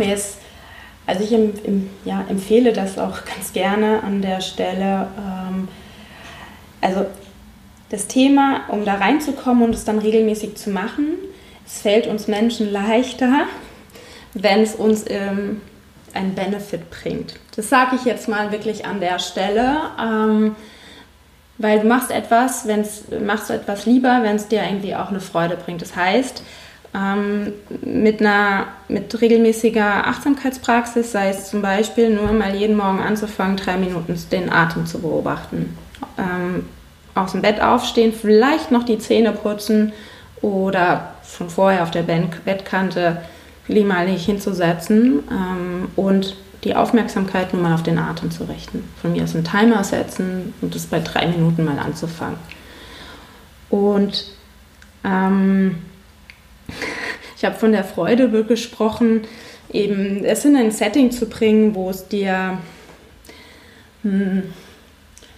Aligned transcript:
mir 0.00 0.14
ist, 0.14 0.38
also 1.06 1.22
ich 1.22 1.32
im, 1.32 1.52
im, 1.64 1.90
ja, 2.04 2.24
empfehle 2.28 2.72
das 2.72 2.98
auch 2.98 3.24
ganz 3.34 3.52
gerne 3.52 4.02
an 4.02 4.22
der 4.22 4.40
Stelle. 4.40 5.08
Ähm, 5.16 5.68
also 6.80 7.06
das 7.90 8.06
Thema, 8.06 8.62
um 8.68 8.84
da 8.84 8.94
reinzukommen 8.94 9.62
und 9.64 9.74
es 9.74 9.84
dann 9.84 9.98
regelmäßig 9.98 10.56
zu 10.56 10.70
machen, 10.70 11.16
es 11.66 11.80
fällt 11.80 12.06
uns 12.06 12.26
Menschen 12.26 12.72
leichter, 12.72 13.46
wenn 14.34 14.60
es 14.60 14.74
uns 14.74 15.04
ähm, 15.08 15.60
einen 16.14 16.34
Benefit 16.34 16.90
bringt. 16.90 17.34
Das 17.56 17.68
sage 17.68 17.96
ich 17.96 18.04
jetzt 18.04 18.28
mal 18.28 18.52
wirklich 18.52 18.86
an 18.86 19.00
der 19.00 19.18
Stelle, 19.18 19.76
ähm, 20.00 20.56
weil 21.58 21.80
du 21.80 21.86
machst 21.86 22.10
etwas, 22.10 22.66
wenn's, 22.66 23.04
machst 23.24 23.50
du 23.50 23.54
etwas 23.54 23.86
lieber, 23.86 24.20
wenn 24.22 24.36
es 24.36 24.48
dir 24.48 24.62
irgendwie 24.62 24.94
auch 24.94 25.10
eine 25.10 25.20
Freude 25.20 25.56
bringt. 25.56 25.82
Das 25.82 25.94
heißt, 25.94 26.42
ähm, 26.94 27.52
mit 27.82 28.20
einer 28.20 28.66
mit 28.88 29.20
regelmäßiger 29.20 30.06
Achtsamkeitspraxis, 30.06 31.12
sei 31.12 31.28
es 31.28 31.48
zum 31.48 31.62
Beispiel 31.62 32.10
nur 32.10 32.32
mal 32.32 32.54
jeden 32.54 32.76
Morgen 32.76 33.00
anzufangen, 33.00 33.56
drei 33.56 33.76
Minuten 33.76 34.18
den 34.32 34.52
Atem 34.52 34.86
zu 34.86 35.00
beobachten. 35.00 35.76
Ähm, 36.18 36.64
aus 37.14 37.32
dem 37.32 37.42
Bett 37.42 37.60
aufstehen, 37.60 38.12
vielleicht 38.12 38.70
noch 38.70 38.84
die 38.84 38.98
Zähne 38.98 39.32
putzen 39.32 39.92
oder 40.42 41.14
schon 41.24 41.50
vorher 41.50 41.82
auf 41.82 41.90
der 41.90 42.02
Bettkante 42.02 43.18
limalig 43.68 44.24
hinzusetzen 44.24 45.22
ähm, 45.30 45.88
und 45.96 46.36
die 46.64 46.74
Aufmerksamkeit 46.74 47.52
nur 47.52 47.62
mal 47.62 47.74
auf 47.74 47.82
den 47.82 47.98
Atem 47.98 48.30
zu 48.30 48.44
richten. 48.44 48.84
Von 49.00 49.12
mir 49.12 49.24
aus 49.24 49.34
einen 49.34 49.44
Timer 49.44 49.82
setzen 49.84 50.54
und 50.60 50.74
das 50.74 50.86
bei 50.86 51.00
drei 51.00 51.26
Minuten 51.26 51.64
mal 51.64 51.78
anzufangen. 51.78 52.38
Und 53.70 54.24
ähm, 55.04 55.76
ich 57.36 57.44
habe 57.44 57.56
von 57.56 57.72
der 57.72 57.84
Freude 57.84 58.28
gesprochen, 58.44 59.22
eben 59.72 60.24
es 60.24 60.44
in 60.44 60.56
ein 60.56 60.70
Setting 60.70 61.10
zu 61.10 61.26
bringen, 61.26 61.74
wo 61.74 61.90
es 61.90 62.08
dir 62.08 62.58
hm, 64.02 64.42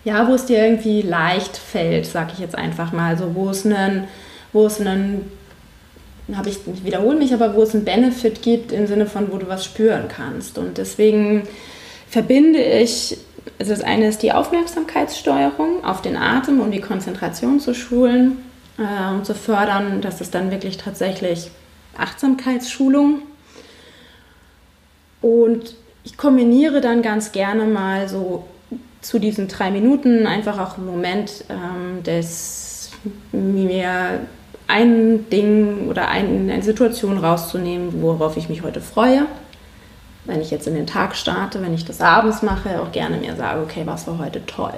ja, 0.05 0.29
wo 0.29 0.35
es 0.35 0.47
dir 0.47 0.65
irgendwie 0.65 1.03
leicht 1.03 1.57
fällt, 1.57 2.07
sag 2.07 2.33
ich 2.33 2.41
jetzt 2.41 2.57
einfach 2.57 2.93
mal, 2.93 3.17
so 3.17 3.35
wo 3.35 3.51
es 3.51 3.65
einen, 3.65 4.05
wo 4.53 4.67
es 4.67 4.81
einen, 4.81 5.31
habe 6.35 6.49
ich, 6.49 6.59
ich 6.73 6.85
wiederhole 6.85 7.17
mich, 7.17 7.33
aber 7.33 7.55
wo 7.55 7.63
es 7.63 7.75
einen 7.75 7.85
Benefit 7.85 8.43
gibt 8.43 8.73
im 8.73 8.87
Sinne 8.87 9.07
von, 9.07 9.31
wo 9.31 9.39
du 9.39 9.49
was 9.49 9.65
spüren 9.65 10.09
kannst. 10.09 10.59
Und 10.59 10.79
deswegen 10.79 11.45
verbinde 12.09 12.61
ich, 12.61 13.17
also 13.59 13.73
das 13.73 13.83
eine 13.83 14.09
ist 14.09 14.23
die 14.23 14.33
Aufmerksamkeitssteuerung 14.33 15.85
auf 15.85 16.03
den 16.03 16.17
Atem, 16.17 16.61
um 16.61 16.71
die 16.71 16.81
Konzentration 16.81 17.61
zu 17.61 17.75
schulen 17.75 18.39
äh, 18.79 19.13
und 19.13 19.27
zu 19.27 19.35
fördern. 19.35 20.01
Das 20.01 20.21
ist 20.21 20.35
dann 20.35 20.51
wirklich 20.51 20.77
tatsächlich 20.77 21.51
Achtsamkeitsschulung. 21.97 23.23
Und 25.21 25.75
ich 26.05 26.17
kombiniere 26.17 26.81
dann 26.81 27.03
ganz 27.03 27.33
gerne 27.33 27.65
mal 27.65 28.09
so 28.09 28.45
zu 29.01 29.19
diesen 29.19 29.49
drei 29.49 29.71
Minuten 29.71 30.27
einfach 30.27 30.59
auch 30.59 30.79
einen 30.79 30.87
Moment 30.87 31.45
ähm, 31.49 32.03
des 32.03 32.91
mir 33.33 34.21
ein 34.69 35.29
Ding 35.29 35.89
oder 35.89 36.09
ein, 36.09 36.51
eine 36.51 36.63
Situation 36.63 37.19
rauszunehmen, 37.19 38.01
worauf 38.01 38.37
ich 38.37 38.49
mich 38.49 38.63
heute 38.63 38.81
freue. 38.81 39.27
Wenn 40.25 40.41
ich 40.41 40.51
jetzt 40.51 40.69
in 40.69 40.75
den 40.75 40.87
Tag 40.87 41.17
starte, 41.17 41.61
wenn 41.63 41.75
ich 41.75 41.85
das 41.85 42.01
abends 42.01 42.43
mache, 42.43 42.81
auch 42.81 42.93
gerne 42.93 43.17
mir 43.17 43.35
sage, 43.35 43.61
okay, 43.61 43.83
was 43.85 44.07
war 44.07 44.19
heute 44.19 44.47
toll. 44.47 44.75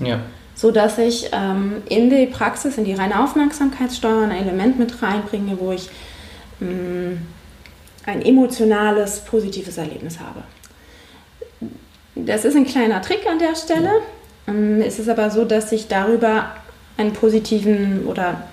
Ja. 0.00 0.18
So 0.58 0.72
dass 0.72 0.98
ich 0.98 1.30
ähm, 1.30 1.82
in 1.88 2.10
die 2.10 2.26
Praxis, 2.26 2.78
in 2.78 2.84
die 2.84 2.92
reine 2.92 3.22
Aufmerksamkeitssteuer 3.22 4.24
ein 4.24 4.32
Element 4.32 4.76
mit 4.76 5.00
reinbringe, 5.00 5.56
wo 5.60 5.70
ich 5.70 5.88
mh, 6.58 6.68
mm, 6.68 7.18
ein 8.06 8.22
emotionales, 8.22 9.20
positives 9.20 9.78
Erlebnis 9.78 10.18
habe. 10.18 10.42
Das 12.16 12.44
ist 12.44 12.56
ein 12.56 12.66
kleiner 12.66 13.00
Trick 13.02 13.24
an 13.30 13.38
der 13.38 13.54
Stelle. 13.54 13.90
Ähm, 14.48 14.80
es 14.80 14.98
ist 14.98 15.08
aber 15.08 15.30
so, 15.30 15.44
dass 15.44 15.70
ich 15.70 15.86
darüber 15.86 16.56
einen 16.96 17.12
positiven 17.12 18.04
oder 18.06 18.48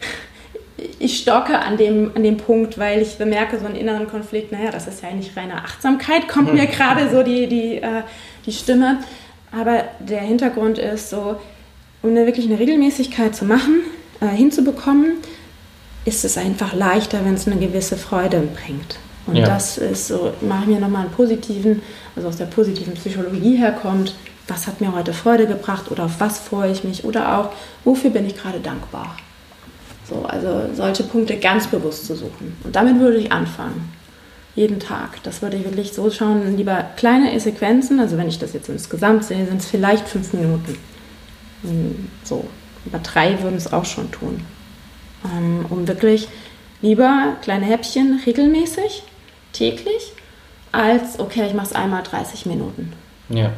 ich 0.98 1.18
stocke 1.18 1.56
an 1.56 1.76
dem, 1.76 2.10
an 2.16 2.24
dem 2.24 2.36
Punkt, 2.36 2.78
weil 2.78 3.00
ich 3.00 3.16
bemerke 3.16 3.60
so 3.60 3.66
einen 3.66 3.76
inneren 3.76 4.08
Konflikt, 4.08 4.50
naja, 4.50 4.72
das 4.72 4.88
ist 4.88 5.04
ja 5.04 5.08
eigentlich 5.08 5.36
reine 5.36 5.54
Achtsamkeit, 5.54 6.26
kommt 6.26 6.52
mir 6.52 6.66
gerade 6.66 7.08
so 7.10 7.22
die, 7.22 7.46
die, 7.46 7.76
äh, 7.76 8.02
die 8.44 8.52
Stimme. 8.52 8.98
Aber 9.52 9.84
der 10.00 10.20
Hintergrund 10.20 10.78
ist 10.78 11.10
so, 11.10 11.36
um 12.02 12.10
eine, 12.10 12.26
wirklich 12.26 12.46
eine 12.46 12.58
Regelmäßigkeit 12.58 13.36
zu 13.36 13.44
machen, 13.44 13.82
äh, 14.20 14.26
hinzubekommen, 14.28 15.16
ist 16.04 16.24
es 16.24 16.36
einfach 16.36 16.72
leichter, 16.72 17.24
wenn 17.24 17.34
es 17.34 17.46
eine 17.46 17.56
gewisse 17.56 17.96
Freude 17.96 18.40
bringt. 18.40 18.98
Und 19.26 19.36
ja. 19.36 19.46
das 19.46 19.78
ist 19.78 20.08
so, 20.08 20.32
mache 20.40 20.68
mir 20.68 20.80
nochmal 20.80 21.02
einen 21.02 21.12
positiven, 21.12 21.82
also 22.16 22.28
aus 22.28 22.36
der 22.36 22.46
positiven 22.46 22.94
Psychologie 22.94 23.56
herkommt, 23.56 24.14
was 24.48 24.66
hat 24.66 24.80
mir 24.80 24.92
heute 24.92 25.12
Freude 25.12 25.46
gebracht 25.46 25.90
oder 25.90 26.06
auf 26.06 26.18
was 26.18 26.40
freue 26.40 26.72
ich 26.72 26.82
mich 26.82 27.04
oder 27.04 27.38
auch, 27.38 27.50
wofür 27.84 28.10
bin 28.10 28.26
ich 28.26 28.36
gerade 28.36 28.58
dankbar. 28.58 29.16
So, 30.08 30.24
also 30.24 30.74
solche 30.74 31.04
Punkte 31.04 31.36
ganz 31.36 31.68
bewusst 31.68 32.06
zu 32.06 32.16
suchen. 32.16 32.56
Und 32.64 32.74
damit 32.74 32.98
würde 32.98 33.18
ich 33.18 33.30
anfangen. 33.30 33.92
Jeden 34.54 34.80
Tag. 34.80 35.22
Das 35.22 35.40
würde 35.40 35.56
ich 35.56 35.64
wirklich 35.64 35.92
so 35.92 36.10
schauen, 36.10 36.56
lieber 36.56 36.84
kleine 36.96 37.38
Sequenzen, 37.40 38.00
also 38.00 38.18
wenn 38.18 38.28
ich 38.28 38.38
das 38.38 38.52
jetzt 38.52 38.68
insgesamt 38.68 39.24
sehe, 39.24 39.46
sind 39.46 39.60
es 39.60 39.66
vielleicht 39.66 40.06
fünf 40.06 40.32
Minuten. 40.34 40.76
Hm, 41.62 42.08
so, 42.22 42.46
aber 42.86 42.98
drei 42.98 43.42
würden 43.42 43.56
es 43.56 43.72
auch 43.72 43.84
schon 43.84 44.10
tun. 44.10 44.44
Ähm, 45.24 45.66
um 45.70 45.88
wirklich 45.88 46.28
lieber 46.82 47.36
kleine 47.42 47.64
Häppchen 47.64 48.20
regelmäßig 48.26 49.04
täglich, 49.52 50.12
als 50.72 51.18
okay, 51.18 51.46
ich 51.46 51.54
mache 51.54 51.66
es 51.66 51.72
einmal 51.74 52.02
30 52.02 52.46
Minuten. 52.46 52.92
Ja. 53.28 53.52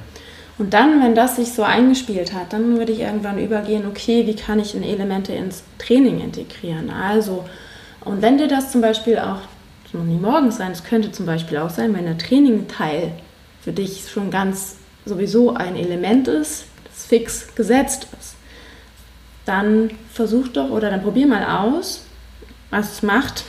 Und 0.56 0.72
dann, 0.72 1.02
wenn 1.02 1.16
das 1.16 1.36
sich 1.36 1.52
so 1.52 1.64
eingespielt 1.64 2.32
hat, 2.32 2.52
dann 2.52 2.78
würde 2.78 2.92
ich 2.92 3.00
irgendwann 3.00 3.38
übergehen, 3.38 3.86
okay, 3.88 4.26
wie 4.26 4.36
kann 4.36 4.60
ich 4.60 4.74
Elemente 4.74 5.32
ins 5.32 5.64
Training 5.78 6.20
integrieren? 6.20 6.90
Also, 6.90 7.44
und 8.04 8.22
wenn 8.22 8.38
dir 8.38 8.46
das 8.46 8.70
zum 8.70 8.80
Beispiel 8.80 9.18
auch, 9.18 9.40
muss 9.94 10.06
nicht 10.06 10.20
morgens 10.20 10.56
sein, 10.56 10.72
es 10.72 10.84
könnte 10.84 11.12
zum 11.12 11.26
Beispiel 11.26 11.58
auch 11.58 11.70
sein, 11.70 11.94
wenn 11.94 12.04
der 12.04 12.18
Trainingteil 12.18 13.12
für 13.62 13.72
dich 13.72 14.10
schon 14.10 14.30
ganz 14.30 14.76
sowieso 15.06 15.54
ein 15.54 15.76
Element 15.76 16.28
ist, 16.28 16.66
das 16.84 17.06
fix 17.06 17.54
gesetzt 17.54 18.08
ist, 18.20 18.36
dann 19.44 19.90
versuch 20.12 20.48
doch 20.48 20.70
oder 20.70 20.90
dann 20.90 21.02
probier 21.02 21.26
mal 21.26 21.44
aus, 21.44 22.04
was 22.70 22.92
es 22.92 23.02
macht, 23.02 23.44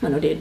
wenn 0.00 0.12
du 0.12 0.20
den 0.20 0.38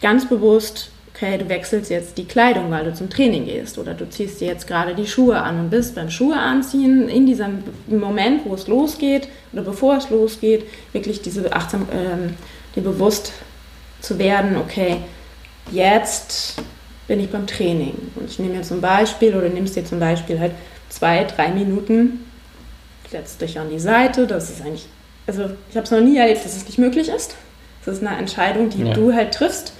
ganz 0.00 0.28
bewusst, 0.28 0.90
okay, 1.14 1.38
du 1.38 1.48
wechselst 1.48 1.90
jetzt 1.90 2.18
die 2.18 2.24
Kleidung, 2.24 2.70
weil 2.70 2.84
du 2.84 2.94
zum 2.94 3.08
Training 3.08 3.44
gehst 3.44 3.78
oder 3.78 3.94
du 3.94 4.08
ziehst 4.08 4.40
dir 4.40 4.48
jetzt 4.48 4.66
gerade 4.66 4.94
die 4.94 5.06
Schuhe 5.06 5.40
an 5.40 5.60
und 5.60 5.70
bist 5.70 5.94
beim 5.94 6.10
Schuhe 6.10 6.36
anziehen 6.36 7.08
in 7.08 7.26
diesem 7.26 7.62
Moment, 7.86 8.44
wo 8.44 8.54
es 8.54 8.66
losgeht 8.66 9.28
oder 9.52 9.62
bevor 9.62 9.96
es 9.96 10.10
losgeht, 10.10 10.64
wirklich 10.92 11.22
diese 11.22 11.52
achtsam, 11.52 11.86
ähm, 11.92 12.34
dir 12.74 12.82
bewusst 12.82 13.32
zu 14.02 14.18
werden, 14.18 14.56
okay, 14.56 14.98
jetzt 15.70 16.56
bin 17.08 17.20
ich 17.20 17.30
beim 17.30 17.46
Training 17.46 17.94
und 18.16 18.30
ich 18.30 18.38
nehme 18.38 18.56
mir 18.56 18.62
zum 18.62 18.80
Beispiel 18.80 19.34
oder 19.34 19.48
nimmst 19.48 19.76
dir 19.76 19.84
zum 19.84 19.98
Beispiel 19.98 20.38
halt 20.38 20.52
zwei, 20.90 21.24
drei 21.24 21.48
Minuten, 21.48 22.24
setzt 23.10 23.40
dich 23.40 23.58
an 23.58 23.70
die 23.70 23.78
Seite, 23.78 24.26
das 24.26 24.50
ist 24.50 24.60
eigentlich, 24.60 24.86
also 25.26 25.44
ich 25.70 25.76
habe 25.76 25.84
es 25.84 25.90
noch 25.90 26.00
nie 26.00 26.18
erlebt, 26.18 26.44
dass 26.44 26.56
es 26.56 26.66
nicht 26.66 26.78
möglich 26.78 27.08
ist. 27.08 27.36
Das 27.84 27.96
ist 27.96 28.06
eine 28.06 28.16
Entscheidung, 28.16 28.68
die 28.68 28.82
ja. 28.82 28.92
du 28.92 29.14
halt 29.14 29.32
triffst 29.32 29.72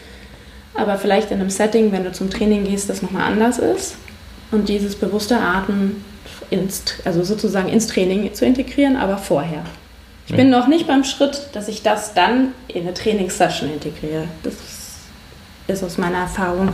aber 0.74 0.98
vielleicht 0.98 1.30
in 1.30 1.40
einem 1.40 1.50
Setting, 1.50 1.92
wenn 1.92 2.04
du 2.04 2.12
zum 2.12 2.30
Training 2.30 2.64
gehst, 2.64 2.88
das 2.88 3.02
nochmal 3.02 3.30
anders 3.30 3.58
ist. 3.58 3.96
Und 4.50 4.68
dieses 4.68 4.96
bewusste 4.96 5.38
Atmen, 5.38 6.04
ins, 6.50 6.82
also 7.04 7.22
sozusagen 7.22 7.68
ins 7.68 7.86
Training 7.86 8.32
zu 8.34 8.44
integrieren, 8.44 8.96
aber 8.96 9.18
vorher. 9.18 9.64
Ich 10.26 10.30
ja. 10.30 10.36
bin 10.36 10.50
noch 10.50 10.68
nicht 10.68 10.86
beim 10.86 11.04
Schritt, 11.04 11.48
dass 11.52 11.68
ich 11.68 11.82
das 11.82 12.14
dann 12.14 12.48
in 12.68 12.82
eine 12.82 12.94
Trainingssession 12.94 13.72
integriere. 13.72 14.28
Das 14.42 14.54
ist 15.66 15.84
aus 15.84 15.98
meiner 15.98 16.18
Erfahrung, 16.18 16.72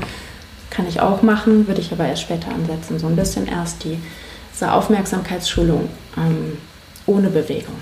kann 0.71 0.87
ich 0.87 1.01
auch 1.01 1.23
machen, 1.23 1.67
würde 1.67 1.81
ich 1.81 1.93
aber 1.93 2.07
erst 2.07 2.23
später 2.23 2.51
ansetzen. 2.51 2.99
So 2.99 3.07
ein 3.07 3.17
bisschen 3.17 3.49
erst 3.49 3.85
die, 3.85 3.99
diese 4.53 4.73
Aufmerksamkeitsschulung 4.73 5.89
ähm, 6.17 6.59
ohne 7.07 7.29
Bewegung. 7.29 7.77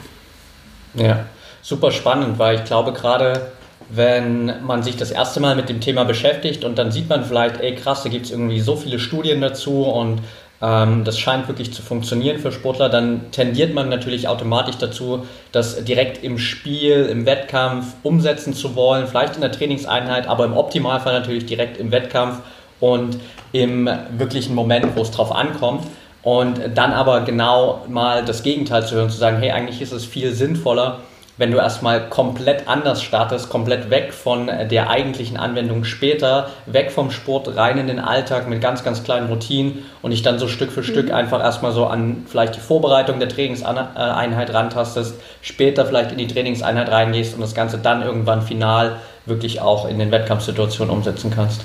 Ja, 0.95 1.27
super 1.63 1.91
spannend, 1.91 2.39
weil 2.39 2.57
ich 2.57 2.65
glaube 2.65 2.93
gerade 2.93 3.53
wenn 3.89 4.65
man 4.65 4.83
sich 4.83 4.97
das 4.97 5.11
erste 5.11 5.41
Mal 5.41 5.55
mit 5.55 5.69
dem 5.69 5.81
Thema 5.81 6.05
beschäftigt 6.05 6.65
und 6.65 6.77
dann 6.77 6.91
sieht 6.91 7.09
man 7.09 7.25
vielleicht, 7.25 7.61
ey 7.61 7.75
krass, 7.75 8.03
da 8.03 8.09
gibt 8.09 8.27
es 8.27 8.33
irgendwie 8.33 8.61
so 8.61 8.77
viele 8.77 8.99
Studien 8.99 9.41
dazu 9.41 9.85
und 9.85 10.23
das 10.59 11.19
scheint 11.19 11.49
wirklich 11.49 11.75
zu 11.75 11.83
funktionieren 11.83 12.39
für 12.39 12.51
Sportler, 12.51 12.89
dann 12.89 13.31
tendiert 13.31 13.75
man 13.75 13.91
natürlich 13.91 14.27
automatisch 14.27 14.77
dazu, 14.77 15.27
das 15.53 15.85
direkt 15.85 16.25
im 16.25 16.39
Spiel, 16.39 17.07
im 17.11 17.27
Wettkampf 17.27 17.95
umsetzen 18.03 18.55
zu 18.55 18.75
wollen, 18.75 19.07
vielleicht 19.07 19.35
in 19.35 19.43
der 19.43 19.53
Trainingseinheit, 19.53 20.27
aber 20.27 20.47
im 20.47 20.57
Optimalfall 20.57 21.13
natürlich 21.13 21.45
direkt 21.45 21.77
im 21.77 21.93
Wettkampf 21.93 22.41
und 22.81 23.19
im 23.53 23.89
wirklichen 24.17 24.55
Moment, 24.55 24.97
wo 24.97 25.03
es 25.03 25.11
drauf 25.11 25.31
ankommt. 25.31 25.87
Und 26.23 26.59
dann 26.75 26.93
aber 26.93 27.21
genau 27.21 27.85
mal 27.89 28.25
das 28.25 28.43
Gegenteil 28.43 28.85
zu 28.85 28.97
hören, 28.97 29.11
zu 29.11 29.17
sagen, 29.17 29.37
hey, 29.39 29.53
eigentlich 29.53 29.81
ist 29.81 29.93
es 29.93 30.05
viel 30.05 30.33
sinnvoller, 30.33 31.01
wenn 31.39 31.51
du 31.51 31.59
erstmal 31.59 32.09
komplett 32.09 32.67
anders 32.67 33.03
startest, 33.03 33.49
komplett 33.49 33.91
weg 33.91 34.13
von 34.15 34.47
der 34.47 34.89
eigentlichen 34.89 35.37
Anwendung 35.37 35.85
später, 35.85 36.51
weg 36.67 36.91
vom 36.91 37.11
Sport, 37.11 37.57
rein 37.57 37.79
in 37.79 37.87
den 37.87 37.99
Alltag 37.99 38.49
mit 38.49 38.61
ganz, 38.61 38.83
ganz 38.85 39.05
kleinen 39.05 39.29
Routinen 39.29 39.85
und 40.03 40.13
dich 40.13 40.23
dann 40.23 40.39
so 40.39 40.49
Stück 40.49 40.73
für 40.73 40.83
Stück 40.83 41.07
mhm. 41.07 41.15
einfach 41.15 41.41
erstmal 41.41 41.73
so 41.73 41.87
an 41.87 42.25
vielleicht 42.27 42.57
die 42.57 42.61
Vorbereitung 42.61 43.19
der 43.19 43.29
Trainingseinheit 43.29 44.53
rantastest, 44.53 45.17
später 45.43 45.85
vielleicht 45.85 46.13
in 46.13 46.19
die 46.19 46.27
Trainingseinheit 46.27 46.91
reingehst 46.91 47.35
und 47.35 47.41
das 47.41 47.55
Ganze 47.55 47.79
dann 47.79 48.03
irgendwann 48.03 48.43
final 48.43 48.97
wirklich 49.27 49.61
auch 49.61 49.89
in 49.89 49.99
den 49.99 50.11
Wettkampfsituationen 50.11 50.95
umsetzen 50.95 51.31
kannst. 51.35 51.63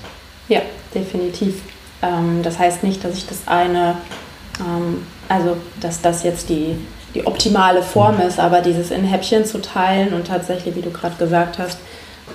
Ja, 0.50 0.62
definitiv. 0.94 1.62
Ähm, 2.02 2.42
das 2.44 2.60
heißt 2.60 2.84
nicht, 2.84 3.04
dass 3.04 3.16
ich 3.16 3.28
das 3.28 3.48
eine, 3.48 3.96
ähm, 4.60 5.06
also 5.30 5.56
dass 5.80 6.02
das 6.02 6.24
jetzt 6.24 6.50
die 6.50 6.76
die 7.14 7.26
optimale 7.26 7.84
Form 7.84 8.20
ist, 8.20 8.40
aber 8.40 8.62
dieses 8.62 8.92
in 8.92 9.04
Häppchen 9.04 9.46
zu 9.46 9.62
teilen 9.62 10.14
und 10.14 10.28
tatsächlich, 10.28 10.76
wie 10.76 10.82
du 10.82 10.92
gerade 10.92 11.16
gesagt 11.16 11.60
hast, 11.60 11.78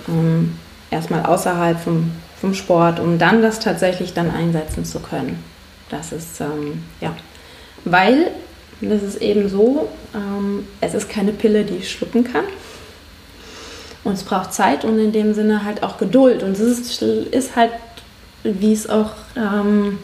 ähm, 0.09 0.59
erstmal 0.91 1.25
außerhalb 1.25 1.79
vom, 1.79 2.13
vom 2.41 2.55
Sport, 2.55 3.01
um 3.01 3.19
dann 3.19 3.43
das 3.43 3.59
tatsächlich 3.59 4.13
dann 4.13 4.31
einsetzen 4.31 4.85
zu 4.85 5.01
können. 5.01 5.43
Das 5.89 6.13
ist, 6.13 6.41
ähm, 6.41 6.83
ja, 7.01 7.15
weil, 7.85 8.31
das 8.81 9.03
ist 9.03 9.23
eben 9.23 9.49
so, 9.49 9.89
ähm, 10.15 10.67
es 10.81 10.95
ist 10.95 11.09
keine 11.09 11.33
Pille, 11.33 11.65
die 11.65 11.77
ich 11.77 11.91
schlucken 11.91 12.25
kann. 12.25 12.45
Und 14.05 14.13
es 14.13 14.23
braucht 14.23 14.53
Zeit 14.53 14.85
und 14.85 14.99
in 14.99 15.13
dem 15.13 15.35
Sinne 15.35 15.65
halt 15.65 15.83
auch 15.83 15.99
Geduld. 15.99 16.43
Und 16.43 16.53
es 16.53 16.61
ist, 16.61 17.03
ist 17.03 17.57
halt, 17.57 17.73
wie 18.45 18.73
es 18.73 18.89
auch 18.89 19.11
ähm, 19.37 19.99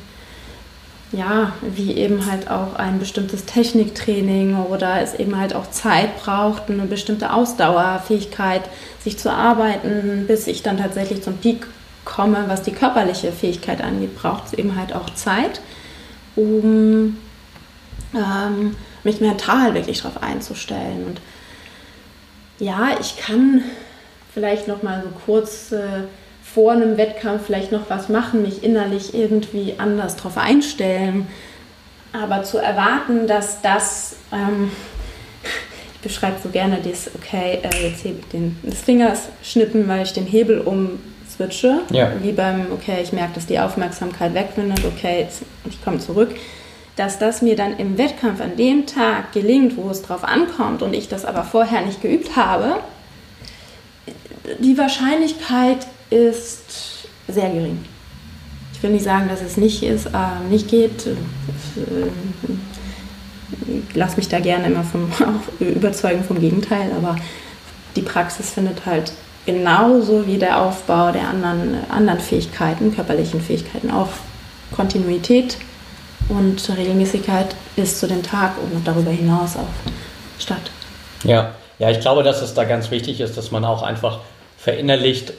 ja, 1.12 1.52
wie 1.60 1.92
eben 1.92 2.26
halt 2.30 2.50
auch 2.50 2.74
ein 2.74 2.98
bestimmtes 2.98 3.44
Techniktraining 3.44 4.56
oder 4.56 5.02
es 5.02 5.14
eben 5.14 5.38
halt 5.38 5.54
auch 5.54 5.70
Zeit 5.70 6.18
braucht, 6.22 6.70
eine 6.70 6.86
bestimmte 6.86 7.32
Ausdauerfähigkeit, 7.32 8.62
sich 9.04 9.18
zu 9.18 9.30
arbeiten, 9.30 10.24
bis 10.26 10.46
ich 10.46 10.62
dann 10.62 10.78
tatsächlich 10.78 11.22
zum 11.22 11.36
Peak 11.36 11.66
komme, 12.04 12.44
was 12.48 12.62
die 12.62 12.72
körperliche 12.72 13.30
Fähigkeit 13.30 13.82
angeht, 13.82 14.16
braucht 14.16 14.46
es 14.46 14.52
eben 14.54 14.74
halt 14.76 14.94
auch 14.94 15.10
Zeit, 15.10 15.60
um 16.34 17.18
ähm, 18.14 18.76
mich 19.04 19.20
mental 19.20 19.74
wirklich 19.74 20.02
darauf 20.02 20.22
einzustellen. 20.22 21.04
Und 21.06 21.20
ja, 22.58 22.90
ich 23.00 23.18
kann 23.18 23.62
vielleicht 24.32 24.66
noch 24.66 24.82
mal 24.82 25.02
so 25.02 25.10
kurz 25.26 25.72
äh, 25.72 26.04
vor 26.54 26.72
einem 26.72 26.96
Wettkampf 26.96 27.46
vielleicht 27.46 27.72
noch 27.72 27.88
was 27.88 28.08
machen, 28.08 28.42
mich 28.42 28.62
innerlich 28.62 29.14
irgendwie 29.14 29.74
anders 29.78 30.16
darauf 30.16 30.36
einstellen. 30.36 31.26
Aber 32.12 32.42
zu 32.42 32.58
erwarten, 32.58 33.26
dass 33.26 33.62
das, 33.62 34.16
ähm, 34.32 34.70
ich 35.94 36.00
beschreibe 36.00 36.36
so 36.42 36.50
gerne 36.50 36.78
das, 36.82 37.10
okay, 37.14 37.60
äh, 37.62 37.88
jetzt 37.88 38.04
hebe 38.04 38.20
ich 38.20 38.28
den, 38.28 38.58
das 38.62 38.80
Fingerschnippen, 38.82 39.88
weil 39.88 40.02
ich 40.02 40.12
den 40.12 40.26
Hebel 40.26 40.58
umswitche. 40.60 41.80
Ja. 41.90 42.12
Wie 42.20 42.32
beim, 42.32 42.66
okay, 42.72 42.98
ich 43.02 43.12
merke, 43.14 43.34
dass 43.34 43.46
die 43.46 43.58
Aufmerksamkeit 43.58 44.34
wegfindet, 44.34 44.84
okay, 44.84 45.26
ich 45.68 45.82
komme 45.82 46.00
zurück. 46.00 46.34
Dass 46.96 47.18
das 47.18 47.40
mir 47.40 47.56
dann 47.56 47.78
im 47.78 47.96
Wettkampf 47.96 48.42
an 48.42 48.56
dem 48.56 48.84
Tag 48.84 49.32
gelingt, 49.32 49.78
wo 49.78 49.88
es 49.88 50.02
drauf 50.02 50.24
ankommt 50.24 50.82
und 50.82 50.92
ich 50.92 51.08
das 51.08 51.24
aber 51.24 51.44
vorher 51.44 51.80
nicht 51.80 52.02
geübt 52.02 52.36
habe, 52.36 52.80
die 54.58 54.76
Wahrscheinlichkeit 54.76 55.86
ist 56.12 57.08
sehr 57.28 57.50
gering. 57.50 57.84
Ich 58.72 58.82
will 58.82 58.90
nicht 58.90 59.04
sagen, 59.04 59.28
dass 59.28 59.40
es 59.40 59.56
nicht, 59.56 59.82
ist, 59.82 60.06
äh, 60.06 60.48
nicht 60.50 60.68
geht. 60.68 61.06
Ich 61.06 61.82
äh, 61.82 62.10
lasse 63.94 64.16
mich 64.16 64.28
da 64.28 64.40
gerne 64.40 64.66
immer 64.66 64.84
vom, 64.84 65.10
überzeugen 65.60 66.24
vom 66.24 66.40
Gegenteil, 66.40 66.90
aber 66.96 67.16
die 67.96 68.02
Praxis 68.02 68.50
findet 68.50 68.84
halt 68.86 69.12
genauso 69.46 70.26
wie 70.26 70.38
der 70.38 70.60
Aufbau 70.60 71.12
der 71.12 71.28
anderen, 71.28 71.78
anderen 71.90 72.20
Fähigkeiten, 72.20 72.94
körperlichen 72.94 73.40
Fähigkeiten, 73.40 73.90
auch 73.90 74.08
Kontinuität 74.74 75.58
und 76.28 76.76
Regelmäßigkeit 76.76 77.54
bis 77.76 77.98
zu 77.98 78.06
dem 78.06 78.22
Tag 78.22 78.52
und 78.58 78.86
darüber 78.86 79.10
hinaus 79.10 79.56
auch 79.56 79.90
statt. 80.38 80.70
Ja, 81.24 81.54
ja, 81.78 81.90
ich 81.90 82.00
glaube, 82.00 82.22
dass 82.22 82.42
es 82.42 82.54
da 82.54 82.64
ganz 82.64 82.90
wichtig 82.90 83.20
ist, 83.20 83.36
dass 83.36 83.50
man 83.50 83.64
auch 83.64 83.82
einfach 83.82 84.20
verinnerlicht, 84.56 85.32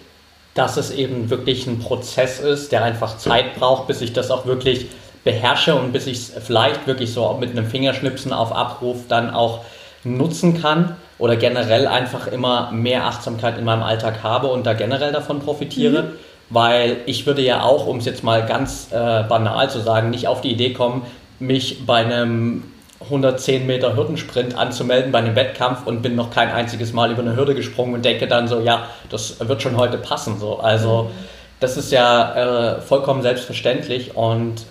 dass 0.53 0.77
es 0.77 0.91
eben 0.91 1.29
wirklich 1.29 1.65
ein 1.67 1.79
Prozess 1.79 2.39
ist, 2.39 2.71
der 2.71 2.83
einfach 2.83 3.17
Zeit 3.17 3.55
braucht, 3.55 3.87
bis 3.87 4.01
ich 4.01 4.13
das 4.13 4.31
auch 4.31 4.45
wirklich 4.45 4.87
beherrsche 5.23 5.75
und 5.75 5.93
bis 5.93 6.07
ich 6.07 6.17
es 6.17 6.33
vielleicht 6.45 6.85
wirklich 6.85 7.13
so 7.13 7.37
mit 7.39 7.51
einem 7.51 7.65
Fingerschnipsen 7.65 8.33
auf 8.33 8.53
Abruf 8.53 9.07
dann 9.07 9.33
auch 9.33 9.61
nutzen 10.03 10.61
kann 10.61 10.95
oder 11.17 11.37
generell 11.37 11.87
einfach 11.87 12.27
immer 12.27 12.71
mehr 12.71 13.05
Achtsamkeit 13.05 13.57
in 13.57 13.63
meinem 13.63 13.83
Alltag 13.83 14.21
habe 14.21 14.47
und 14.47 14.65
da 14.65 14.73
generell 14.73 15.11
davon 15.11 15.39
profitiere. 15.39 16.03
Mhm. 16.03 16.07
Weil 16.49 16.97
ich 17.05 17.25
würde 17.25 17.41
ja 17.41 17.63
auch, 17.63 17.87
um 17.87 17.97
es 17.97 18.05
jetzt 18.05 18.23
mal 18.23 18.45
ganz 18.45 18.89
äh, 18.91 19.23
banal 19.23 19.69
zu 19.69 19.79
sagen, 19.79 20.09
nicht 20.09 20.27
auf 20.27 20.41
die 20.41 20.51
Idee 20.51 20.73
kommen, 20.73 21.03
mich 21.39 21.85
bei 21.85 22.03
einem 22.03 22.63
110 23.05 23.65
Meter 23.65 23.95
Hürdensprint 23.95 24.57
anzumelden 24.57 25.11
bei 25.11 25.19
einem 25.19 25.35
Wettkampf 25.35 25.85
und 25.85 26.01
bin 26.01 26.15
noch 26.15 26.31
kein 26.31 26.49
einziges 26.49 26.93
Mal 26.93 27.11
über 27.11 27.21
eine 27.21 27.35
Hürde 27.35 27.55
gesprungen 27.55 27.93
und 27.93 28.05
denke 28.05 28.27
dann 28.27 28.47
so, 28.47 28.59
ja, 28.59 28.87
das 29.09 29.39
wird 29.47 29.61
schon 29.61 29.77
heute 29.77 29.97
passen. 29.97 30.39
So. 30.39 30.59
Also 30.59 31.11
das 31.59 31.77
ist 31.77 31.91
ja 31.91 32.75
äh, 32.75 32.81
vollkommen 32.81 33.21
selbstverständlich 33.21 34.15
und 34.15 34.65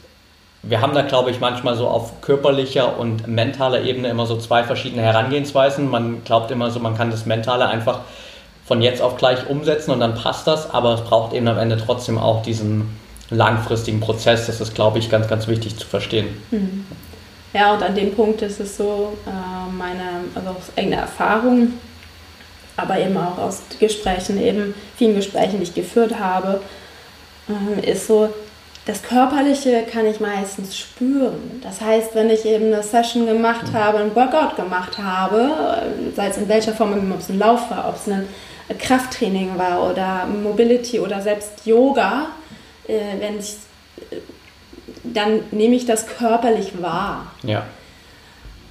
wir 0.62 0.80
haben 0.80 0.94
da, 0.94 1.02
glaube 1.02 1.30
ich, 1.30 1.40
manchmal 1.40 1.74
so 1.74 1.88
auf 1.88 2.20
körperlicher 2.20 2.98
und 2.98 3.26
mentaler 3.26 3.82
Ebene 3.82 4.08
immer 4.08 4.26
so 4.26 4.36
zwei 4.36 4.62
verschiedene 4.62 5.02
Herangehensweisen. 5.02 5.88
Man 5.88 6.22
glaubt 6.24 6.50
immer 6.52 6.70
so, 6.70 6.78
man 6.78 6.96
kann 6.96 7.10
das 7.10 7.26
Mentale 7.26 7.66
einfach 7.66 8.00
von 8.64 8.80
jetzt 8.80 9.02
auf 9.02 9.16
gleich 9.16 9.48
umsetzen 9.48 9.90
und 9.90 9.98
dann 9.98 10.14
passt 10.14 10.46
das, 10.46 10.72
aber 10.72 10.94
es 10.94 11.00
braucht 11.00 11.32
eben 11.32 11.48
am 11.48 11.58
Ende 11.58 11.76
trotzdem 11.76 12.16
auch 12.16 12.42
diesen 12.42 12.96
langfristigen 13.30 13.98
Prozess. 13.98 14.46
Das 14.46 14.60
ist, 14.60 14.74
glaube 14.74 14.98
ich, 14.98 15.10
ganz, 15.10 15.26
ganz 15.26 15.48
wichtig 15.48 15.76
zu 15.76 15.86
verstehen. 15.86 16.28
Mhm. 16.50 16.86
Ja, 17.52 17.74
und 17.74 17.82
an 17.82 17.94
dem 17.94 18.14
Punkt 18.14 18.40
ist 18.42 18.60
es 18.60 18.76
so, 18.76 19.16
äh, 19.26 19.72
meine, 19.72 20.24
also 20.34 20.50
aus 20.50 20.72
eigener 20.76 20.98
Erfahrung, 20.98 21.74
aber 22.76 22.98
eben 22.98 23.16
auch 23.16 23.36
aus 23.36 23.62
Gesprächen, 23.78 24.42
eben 24.42 24.74
vielen 24.96 25.14
Gesprächen, 25.14 25.58
die 25.58 25.64
ich 25.64 25.74
geführt 25.74 26.18
habe, 26.18 26.62
äh, 27.48 27.90
ist 27.90 28.06
so, 28.06 28.30
das 28.86 29.02
Körperliche 29.02 29.84
kann 29.84 30.06
ich 30.06 30.18
meistens 30.18 30.76
spüren. 30.76 31.60
Das 31.62 31.80
heißt, 31.82 32.14
wenn 32.14 32.30
ich 32.30 32.46
eben 32.46 32.72
eine 32.72 32.82
Session 32.82 33.26
gemacht 33.26 33.70
mhm. 33.70 33.74
habe, 33.74 33.98
ein 33.98 34.16
Workout 34.16 34.56
gemacht 34.56 34.96
habe, 34.98 35.82
äh, 35.82 36.16
sei 36.16 36.28
es 36.28 36.38
in 36.38 36.48
welcher 36.48 36.72
Form, 36.72 37.12
ob 37.12 37.18
es 37.18 37.28
ein 37.28 37.38
Lauf 37.38 37.70
war, 37.70 37.90
ob 37.90 37.96
es 37.96 38.08
ein 38.08 38.26
Krafttraining 38.78 39.58
war 39.58 39.90
oder 39.90 40.26
Mobility 40.26 40.98
oder 41.00 41.20
selbst 41.20 41.66
Yoga, 41.66 42.28
wenn 42.86 43.38
ich 43.38 43.56
dann 45.04 45.40
nehme 45.50 45.74
ich 45.74 45.86
das 45.86 46.06
körperlich 46.06 46.80
wahr. 46.80 47.32
Ja. 47.42 47.66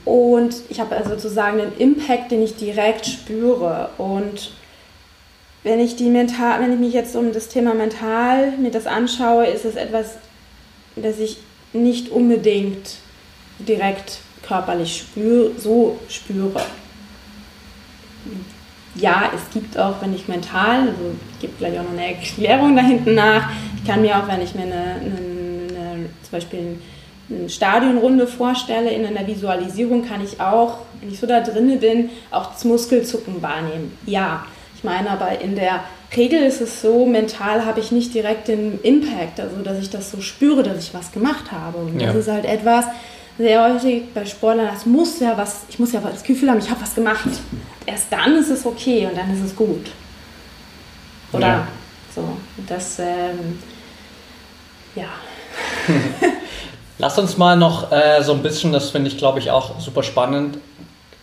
Und 0.05 0.55
ich 0.69 0.79
habe 0.79 0.95
also 0.95 1.11
sozusagen 1.11 1.57
den 1.57 1.77
Impact, 1.77 2.31
den 2.31 2.41
ich 2.41 2.55
direkt 2.55 3.05
spüre. 3.05 3.89
Und 3.97 4.51
wenn 5.63 5.79
ich 5.79 5.95
die 5.95 6.09
mental, 6.09 6.61
wenn 6.61 6.73
ich 6.73 6.79
mich 6.79 6.93
jetzt 6.93 7.15
um 7.15 7.33
das 7.33 7.49
Thema 7.49 7.73
mental 7.73 8.51
mir 8.57 8.71
das 8.71 8.87
anschaue, 8.87 9.45
ist 9.45 9.65
es 9.65 9.75
etwas, 9.75 10.17
das 10.95 11.19
ich 11.19 11.37
nicht 11.73 12.09
unbedingt 12.09 12.95
direkt 13.59 14.19
körperlich 14.41 14.97
spür, 14.97 15.51
so 15.57 15.99
spüre. 16.09 16.61
Ja, 18.95 19.31
es 19.33 19.53
gibt 19.53 19.77
auch, 19.77 20.01
wenn 20.01 20.13
ich 20.13 20.27
mental, 20.27 20.81
also 20.81 21.15
ich 21.33 21.39
gebe 21.39 21.53
gleich 21.57 21.79
auch 21.79 21.83
noch 21.83 21.91
eine 21.91 22.15
Erklärung 22.15 22.75
da 22.75 22.81
hinten 22.81 23.15
nach, 23.15 23.49
ich 23.77 23.87
kann 23.87 24.01
mir 24.01 24.17
auch, 24.17 24.27
wenn 24.27 24.41
ich 24.41 24.53
mir 24.53 24.63
eine, 24.63 24.95
eine 24.95 25.40
zum 26.23 26.31
Beispiel 26.31 26.79
eine 27.29 27.49
Stadionrunde 27.49 28.27
vorstelle, 28.27 28.91
in 28.91 29.05
einer 29.05 29.25
Visualisierung 29.25 30.05
kann 30.05 30.23
ich 30.23 30.39
auch, 30.39 30.79
wenn 30.99 31.11
ich 31.11 31.19
so 31.19 31.27
da 31.27 31.39
drin 31.41 31.79
bin, 31.79 32.09
auch 32.29 32.51
das 32.53 32.65
Muskelzucken 32.65 33.41
wahrnehmen. 33.41 33.97
Ja, 34.05 34.45
ich 34.75 34.83
meine 34.83 35.09
aber 35.09 35.39
in 35.39 35.55
der 35.55 35.83
Regel 36.15 36.43
ist 36.43 36.59
es 36.59 36.81
so, 36.81 37.05
mental 37.05 37.65
habe 37.65 37.79
ich 37.79 37.91
nicht 37.91 38.13
direkt 38.13 38.47
den 38.49 38.79
Impact, 38.81 39.39
also 39.39 39.57
dass 39.63 39.79
ich 39.79 39.89
das 39.89 40.11
so 40.11 40.19
spüre, 40.19 40.63
dass 40.63 40.79
ich 40.79 40.93
was 40.93 41.11
gemacht 41.11 41.51
habe. 41.51 41.77
Und 41.77 41.99
ja. 41.99 42.07
das 42.07 42.15
ist 42.17 42.27
halt 42.27 42.45
etwas, 42.45 42.85
sehr 43.37 43.63
häufig 43.63 44.13
bei 44.13 44.25
Sportlern, 44.25 44.67
das 44.71 44.85
muss 44.85 45.19
ja 45.19 45.37
was, 45.37 45.61
ich 45.69 45.79
muss 45.79 45.93
ja 45.93 46.01
das 46.01 46.23
Gefühl 46.23 46.49
haben, 46.49 46.59
ich 46.59 46.69
habe 46.69 46.81
was 46.81 46.93
gemacht. 46.93 47.25
Erst 47.85 48.07
dann 48.11 48.35
ist 48.35 48.49
es 48.49 48.65
okay 48.65 49.07
und 49.07 49.17
dann 49.17 49.33
ist 49.33 49.43
es 49.43 49.55
gut. 49.55 49.91
Oder 51.31 51.47
ja. 51.47 51.67
so. 52.13 52.37
Das, 52.67 52.99
ähm, 52.99 53.59
ja, 54.95 55.07
Lass 56.97 57.17
uns 57.17 57.37
mal 57.37 57.57
noch 57.57 57.91
äh, 57.91 58.21
so 58.21 58.33
ein 58.33 58.43
bisschen, 58.43 58.71
das 58.71 58.91
finde 58.91 59.09
ich 59.09 59.17
glaube 59.17 59.39
ich 59.39 59.51
auch 59.51 59.79
super 59.79 60.03
spannend, 60.03 60.57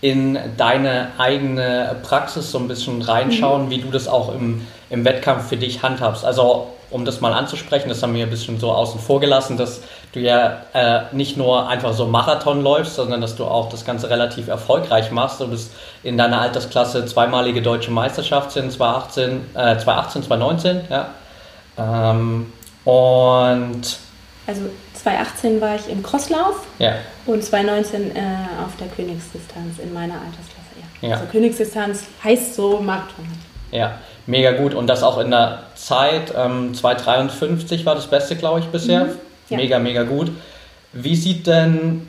in 0.01 0.39
deine 0.57 1.09
eigene 1.19 1.97
Praxis 2.03 2.51
so 2.51 2.59
ein 2.59 2.69
bisschen 2.69 3.03
reinschauen, 3.03 3.67
mhm. 3.67 3.71
wie 3.71 3.79
du 3.79 3.91
das 3.91 4.07
auch 4.07 4.33
im, 4.33 4.67
im 4.91 5.05
Wettkampf 5.05 5.49
für 5.49 5.57
dich 5.57 5.83
handhabst. 5.83 6.25
Also 6.25 6.69
um 6.91 7.05
das 7.05 7.21
mal 7.21 7.35
anzusprechen, 7.35 7.89
das 7.89 8.03
haben 8.03 8.15
wir 8.15 8.25
ein 8.25 8.31
bisschen 8.31 8.59
so 8.59 8.73
außen 8.73 9.01
vor 9.01 9.21
gelassen, 9.21 9.57
dass 9.57 9.83
du 10.13 10.21
ja 10.21 10.63
äh, 10.73 11.01
nicht 11.13 11.37
nur 11.37 11.69
einfach 11.69 11.93
so 11.93 12.07
Marathon 12.07 12.63
läufst, 12.63 12.95
sondern 12.95 13.21
dass 13.21 13.37
du 13.37 13.45
auch 13.45 13.69
das 13.69 13.85
Ganze 13.85 14.09
relativ 14.09 14.49
erfolgreich 14.49 15.11
machst. 15.11 15.41
Du 15.41 15.49
bist 15.49 15.73
in 16.03 16.17
deiner 16.17 16.41
Altersklasse 16.41 17.05
zweimalige 17.05 17.61
deutsche 17.61 17.91
Meisterschaft 17.91 18.53
sind 18.53 18.73
2018, 18.73 19.47
äh, 19.55 19.77
2018 19.79 20.23
2019, 20.23 20.81
ja. 20.89 21.09
Ähm, 21.77 22.53
und 22.85 23.99
also 24.49 24.63
2018 24.95 25.61
war 25.61 25.77
ich 25.77 25.89
im 25.91 26.03
Crosslauf 26.03 26.67
ja. 26.79 26.95
und 27.27 27.45
2019 27.45 28.17
äh, 28.17 28.21
auf 28.65 28.75
der 28.81 28.89
Königsdistanz 28.89 29.79
in 29.79 29.93
meiner 29.93 30.15
Altersklasse. 30.15 30.59
Ja. 31.03 31.09
Ja. 31.09 31.15
Also 31.17 31.27
Königsdistanz 31.31 32.05
heißt 32.25 32.55
so 32.55 32.81
Marathon. 32.81 33.27
Ja, 33.71 33.99
mega 34.27 34.53
gut. 34.53 34.73
Und 34.73 34.87
das 34.87 35.03
auch 35.03 35.19
in 35.19 35.31
der 35.31 35.65
Zeit, 35.75 36.33
ähm, 36.35 36.73
2,53 36.73 37.85
war 37.85 37.95
das 37.95 38.07
Beste, 38.07 38.37
glaube 38.37 38.61
ich, 38.61 38.67
bisher. 38.67 39.05
Mhm. 39.05 39.11
Ja. 39.51 39.57
Mega, 39.59 39.79
mega 39.79 40.03
gut. 40.05 40.33
Wie 40.95 41.15
sieht 41.15 41.47
denn 41.47 42.09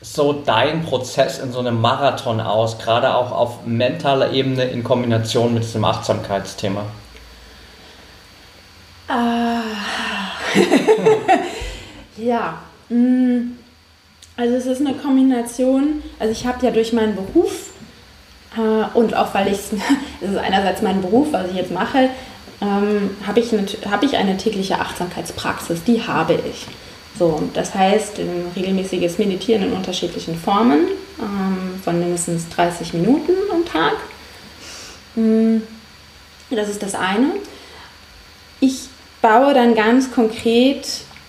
so 0.00 0.32
dein 0.34 0.84
Prozess 0.84 1.40
in 1.40 1.50
so 1.50 1.58
einem 1.58 1.80
Marathon 1.80 2.40
aus, 2.40 2.78
gerade 2.78 3.12
auch 3.12 3.32
auf 3.32 3.66
mentaler 3.66 4.30
Ebene 4.30 4.64
in 4.64 4.84
Kombination 4.84 5.54
mit 5.54 5.64
diesem 5.64 5.84
Achtsamkeitsthema? 5.84 6.84
Ah. 9.08 9.62
ja. 12.18 12.58
mm. 12.88 13.52
Also 14.38 14.54
es 14.56 14.66
ist 14.66 14.80
eine 14.80 14.94
Kombination. 14.94 16.02
Also 16.18 16.32
ich 16.32 16.46
habe 16.46 16.64
ja 16.66 16.70
durch 16.70 16.92
meinen 16.92 17.16
Beruf 17.16 17.70
äh, 18.56 18.96
und 18.98 19.14
auch 19.14 19.32
weil 19.34 19.46
ich 19.48 19.54
es 20.20 20.30
ist 20.30 20.36
einerseits 20.36 20.82
mein 20.82 21.00
Beruf, 21.00 21.28
was 21.32 21.48
ich 21.50 21.56
jetzt 21.56 21.70
mache, 21.72 22.10
ähm, 22.60 23.10
habe 23.26 23.40
ich, 23.40 23.52
eine- 23.52 23.66
habe 23.90 24.04
ich 24.06 24.16
eine 24.16 24.36
tägliche 24.36 24.78
Achtsamkeitspraxis. 24.78 25.84
Die 25.84 26.06
habe 26.06 26.34
ich. 26.34 26.66
So, 27.18 27.42
das 27.54 27.74
heißt, 27.74 28.18
regelmäßiges 28.56 29.16
Meditieren 29.16 29.62
in 29.62 29.72
unterschiedlichen 29.72 30.38
Formen 30.38 30.80
ähm, 31.18 31.80
von 31.82 31.98
mindestens 31.98 32.46
30 32.50 32.92
Minuten 32.92 33.32
am 33.50 33.64
Tag. 33.64 33.94
Mm, 35.14 35.62
Das 36.50 36.68
ist 36.68 36.82
das 36.82 36.94
eine. 36.94 37.28
Ich 38.60 38.88
baue 39.22 39.54
dann 39.54 39.74
ganz 39.74 40.12
konkret, 40.12 40.86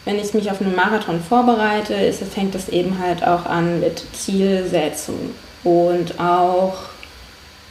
wenn 0.08 0.20
ich 0.20 0.34
mich 0.34 0.50
auf 0.50 0.62
einen 0.62 0.74
Marathon 0.74 1.20
vorbereite, 1.22 1.94
ist, 1.94 2.24
fängt 2.24 2.56
es 2.56 2.70
eben 2.70 2.98
halt 2.98 3.28
auch 3.28 3.46
an 3.46 3.82
mit 3.82 4.04
Zielsetzung 4.14 5.32
und 5.66 6.18
auch, 6.18 6.76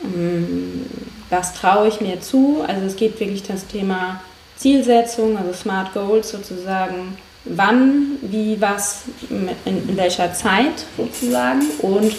ähm, 0.04 0.84
was 1.30 1.54
traue 1.54 1.88
ich 1.88 2.02
mir 2.02 2.20
zu. 2.20 2.62
Also 2.68 2.84
es 2.84 2.96
geht 2.96 3.18
wirklich 3.18 3.42
das 3.42 3.66
Thema 3.66 4.20
Zielsetzung, 4.56 5.38
also 5.38 5.54
Smart 5.54 5.94
Goals 5.94 6.28
sozusagen, 6.28 7.16
wann, 7.46 8.18
wie, 8.20 8.60
was, 8.60 9.04
in, 9.30 9.48
in 9.64 9.96
welcher 9.96 10.34
Zeit 10.34 10.84
sozusagen 10.98 11.62
und 11.80 12.12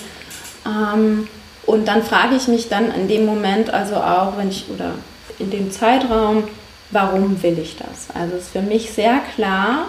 ähm, 0.66 1.28
und 1.68 1.86
dann 1.90 2.02
frage 2.02 2.36
ich 2.38 2.48
mich 2.48 2.70
dann 2.70 2.92
in 2.92 3.10
dem 3.10 3.26
Moment, 3.26 3.72
also 3.72 3.98
auch 3.98 4.38
wenn 4.38 4.50
ich, 4.50 4.66
oder 4.74 4.94
in 5.38 5.52
dem 5.52 5.70
Zeitraum, 5.70 6.46
warum 6.92 7.44
will 7.44 7.60
ich 7.60 7.76
das? 7.76 8.08
Also 8.16 8.38
ist 8.38 8.52
für 8.52 8.62
mich 8.62 8.92
sehr 8.94 9.20
klar, 9.36 9.88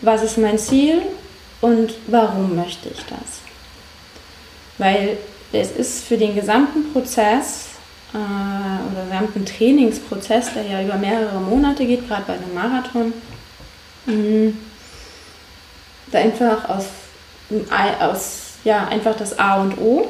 was 0.00 0.22
ist 0.22 0.38
mein 0.38 0.58
Ziel 0.58 1.02
und 1.60 1.94
warum 2.06 2.56
möchte 2.56 2.88
ich 2.88 3.04
das? 3.06 3.40
Weil 4.78 5.16
es 5.52 5.70
ist 5.70 6.04
für 6.04 6.18
den 6.18 6.34
gesamten 6.34 6.92
Prozess 6.92 7.68
äh, 8.12 8.16
oder 8.16 9.04
gesamten 9.04 9.46
Trainingsprozess, 9.46 10.52
der 10.54 10.64
ja 10.64 10.82
über 10.82 10.96
mehrere 10.96 11.40
Monate 11.40 11.86
geht, 11.86 12.06
gerade 12.08 12.24
bei 12.26 12.34
einem 12.34 12.54
Marathon, 12.54 13.12
mh, 14.06 14.52
da 16.12 16.18
einfach 16.18 16.68
aus, 16.68 16.86
aus 18.00 18.42
ja, 18.64 18.86
einfach 18.88 19.16
das 19.16 19.38
A 19.38 19.60
und 19.60 19.78
O 19.78 20.08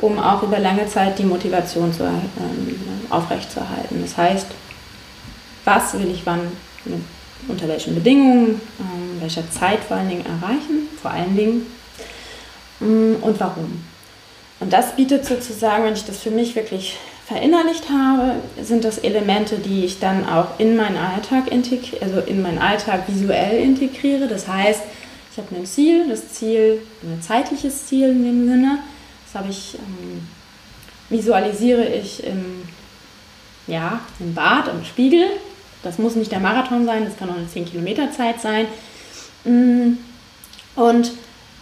um 0.00 0.18
auch 0.18 0.42
über 0.42 0.58
lange 0.58 0.86
Zeit 0.86 1.18
die 1.18 1.24
Motivation 1.24 1.92
zu, 1.92 2.04
ähm, 2.04 2.80
aufrechtzuerhalten. 3.10 4.02
Das 4.02 4.16
heißt, 4.16 4.46
was 5.64 5.94
will 5.94 6.10
ich 6.10 6.24
wann, 6.24 6.40
unter 7.48 7.68
welchen 7.68 7.94
Bedingungen, 7.94 8.60
ähm, 8.80 9.20
welcher 9.20 9.48
Zeit 9.50 9.80
vor 9.80 9.96
allen 9.96 10.08
Dingen 10.08 10.24
erreichen, 10.26 10.88
vor 11.00 11.10
allen 11.10 11.36
Dingen 11.36 11.66
ähm, 12.80 13.16
und 13.20 13.40
warum. 13.40 13.82
Und 14.60 14.72
das 14.72 14.96
bietet 14.96 15.26
sozusagen, 15.26 15.84
wenn 15.84 15.94
ich 15.94 16.04
das 16.04 16.20
für 16.20 16.30
mich 16.30 16.54
wirklich 16.54 16.96
verinnerlicht 17.26 17.88
habe, 17.88 18.36
sind 18.62 18.84
das 18.84 18.98
Elemente, 18.98 19.58
die 19.58 19.84
ich 19.84 19.98
dann 19.98 20.28
auch 20.28 20.58
in 20.58 20.76
meinen 20.76 20.96
Alltag 20.96 21.50
integriere, 21.50 22.02
also 22.02 22.20
in 22.20 22.42
meinen 22.42 22.58
Alltag 22.58 23.08
visuell 23.08 23.62
integriere. 23.62 24.28
Das 24.28 24.46
heißt, 24.46 24.82
ich 25.32 25.38
habe 25.38 25.56
ein 25.56 25.66
Ziel, 25.66 26.08
das 26.08 26.32
Ziel, 26.32 26.82
ein 27.02 27.20
zeitliches 27.22 27.86
Ziel 27.86 28.10
in 28.10 28.24
dem 28.24 28.46
Sinne, 28.46 28.78
das 29.26 29.40
habe 29.40 29.50
ich, 29.50 29.74
ähm, 29.74 30.28
visualisiere 31.08 31.86
ich 31.86 32.24
im, 32.24 32.62
ja, 33.66 34.00
im 34.20 34.34
Bad, 34.34 34.68
im 34.68 34.84
Spiegel. 34.84 35.26
Das 35.84 35.98
muss 35.98 36.16
nicht 36.16 36.32
der 36.32 36.40
Marathon 36.40 36.84
sein, 36.86 37.04
das 37.04 37.16
kann 37.16 37.30
auch 37.30 37.36
eine 37.36 37.48
10 37.48 37.66
Kilometer 37.66 38.10
Zeit 38.10 38.40
sein. 38.40 38.66
Mm, 39.44 39.98
Und 40.76 41.12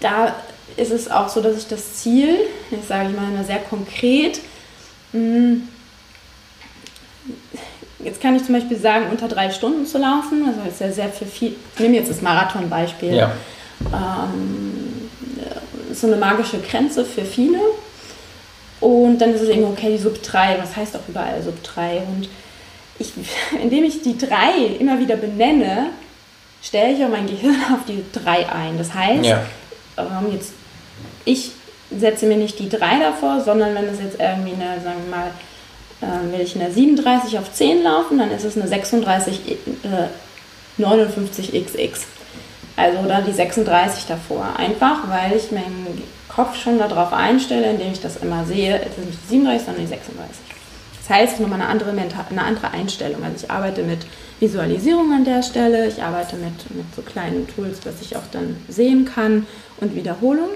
da 0.01 0.35
ist 0.77 0.91
es 0.93 1.11
auch 1.11 1.29
so, 1.29 1.41
dass 1.43 1.59
ich 1.59 1.69
das 1.69 1.97
Ziel, 1.97 2.37
jetzt 2.71 2.89
sage 2.89 3.11
ich 3.11 3.17
mal 3.17 3.29
immer 3.29 3.45
sehr 3.45 3.59
konkret, 3.59 4.41
mm, 5.13 5.57
jetzt 8.05 8.21
kann 8.21 8.37
ich 8.37 8.45
zum 8.45 8.55
Beispiel 8.55 8.79
sagen, 8.79 9.07
unter 9.11 9.29
drei 9.29 9.51
Stunden 9.51 9.87
zu 9.87 9.99
laufen. 9.99 10.45
Also 10.47 10.69
ist 10.69 10.81
ja 10.81 10.91
sehr 10.93 11.09
für 11.09 11.27
viel. 11.27 11.55
Ich 11.75 11.81
nehme 11.81 11.97
jetzt 11.97 12.11
das 12.11 12.23
Marathon-Beispiel. 12.23 13.15
Ja. 13.15 13.33
Ähm, 13.93 15.11
ist 15.91 16.01
so 16.01 16.07
eine 16.07 16.17
magische 16.17 16.59
Grenze 16.59 17.05
für 17.05 17.25
viele. 17.25 17.59
Und 18.81 19.19
dann 19.19 19.33
ist 19.35 19.43
es 19.43 19.49
eben 19.49 19.65
okay, 19.65 19.93
die 19.97 20.03
Sub 20.03 20.21
3, 20.23 20.59
was 20.61 20.75
heißt 20.75 20.97
auch 20.97 21.09
überall 21.09 21.41
Sub 21.43 21.63
3. 21.63 21.99
Und 21.99 22.29
ich, 23.03 23.13
indem 23.63 23.85
ich 23.85 24.03
die 24.03 24.17
3 24.17 24.77
immer 24.79 24.99
wieder 24.99 25.17
benenne, 25.17 25.91
stelle 26.63 26.93
ich 26.95 27.05
auch 27.05 27.09
mein 27.09 27.27
Gehirn 27.27 27.57
auf 27.75 27.85
die 27.87 28.03
3 28.13 28.49
ein. 28.49 28.79
Das 28.79 28.95
heißt, 28.95 29.25
Ja. 29.25 29.43
ähm, 29.99 30.33
jetzt, 30.33 30.53
ich 31.25 31.51
setze 31.97 32.27
mir 32.27 32.37
nicht 32.39 32.59
die 32.59 32.69
3 32.69 32.99
davor, 33.01 33.41
sondern 33.41 33.75
wenn 33.75 33.85
es 33.87 34.01
jetzt 34.01 34.19
irgendwie 34.19 34.55
eine, 34.55 34.81
sagen 34.83 35.01
wir 35.07 35.17
mal, 35.17 35.31
äh, 36.01 36.33
will 36.33 36.41
ich 36.41 36.55
eine 36.57 36.71
37 36.73 37.39
auf 37.39 37.53
10 37.53 37.83
laufen, 37.83 38.19
dann 38.19 38.31
ist 38.31 38.45
es 38.45 38.57
eine 38.57 38.67
36 38.67 39.41
äh, 39.53 40.83
59xx. 40.83 41.99
Also 42.77 43.07
da 43.07 43.21
die 43.21 43.33
36 43.33 44.07
davor. 44.07 44.47
Einfach, 44.57 45.09
weil 45.09 45.37
ich 45.37 45.51
meinen 45.53 46.03
Kopf 46.29 46.57
schon 46.57 46.79
darauf 46.79 47.13
einstelle, 47.13 47.71
indem 47.71 47.93
ich 47.93 48.01
das 48.01 48.17
immer 48.17 48.45
sehe, 48.47 48.81
es 48.81 48.97
ist 48.99 49.07
nicht 49.07 49.19
die 49.25 49.29
37, 49.35 49.67
sondern 49.67 49.83
die 49.85 49.89
36. 49.89 50.37
Heißt, 51.13 51.41
nochmal 51.41 51.61
eine 51.61 51.69
andere, 51.69 51.91
eine 51.91 52.43
andere 52.43 52.71
Einstellung. 52.71 53.23
Also 53.23 53.45
ich 53.45 53.51
arbeite 53.51 53.83
mit 53.83 53.99
Visualisierung 54.41 55.13
an 55.13 55.25
der 55.27 55.43
Stelle, 55.43 55.87
ich 55.87 56.03
arbeite 56.03 56.37
mit, 56.37 56.75
mit 56.75 56.87
so 56.97 57.03
kleinen 57.03 57.47
Tools, 57.55 57.81
was 57.85 58.01
ich 58.01 58.17
auch 58.17 58.27
dann 58.33 58.57
sehen 58.67 59.05
kann 59.05 59.47
und 59.79 59.95
Wiederholung. 59.95 60.49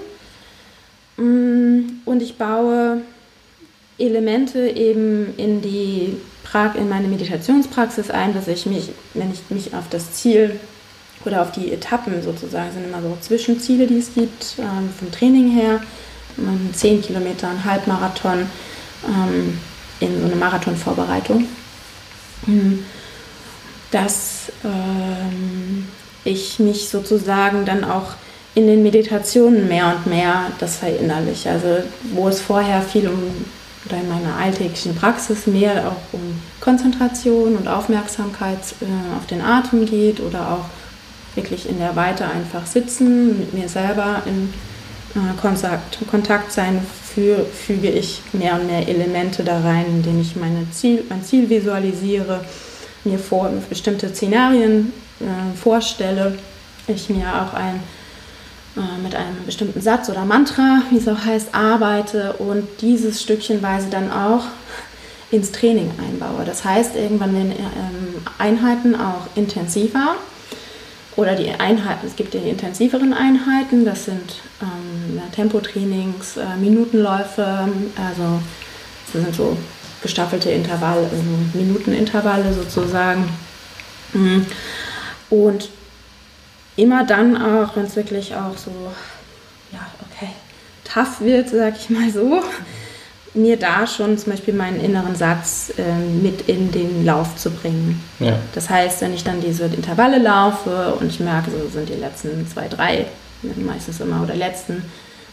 Mm, 1.19 2.01
Und 2.07 2.23
ich 2.23 2.39
baue 2.39 3.03
Elemente 3.99 4.67
eben 4.71 5.35
in 5.37 5.61
die 5.61 6.17
in 6.79 6.89
meine 6.89 7.07
Meditationspraxis 7.09 8.11
ein, 8.11 8.33
dass 8.33 8.49
ich 8.49 8.65
mich, 8.65 8.89
wenn 9.13 9.31
ich 9.31 9.41
mich 9.51 9.75
auf 9.75 9.91
das 9.91 10.13
Ziel 10.13 10.59
oder 11.27 11.43
auf 11.43 11.53
die 11.53 11.71
Etappen 11.71 12.23
sozusagen, 12.23 12.73
sind 12.73 12.85
immer 12.85 13.03
so 13.03 13.15
Zwischenziele, 13.21 13.87
die 13.87 13.99
es 13.99 14.15
gibt, 14.15 14.57
ähm, 14.59 14.89
vom 14.99 15.13
Training 15.13 15.51
her, 15.51 15.83
ähm, 16.39 16.71
10 16.73 17.03
Kilometer, 17.03 17.51
ein 17.51 17.63
Halbmarathon, 17.63 18.47
ähm, 19.07 19.59
in 20.01 20.21
so 20.21 20.27
eine 20.27 20.37
Marathonvorbereitung, 20.37 21.47
Mhm. 22.47 22.85
dass 23.91 24.53
ähm, 24.65 25.89
ich 26.25 26.59
mich 26.59 26.89
sozusagen 26.89 27.65
dann 27.65 27.83
auch 27.83 28.13
in 28.55 28.67
den 28.67 28.83
Meditationen 28.83 29.69
mehr 29.69 29.95
und 29.97 30.07
mehr 30.07 30.51
das 30.59 30.77
verinnerliche. 30.77 31.51
Also 31.51 31.79
wo 32.13 32.29
es 32.29 32.41
vorher 32.41 32.83
viel 32.83 33.09
um 33.09 33.23
oder 33.87 33.99
in 33.99 34.09
meiner 34.09 34.37
alltäglichen 34.37 34.97
Praxis 34.97 35.47
mehr 35.47 35.89
auch 35.89 36.13
um 36.13 36.41
Konzentration 36.61 37.57
und 37.57 37.69
Aufmerksamkeit 37.69 38.59
äh, 38.81 39.17
auf 39.17 39.27
den 39.27 39.41
Atem 39.41 39.87
geht 39.87 40.21
oder 40.21 40.51
auch 40.51 41.37
wirklich 41.37 41.69
in 41.69 41.79
der 41.79 41.95
Weite 41.95 42.27
einfach 42.27 42.67
sitzen, 42.67 43.39
mit 43.39 43.55
mir 43.55 43.69
selber 43.69 44.23
in 44.27 44.53
Kontakt, 45.41 45.99
Kontakt 46.11 46.53
sein, 46.53 46.81
für, 47.15 47.45
füge 47.45 47.89
ich 47.89 48.23
mehr 48.33 48.55
und 48.55 48.67
mehr 48.67 48.87
Elemente 48.87 49.45
da 49.45 49.61
rein, 49.61 49.87
indem 49.87 50.21
ich 50.21 50.37
meine 50.37 50.71
Ziel, 50.73 51.05
mein 51.09 51.23
Ziel 51.23 51.49
visualisiere, 51.49 52.45
mir 53.05 53.19
vor, 53.19 53.51
bestimmte 53.69 54.09
Szenarien 54.11 54.93
äh, 55.21 55.57
vorstelle, 55.57 56.39
ich 56.89 57.09
mir 57.09 57.27
auch 57.27 57.55
ein 57.55 57.81
äh, 58.77 59.03
mit 59.03 59.15
einem 59.15 59.45
bestimmten 59.47 59.81
Satz 59.81 60.11
oder 60.11 60.25
Mantra, 60.27 60.83
wie 60.91 60.99
es 60.99 61.09
auch 61.09 61.25
heißt, 61.25 61.55
arbeite 61.55 62.35
und 62.35 62.69
dieses 62.83 63.23
stückchenweise 63.23 63.89
dann 63.89 64.13
auch 64.13 64.45
ins 65.31 65.51
Training 65.51 65.91
einbaue. 65.99 66.45
Das 66.45 66.65
heißt, 66.65 66.95
irgendwann 66.95 67.35
werden 67.35 67.53
ähm, 67.53 68.23
Einheiten 68.39 68.95
auch 68.95 69.29
intensiver 69.35 70.17
oder 71.17 71.35
die 71.35 71.51
Einheiten, 71.51 72.07
es 72.07 72.15
gibt 72.15 72.35
die 72.35 72.39
intensiveren 72.39 73.13
Einheiten, 73.13 73.85
das 73.85 74.05
sind 74.05 74.37
ähm, 74.61 75.21
Tempotrainings, 75.33 76.37
äh, 76.37 76.57
Minutenläufe, 76.61 77.69
also 77.97 78.41
das 79.13 79.25
sind 79.25 79.35
so 79.35 79.57
gestaffelte 80.03 80.51
Intervalle, 80.51 81.09
also 81.11 81.23
Minutenintervalle 81.55 82.53
sozusagen. 82.53 83.29
Mhm. 84.13 84.47
Und 85.31 85.71
immer 86.77 87.05
dann 87.05 87.41
auch, 87.41 87.77
wenn 87.77 87.87
es 87.87 87.97
wirklich 87.97 88.35
auch 88.35 88.57
so, 88.57 88.71
ja, 89.73 89.87
okay, 90.11 90.31
tough 90.85 91.21
wird, 91.21 91.49
sag 91.49 91.77
ich 91.79 91.91
mal 91.91 92.11
so, 92.11 92.43
mir 93.37 93.57
da 93.59 93.87
schon 93.87 94.17
zum 94.19 94.33
Beispiel 94.33 94.55
meinen 94.55 94.81
inneren 94.81 95.15
Satz 95.15 95.73
äh, 95.77 95.83
mit 96.23 96.49
in 96.49 96.73
den 96.73 97.05
Lauf 97.05 97.37
zu 97.37 97.51
bringen. 97.51 98.03
Ja. 98.19 98.39
Das 98.55 98.71
heißt, 98.71 99.01
wenn 99.03 99.15
ich 99.15 99.25
dann 99.25 99.41
diese 99.41 99.65
Intervalle 99.65 100.19
laufe 100.19 100.95
und 101.01 101.09
ich 101.09 101.21
merke, 101.21 101.51
so 101.51 101.69
sind 101.69 101.89
die 101.89 101.95
letzten 101.95 102.47
zwei, 102.49 102.69
drei, 102.69 103.07
meistens 103.57 104.01
immer, 104.01 104.23
oder 104.23 104.35
letzten, 104.35 104.83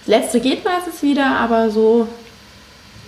das 0.06 0.08
letzte 0.08 0.40
geht 0.42 0.66
meistens 0.66 1.02
wieder, 1.02 1.38
aber 1.38 1.70
so 1.70 2.08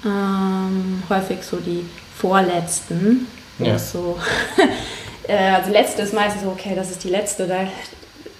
ähm, 0.05 1.03
häufig 1.09 1.43
so 1.43 1.57
die 1.57 1.85
vorletzten, 2.15 3.27
ja. 3.59 3.77
so, 3.77 4.17
äh, 5.27 5.51
also 5.51 5.71
letzte 5.71 6.03
ist 6.03 6.13
meistens 6.13 6.43
so, 6.43 6.49
okay, 6.49 6.73
das 6.75 6.91
ist 6.91 7.03
die 7.03 7.09
letzte, 7.09 7.47
da 7.47 7.67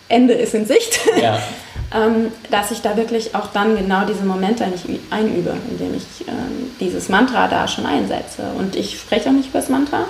Ende 0.10 0.34
ist 0.34 0.54
in 0.54 0.66
Sicht. 0.66 1.00
Ja. 1.22 1.40
ähm, 1.94 2.32
dass 2.52 2.72
ich 2.72 2.82
da 2.82 2.98
wirklich 2.98 3.36
auch 3.36 3.48
dann 3.54 3.78
genau 3.78 4.06
diese 4.06 4.24
Momente 4.24 4.66
nicht 4.68 4.86
einübe, 5.10 5.56
indem 5.70 5.96
ich 5.96 6.28
ähm, 6.28 6.72
dieses 6.80 7.10
Mantra 7.10 7.48
da 7.48 7.68
schon 7.68 7.86
einsetze. 7.86 8.44
Und 8.58 8.76
ich 8.76 9.00
spreche 9.00 9.30
auch 9.30 9.34
nicht 9.34 9.50
über 9.50 9.60
das 9.60 9.70
Mantra, 9.70 10.06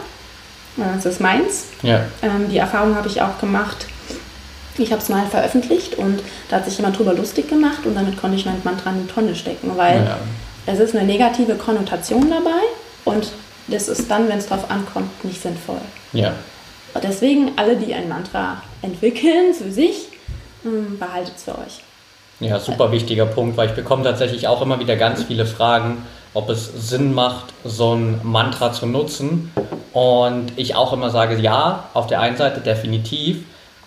das 0.78 1.06
ist 1.06 1.22
meins. 1.22 1.68
Ja. 1.84 2.02
Ähm, 2.22 2.50
die 2.50 2.58
Erfahrung 2.58 2.96
habe 2.96 3.08
ich 3.08 3.22
auch 3.22 3.40
gemacht. 3.40 3.86
Ich 4.78 4.92
habe 4.92 5.02
es 5.02 5.08
mal 5.08 5.26
veröffentlicht 5.28 5.96
und 5.96 6.22
da 6.50 6.58
hat 6.58 6.66
sich 6.66 6.78
jemand 6.78 6.98
drüber 6.98 7.14
lustig 7.14 7.48
gemacht 7.48 7.86
und 7.86 7.96
damit 7.96 8.18
konnte 8.18 8.36
ich 8.36 8.46
mein 8.46 8.60
Mantra 8.64 8.90
in 8.90 9.08
die 9.08 9.14
Tonne 9.14 9.34
stecken, 9.34 9.72
weil 9.76 10.04
ja. 10.04 10.18
es 10.66 10.80
ist 10.80 10.94
eine 10.94 11.06
negative 11.06 11.56
Konnotation 11.56 12.30
dabei 12.30 12.60
und 13.06 13.32
das 13.68 13.88
ist 13.88 14.12
dann, 14.12 14.28
wenn 14.28 14.38
es 14.38 14.48
darauf 14.48 14.70
ankommt, 14.70 15.24
nicht 15.24 15.42
sinnvoll. 15.42 15.80
Ja. 16.12 16.34
Deswegen 17.02 17.52
alle, 17.58 17.76
die 17.76 17.94
ein 17.94 18.10
Mantra 18.10 18.62
entwickeln 18.82 19.54
für 19.54 19.72
sich, 19.72 20.08
hm, 20.64 20.98
behaltet 21.00 21.36
es 21.36 21.44
für 21.44 21.58
euch. 21.58 21.82
Ja, 22.40 22.60
super 22.60 22.92
wichtiger 22.92 23.26
Punkt, 23.26 23.56
weil 23.56 23.70
ich 23.70 23.76
bekomme 23.76 24.04
tatsächlich 24.04 24.48
auch 24.48 24.62
immer 24.62 24.80
wieder 24.80 24.98
ganz 24.98 25.24
viele 25.24 25.46
Fragen, 25.46 26.06
ob 26.34 26.50
es 26.50 26.90
Sinn 26.90 27.14
macht, 27.14 27.46
so 27.64 27.94
ein 27.94 28.20
Mantra 28.24 28.74
zu 28.74 28.86
nutzen. 28.86 29.52
Und 29.94 30.52
ich 30.58 30.76
auch 30.76 30.92
immer 30.92 31.10
sage, 31.10 31.38
ja, 31.38 31.90
auf 31.94 32.08
der 32.08 32.20
einen 32.20 32.36
Seite 32.36 32.60
definitiv. 32.60 33.46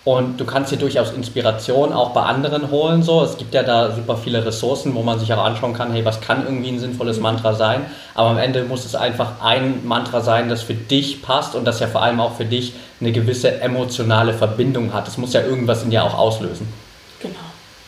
Und 0.09 0.39
du 0.39 0.45
kannst 0.45 0.71
dir 0.71 0.77
durchaus 0.77 1.11
Inspiration 1.11 1.93
auch 1.93 2.13
bei 2.13 2.23
anderen 2.23 2.71
holen. 2.71 3.03
So. 3.03 3.21
Es 3.21 3.37
gibt 3.37 3.53
ja 3.53 3.61
da 3.61 3.93
super 3.95 4.17
viele 4.17 4.43
Ressourcen, 4.43 4.95
wo 4.95 5.03
man 5.03 5.19
sich 5.19 5.31
auch 5.31 5.45
anschauen 5.45 5.75
kann, 5.75 5.91
hey, 5.91 6.03
was 6.03 6.19
kann 6.19 6.43
irgendwie 6.45 6.69
ein 6.69 6.79
sinnvolles 6.79 7.17
mhm. 7.17 7.23
Mantra 7.23 7.53
sein? 7.53 7.85
Aber 8.15 8.29
am 8.29 8.39
Ende 8.39 8.63
muss 8.63 8.85
es 8.85 8.95
einfach 8.95 9.33
ein 9.43 9.85
Mantra 9.85 10.21
sein, 10.21 10.49
das 10.49 10.63
für 10.63 10.73
dich 10.73 11.21
passt 11.21 11.53
und 11.53 11.63
das 11.63 11.79
ja 11.79 11.85
vor 11.85 12.01
allem 12.01 12.19
auch 12.21 12.37
für 12.37 12.45
dich 12.45 12.73
eine 12.99 13.11
gewisse 13.11 13.61
emotionale 13.61 14.33
Verbindung 14.33 14.93
hat. 14.93 15.07
Es 15.07 15.19
muss 15.19 15.33
ja 15.33 15.41
irgendwas 15.41 15.83
in 15.83 15.91
dir 15.91 16.03
auch 16.03 16.17
auslösen. 16.17 16.67
Genau. 17.21 17.35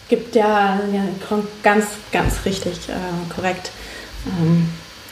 Gibt 0.08 0.36
ja, 0.36 0.80
ja 0.94 1.02
ganz, 1.64 1.88
ganz 2.12 2.46
richtig, 2.46 2.74
äh, 2.88 3.34
korrekt. 3.34 3.72
Ähm, 4.28 4.70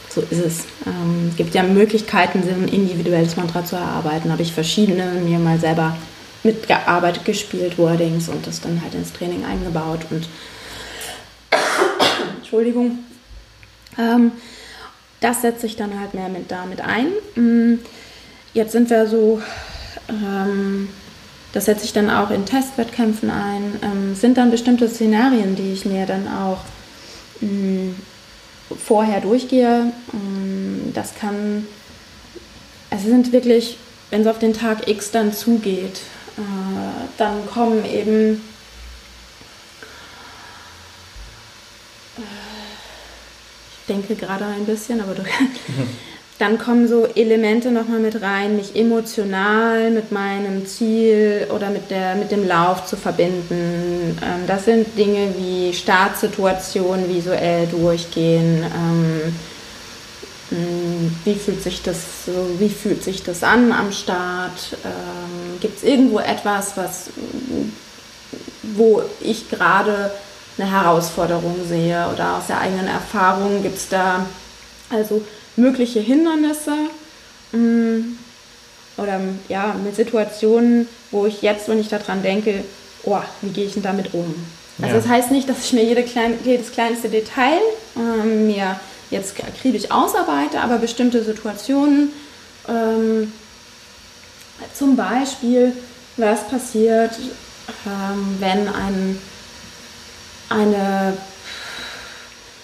so 0.10 0.22
ist 0.22 0.46
es. 0.46 0.66
Ähm, 0.86 1.34
gibt 1.36 1.56
ja 1.56 1.64
Möglichkeiten, 1.64 2.44
ein 2.48 2.68
individuelles 2.68 3.36
Mantra 3.36 3.66
zu 3.66 3.78
erarbeiten. 3.78 4.32
Habe 4.32 4.44
ich 4.44 4.54
verschiedene 4.54 5.06
mir 5.26 5.40
mal 5.40 5.58
selber 5.58 5.96
mitgearbeitet, 6.44 7.26
gespielt, 7.26 7.78
Wordings 7.78 8.30
und 8.30 8.48
das 8.48 8.62
dann 8.62 8.82
halt 8.82 8.94
ins 8.94 9.14
Training 9.14 9.46
eingebaut 9.46 10.02
und 10.10 10.28
Entschuldigung. 12.38 13.00
Ähm, 13.98 14.32
das 15.20 15.42
setze 15.42 15.66
ich 15.66 15.76
dann 15.76 16.00
halt 16.00 16.14
mehr 16.14 16.30
mit 16.30 16.50
damit 16.50 16.82
ein. 16.82 17.08
Mm, 17.36 17.80
jetzt 18.54 18.72
sind 18.72 18.90
wir 18.90 19.08
so, 19.08 19.42
ähm, 20.08 20.90
das 21.52 21.66
setze 21.66 21.86
ich 21.86 21.94
dann 21.94 22.10
auch 22.10 22.32
in 22.32 22.46
Testwettkämpfen 22.46 23.30
ein. 23.30 23.80
Ähm, 23.82 24.16
sind 24.16 24.38
dann 24.38 24.52
bestimmte 24.52 24.88
Szenarien, 24.88 25.56
die 25.56 25.74
ich 25.74 25.86
mir 25.86 26.06
dann 26.06 26.28
auch 26.28 26.60
mh, 27.42 27.50
mm, 27.50 27.96
vorher 28.78 29.20
durchgehe. 29.20 29.92
Mm, 30.14 30.94
das 30.94 31.16
kann, 31.16 31.68
es 32.92 33.04
sind 33.04 33.34
wirklich, 33.34 33.78
wenn 34.10 34.22
es 34.22 34.28
auf 34.28 34.40
den 34.40 34.54
Tag 34.54 34.88
X 34.88 35.12
dann 35.12 35.34
zugeht, 35.34 36.00
dann 37.18 37.46
kommen 37.52 37.86
eben 37.86 38.42
äh, 42.18 42.22
ich 43.72 43.88
denke 43.88 44.16
gerade 44.16 44.46
ein 44.46 44.66
bisschen, 44.66 45.02
aber 45.02 45.16
du, 45.16 45.24
dann 46.40 46.58
kommen 46.58 46.88
so 46.88 47.06
Elemente 47.16 47.72
nochmal 47.72 48.00
mit 48.00 48.22
rein, 48.22 48.56
mich 48.56 48.76
emotional 48.76 49.90
mit 49.92 50.12
meinem 50.12 50.66
Ziel 50.66 51.48
oder 51.54 51.70
mit, 51.70 51.92
der, 51.92 52.16
mit 52.16 52.32
dem 52.32 52.48
Lauf 52.48 52.86
zu 52.86 52.96
verbinden. 52.96 54.18
Ähm, 54.24 54.48
das 54.48 54.66
sind 54.66 54.98
Dinge 54.98 55.34
wie 55.38 55.74
Startsituationen 55.74 57.10
visuell 57.10 57.68
durchgehen. 57.68 58.64
Hm, 60.50 61.16
wie 61.26 61.36
fühlt 61.36 61.62
sich 61.62 61.82
das, 61.84 61.98
wie 62.58 62.70
fühlt 62.70 63.04
sich 63.04 63.24
das 63.24 63.44
an 63.44 63.72
am 63.72 63.92
Start? 63.92 64.78
Ähm, 64.84 65.60
Gibt 65.60 65.78
es 65.78 65.84
irgendwo 65.84 66.20
etwas, 66.20 66.76
was, 66.76 67.10
wo 68.64 69.04
ich 69.22 69.50
gerade 69.50 70.12
eine 70.58 70.72
Herausforderung 70.72 71.56
sehe 71.68 72.08
oder 72.14 72.38
aus 72.38 72.48
der 72.48 72.60
eigenen 72.60 72.88
Erfahrung 72.88 73.64
gibt 73.64 73.78
es 73.78 73.90
da 73.90 74.26
also 74.90 75.22
mögliche 75.56 76.00
Hindernisse 76.00 76.74
hm, 77.52 78.18
oder 78.98 79.22
ja 79.48 79.76
mit 79.84 79.96
Situationen, 79.96 80.88
wo 81.12 81.26
ich 81.26 81.42
jetzt, 81.42 81.70
wenn 81.70 81.80
ich 81.80 81.88
daran 81.88 82.22
denke, 82.24 82.64
oh, 83.04 83.20
wie 83.42 83.50
gehe 83.50 83.66
ich 83.66 83.74
denn 83.74 83.84
damit 83.84 84.14
um? 84.14 84.36
Also 84.82 84.96
ja. 84.96 85.02
das 85.02 85.10
heißt 85.10 85.32
nicht, 85.32 85.48
dass 85.50 85.66
ich 85.66 85.74
mir 85.74 85.84
jede 85.84 86.04
klein, 86.04 86.34
jedes 86.44 86.72
kleinste 86.72 87.10
Detail 87.10 87.60
äh, 87.96 88.26
mir 88.26 88.80
jetzt 89.10 89.36
akribisch 89.44 89.92
ausarbeite, 89.92 90.62
aber 90.62 90.78
bestimmte 90.78 91.24
Situationen, 91.24 92.12
ähm, 92.68 93.32
zum 94.74 94.96
Beispiel, 94.96 95.74
was 96.18 96.48
passiert, 96.48 97.12
ähm, 97.86 98.38
wenn 98.40 98.68
ein, 98.68 99.22
eine, 100.50 101.18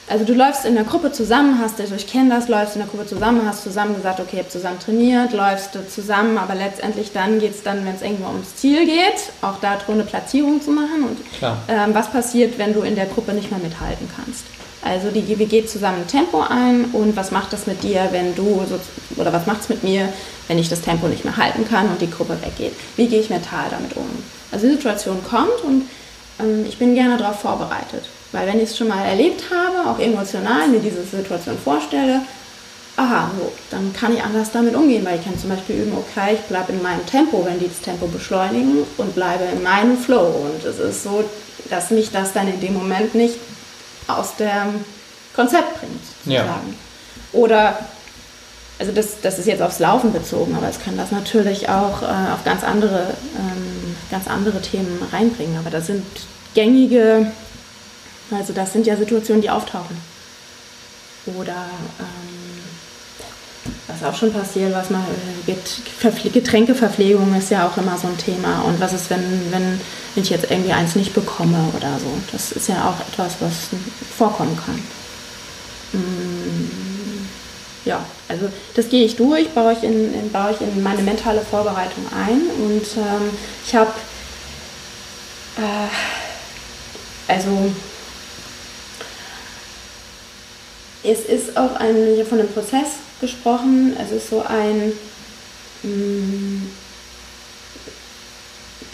also 0.08 0.26
du 0.26 0.34
läufst 0.34 0.66
in 0.66 0.76
der 0.76 0.84
Gruppe 0.84 1.12
zusammen, 1.12 1.60
hast, 1.60 1.80
also 1.80 1.96
ich 1.96 2.08
kenne 2.08 2.30
das, 2.30 2.48
läufst 2.48 2.76
in 2.76 2.82
der 2.82 2.90
Gruppe 2.90 3.08
zusammen, 3.08 3.48
hast 3.48 3.64
zusammen 3.64 3.96
gesagt, 3.96 4.20
okay, 4.20 4.40
habt 4.40 4.52
zusammen 4.52 4.80
trainiert, 4.80 5.32
läufst 5.34 5.74
du 5.74 5.88
zusammen, 5.88 6.38
aber 6.38 6.54
letztendlich 6.54 7.12
dann 7.14 7.40
geht 7.40 7.56
es 7.56 7.64
dann, 7.64 7.86
wenn 7.86 7.96
es 7.96 8.02
irgendwo 8.02 8.28
ums 8.28 8.56
Ziel 8.56 8.86
geht, 8.86 9.32
auch 9.42 9.60
darum 9.62 9.96
eine 9.96 10.04
Platzierung 10.04 10.62
zu 10.62 10.72
machen 10.72 11.06
und 11.10 11.18
ähm, 11.70 11.94
was 11.94 12.12
passiert, 12.12 12.58
wenn 12.58 12.74
du 12.74 12.82
in 12.82 12.96
der 12.96 13.06
Gruppe 13.06 13.34
nicht 13.34 13.52
mehr 13.52 13.60
mithalten 13.60 14.10
kannst. 14.16 14.46
Also 14.86 15.10
die 15.10 15.24
GWG 15.24 15.66
zusammen 15.66 16.06
Tempo 16.08 16.42
ein 16.42 16.86
und 16.94 17.16
was 17.16 17.32
macht 17.32 17.52
das 17.52 17.66
mit 17.66 17.82
dir, 17.82 18.08
wenn 18.12 18.36
du, 18.36 18.64
oder 19.18 19.34
was 19.34 19.48
macht 19.48 19.62
es 19.62 19.70
mit 19.70 19.84
mir, 19.84 20.10
wenn 20.48 20.60
ich 20.60 20.70
das 20.70 20.82
Tempo 20.82 21.08
nicht 21.08 21.26
mehr 21.26 21.38
halten 21.38 21.68
kann 21.68 21.90
und 21.90 22.00
die 22.00 22.10
Gruppe 22.10 22.38
weggeht? 22.40 22.74
Wie 22.96 23.08
gehe 23.08 23.20
ich 23.20 23.32
mental 23.32 23.66
damit 23.72 23.98
um? 23.98 24.08
Also 24.52 24.68
die 24.68 24.74
Situation 24.74 25.24
kommt 25.28 25.60
und 25.64 25.90
ähm, 26.40 26.66
ich 26.70 26.78
bin 26.78 26.94
gerne 26.94 27.18
darauf 27.18 27.40
vorbereitet. 27.40 28.06
Weil 28.32 28.46
wenn 28.46 28.58
ich 28.58 28.70
es 28.70 28.78
schon 28.78 28.88
mal 28.88 29.04
erlebt 29.04 29.46
habe, 29.50 29.90
auch 29.90 30.00
emotional 30.00 30.68
mir 30.68 30.80
diese 30.80 31.04
Situation 31.04 31.58
vorstelle, 31.58 32.22
aha, 32.96 33.32
so, 33.40 33.52
dann 33.72 33.92
kann 33.92 34.14
ich 34.14 34.22
anders 34.22 34.52
damit 34.52 34.76
umgehen, 34.76 35.04
weil 35.04 35.18
ich 35.18 35.26
kann 35.26 35.38
zum 35.38 35.50
Beispiel 35.50 35.78
üben, 35.78 35.94
okay, 35.98 36.36
ich 36.36 36.42
bleibe 36.42 36.72
in 36.72 36.84
meinem 36.84 37.06
Tempo, 37.08 37.44
wenn 37.44 37.58
die 37.58 37.68
das 37.68 37.82
Tempo 37.82 38.06
beschleunigen 38.06 38.84
und 38.98 39.16
bleibe 39.16 39.46
in 39.46 39.64
meinem 39.64 39.98
Flow. 39.98 40.46
Und 40.46 40.64
es 40.64 40.78
ist 40.78 41.02
so, 41.02 41.24
dass 41.72 41.90
mich 41.90 42.12
das 42.12 42.34
dann 42.34 42.48
in 42.48 42.62
dem 42.62 42.76
Moment 42.76 43.16
nicht 43.16 43.36
aus 44.08 44.36
dem 44.38 44.84
Konzept 45.36 45.80
bringt, 45.80 46.02
sozusagen. 46.24 46.48
Ja. 46.48 46.60
Oder, 47.34 47.80
also 48.80 48.92
das, 48.92 49.22
das 49.22 49.40
ist 49.40 49.48
jetzt 49.48 49.62
aufs 49.62 49.80
Laufen 49.80 50.14
bezogen, 50.14 50.56
aber 50.56 50.70
es 50.70 50.80
kann 50.80 50.98
das 50.98 51.12
natürlich 51.12 51.70
auch 51.70 52.02
äh, 52.02 52.34
auf 52.34 52.44
ganz 52.44 52.64
andere, 52.64 53.14
ähm, 53.38 53.96
ganz 54.10 54.28
andere 54.28 54.62
Themen 54.62 55.02
reinbringen. 55.12 55.58
Aber 55.58 55.70
das 55.70 55.88
sind 55.88 56.06
gängige, 56.54 57.32
also 58.32 58.54
das 58.54 58.74
sind 58.74 58.88
ja 58.88 58.96
Situationen, 58.96 59.42
die 59.42 59.50
auftauchen. 59.50 59.98
Oder 61.26 61.66
ähm, 62.00 62.35
was 64.00 64.10
auch 64.10 64.18
schon 64.18 64.34
passiert, 64.34 64.74
was 64.74 64.90
mal 64.90 65.04
äh, 65.48 66.30
Getränkeverpflegung 66.30 67.36
ist 67.36 67.52
ja 67.52 67.68
auch 67.68 67.78
immer 67.78 67.98
so 67.98 68.08
ein 68.08 68.18
Thema. 68.18 68.62
Und 68.62 68.80
was 68.80 68.94
ist, 68.94 69.10
wenn, 69.10 69.52
wenn 69.52 69.80
ich 70.16 70.30
jetzt 70.30 70.50
irgendwie 70.50 70.74
eins 70.74 70.96
nicht 70.96 71.14
bekomme 71.14 71.72
oder 71.76 72.00
so? 72.00 72.08
Das 72.32 72.52
ist 72.52 72.68
ja 72.68 72.90
auch 72.90 73.00
etwas, 73.08 73.36
was 73.40 73.70
vorkommen 74.18 74.58
kann. 74.58 74.82
Mm. 75.94 77.28
ja, 77.86 78.04
also 78.28 78.50
das 78.76 78.90
gehe 78.90 79.06
ich 79.06 79.16
durch, 79.16 79.50
baue 79.50 79.74
ich 79.74 79.84
in, 79.84 80.14
in, 80.14 80.32
baue 80.32 80.52
ich 80.52 80.62
in 80.62 80.84
meine 80.84 81.02
mentale 81.02 81.42
Vorbereitung 81.42 82.06
ein 82.14 82.42
und 82.66 82.86
ähm, 82.98 83.30
ich 83.66 83.76
habe, 83.76 83.92
äh, 85.58 87.32
also 87.32 87.72
es 91.04 91.20
ist 91.22 91.56
auch 91.56 91.76
ein, 91.76 92.26
von 92.28 92.40
einem 92.40 92.52
Prozess 92.52 93.05
gesprochen, 93.22 93.96
es 94.02 94.12
ist 94.12 94.30
so 94.30 94.44
ein, 94.48 94.94
mm, 95.84 96.68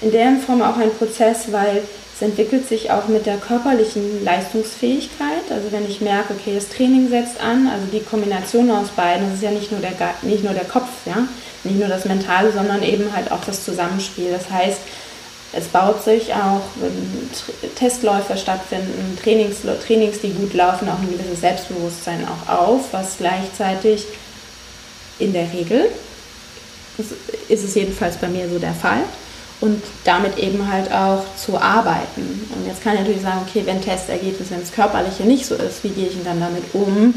in 0.02 0.12
der 0.12 0.38
Form 0.38 0.62
auch 0.62 0.78
ein 0.78 0.92
Prozess, 0.92 1.52
weil 1.52 1.84
es 2.16 2.22
entwickelt 2.22 2.68
sich 2.68 2.92
auch 2.92 3.08
mit 3.08 3.26
der 3.26 3.38
körperlichen 3.38 4.24
Leistungsfähigkeit. 4.24 5.52
Also 5.52 5.72
wenn 5.72 5.88
ich 5.88 6.02
merke, 6.02 6.34
okay, 6.34 6.54
das 6.56 6.70
Training 6.70 7.10
setzt 7.10 7.42
an, 7.42 7.68
also 7.68 7.86
die 7.92 8.02
Kombination 8.02 8.70
aus 8.70 8.90
beiden, 8.90 9.28
das 9.28 9.36
ist 9.38 9.44
ja 9.44 9.52
nicht 9.52 9.72
nur 9.72 9.82
der, 9.82 9.94
nicht 10.22 10.44
nur 10.44 10.54
der 10.54 10.66
Kopf, 10.66 10.90
ja, 11.06 11.28
nicht 11.64 11.80
nur 11.80 11.88
das 11.88 12.06
Mentale, 12.06 12.52
sondern 12.52 12.84
eben 12.84 13.14
halt 13.14 13.32
auch 13.32 13.44
das 13.46 13.64
Zusammenspiel. 13.64 14.32
Das 14.32 14.50
heißt, 14.50 14.80
es 15.54 15.68
baut 15.68 16.04
sich 16.04 16.34
auch, 16.34 16.62
wenn 16.76 17.30
Testläufe 17.76 18.38
stattfinden, 18.38 19.18
Trainings, 19.22 19.58
Trainings, 19.86 20.20
die 20.22 20.32
gut 20.32 20.54
laufen, 20.54 20.88
auch 20.88 21.00
ein 21.00 21.12
gewisses 21.12 21.42
Selbstbewusstsein 21.42 22.26
auch 22.26 22.68
auf, 22.68 22.94
was 22.94 23.18
gleichzeitig 23.18 24.06
in 25.20 25.34
der 25.34 25.52
Regel, 25.52 25.90
ist 27.50 27.64
es 27.64 27.76
jedenfalls 27.76 28.16
bei 28.18 28.28
mir 28.28 28.50
so 28.50 28.60
der 28.60 28.74
Fall, 28.74 29.04
und 29.60 29.84
damit 30.06 30.38
eben 30.40 30.72
halt 30.72 30.92
auch 30.92 31.24
zu 31.36 31.58
arbeiten. 31.58 32.48
Und 32.56 32.68
jetzt 32.68 32.82
kann 32.84 32.94
ich 32.94 33.02
natürlich 33.02 33.22
sagen, 33.22 33.46
okay, 33.48 33.62
wenn 33.66 33.82
Testergebnis, 33.82 34.50
wenn 34.50 34.62
das 34.62 34.72
Körperliche 34.72 35.24
nicht 35.24 35.46
so 35.46 35.56
ist, 35.56 35.84
wie 35.84 35.90
gehe 35.90 36.08
ich 36.08 36.14
denn 36.14 36.26
dann 36.26 36.40
damit 36.40 36.64
um 36.74 37.14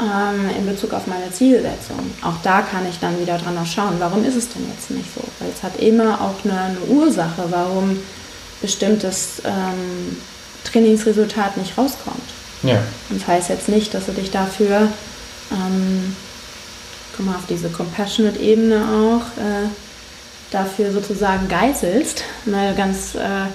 ähm, 0.00 0.50
in 0.56 0.66
Bezug 0.66 0.92
auf 0.92 1.06
meine 1.06 1.30
Zielsetzung? 1.32 1.98
Auch 2.22 2.40
da 2.42 2.62
kann 2.62 2.86
ich 2.88 2.98
dann 2.98 3.20
wieder 3.20 3.38
dran 3.38 3.58
schauen, 3.66 3.94
warum 3.98 4.24
ist 4.24 4.36
es 4.36 4.48
denn 4.50 4.66
jetzt 4.74 4.90
nicht 4.90 5.08
so? 5.14 5.22
Weil 5.38 5.50
es 5.50 5.62
hat 5.62 5.76
immer 5.78 6.20
auch 6.20 6.44
eine, 6.44 6.60
eine 6.60 6.80
Ursache, 6.88 7.44
warum 7.50 7.98
bestimmtes 8.60 9.42
ähm, 9.44 10.16
Trainingsresultat 10.64 11.56
nicht 11.56 11.76
rauskommt. 11.76 12.18
Ja. 12.62 12.78
Und 13.10 13.20
das 13.20 13.28
heißt 13.28 13.48
jetzt 13.50 13.68
nicht, 13.68 13.92
dass 13.92 14.06
du 14.06 14.12
dich 14.12 14.30
dafür, 14.30 14.88
ähm, 15.52 16.16
komm 17.16 17.26
mal 17.26 17.36
auf 17.36 17.46
diese 17.48 17.68
Compassionate-Ebene 17.68 18.76
auch, 18.76 19.42
äh, 19.42 19.68
dafür 20.50 20.92
sozusagen 20.92 21.48
geißelst, 21.48 22.24
mal 22.46 22.74
ganz 22.74 23.14
äh, 23.14 23.18
äh, 23.18 23.48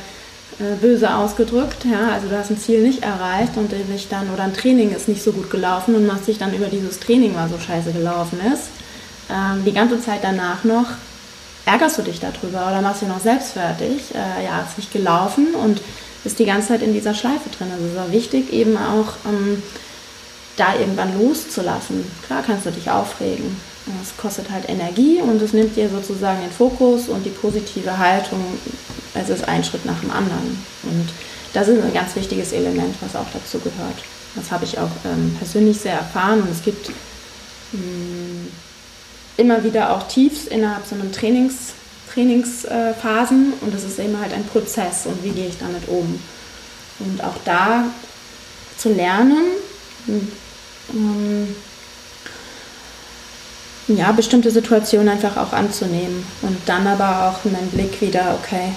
böse 0.82 1.14
ausgedrückt. 1.14 1.86
Ja? 1.86 2.12
Also 2.14 2.28
du 2.28 2.38
hast 2.38 2.50
ein 2.50 2.58
Ziel 2.58 2.82
nicht 2.82 3.04
erreicht 3.04 3.56
und 3.56 3.72
dich 3.72 4.08
dann, 4.10 4.30
oder 4.34 4.44
ein 4.44 4.54
Training 4.54 4.92
ist 4.92 5.08
nicht 5.08 5.24
so 5.24 5.32
gut 5.32 5.50
gelaufen 5.50 5.96
und 5.96 6.06
machst 6.06 6.28
dich 6.28 6.38
dann 6.38 6.54
über 6.54 6.68
dieses 6.68 7.00
Training, 7.00 7.34
was 7.36 7.52
so 7.52 7.60
scheiße 7.60 7.92
gelaufen 7.92 8.40
ist, 8.54 8.66
ähm, 9.30 9.64
die 9.66 9.74
ganze 9.74 10.02
Zeit 10.02 10.20
danach 10.22 10.64
noch 10.64 10.88
ärgerst 11.66 11.98
du 12.00 12.02
dich 12.02 12.20
darüber 12.20 12.68
oder 12.68 12.82
machst 12.82 13.02
dich 13.02 13.10
noch 13.10 13.22
selbst 13.22 13.54
fertig. 13.54 14.14
Äh, 14.14 14.46
ja, 14.46 14.62
ist 14.62 14.78
nicht 14.78 14.92
gelaufen 14.92 15.54
und 15.54 15.82
bist 16.24 16.40
die 16.40 16.46
ganze 16.46 16.70
Zeit 16.70 16.82
in 16.82 16.94
dieser 16.94 17.14
Schleife 17.14 17.50
drin. 17.50 17.68
Also 17.72 17.86
es 17.86 17.94
ist 17.94 18.00
auch 18.00 18.12
wichtig, 18.12 18.52
eben 18.52 18.76
auch 18.76 19.14
ähm, 19.26 19.62
da 20.58 20.76
irgendwann 20.78 21.18
loszulassen. 21.18 22.06
Klar 22.26 22.44
kannst 22.46 22.66
du 22.66 22.72
dich 22.72 22.90
aufregen, 22.90 23.56
es 24.02 24.16
kostet 24.18 24.52
halt 24.52 24.70
Energie 24.70 25.20
und 25.22 25.42
es 25.42 25.54
nimmt 25.54 25.76
dir 25.76 25.90
sozusagen 25.90 26.42
den 26.42 26.52
Fokus 26.52 27.08
und 27.08 27.26
die 27.26 27.30
positive 27.30 27.98
Haltung. 27.98 28.44
Es 29.14 29.30
ist 29.30 29.48
ein 29.48 29.64
Schritt 29.64 29.86
nach 29.86 30.00
dem 30.00 30.12
anderen. 30.12 30.64
Und 30.84 31.10
das 31.54 31.68
ist 31.68 31.84
ein 31.84 31.94
ganz 31.94 32.16
wichtiges 32.16 32.52
Element, 32.52 32.96
was 33.02 33.16
auch 33.16 33.26
dazu 33.34 33.60
gehört. 33.60 33.98
Das 34.36 34.52
habe 34.52 34.66
ich 34.66 34.78
auch 34.78 34.92
ähm, 35.06 35.36
persönlich 35.38 35.80
sehr 35.80 35.94
erfahren 35.94 36.42
und 36.42 36.52
es 36.52 36.64
gibt 36.64 36.90
mh, 37.72 37.80
mm, 37.82 38.48
immer 39.38 39.64
wieder 39.64 39.96
auch 39.96 40.08
Tiefs 40.08 40.46
innerhalb 40.46 40.86
so 40.86 40.96
einem 40.96 41.12
Trainings, 41.12 41.74
Trainingsphasen 42.14 43.54
und 43.62 43.74
es 43.74 43.84
ist 43.84 43.98
immer 44.00 44.22
halt 44.22 44.34
ein 44.34 44.46
Prozess 44.46 45.06
und 45.06 45.24
wie 45.24 45.32
gehe 45.32 45.48
ich 45.48 45.58
damit 45.58 45.88
um. 45.88 46.22
Und 47.00 47.24
auch 47.24 47.38
da 47.46 47.86
zu 48.78 48.90
lernen, 48.94 49.46
mh, 50.06 50.20
mm, 50.94 51.56
ja, 53.88 54.12
bestimmte 54.12 54.52
Situationen 54.52 55.10
einfach 55.10 55.38
auch 55.38 55.52
anzunehmen 55.54 56.24
und 56.44 56.58
dann 56.68 56.86
aber 56.86 57.30
auch 57.30 57.44
meinen 57.50 57.70
Blick 57.72 58.00
wieder, 58.02 58.38
okay, 58.40 58.74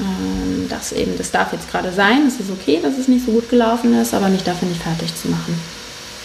ähm, 0.00 0.66
das 0.68 0.92
eben, 0.92 1.16
das 1.18 1.30
darf 1.30 1.52
jetzt 1.52 1.70
gerade 1.70 1.92
sein, 1.92 2.26
es 2.26 2.40
ist 2.40 2.50
okay, 2.50 2.80
dass 2.82 2.96
es 2.98 3.08
nicht 3.08 3.24
so 3.24 3.32
gut 3.32 3.48
gelaufen 3.48 3.98
ist, 4.00 4.14
aber 4.14 4.28
mich 4.28 4.42
dafür 4.42 4.68
nicht 4.68 4.82
fertig 4.82 5.14
zu 5.14 5.28
machen, 5.28 5.58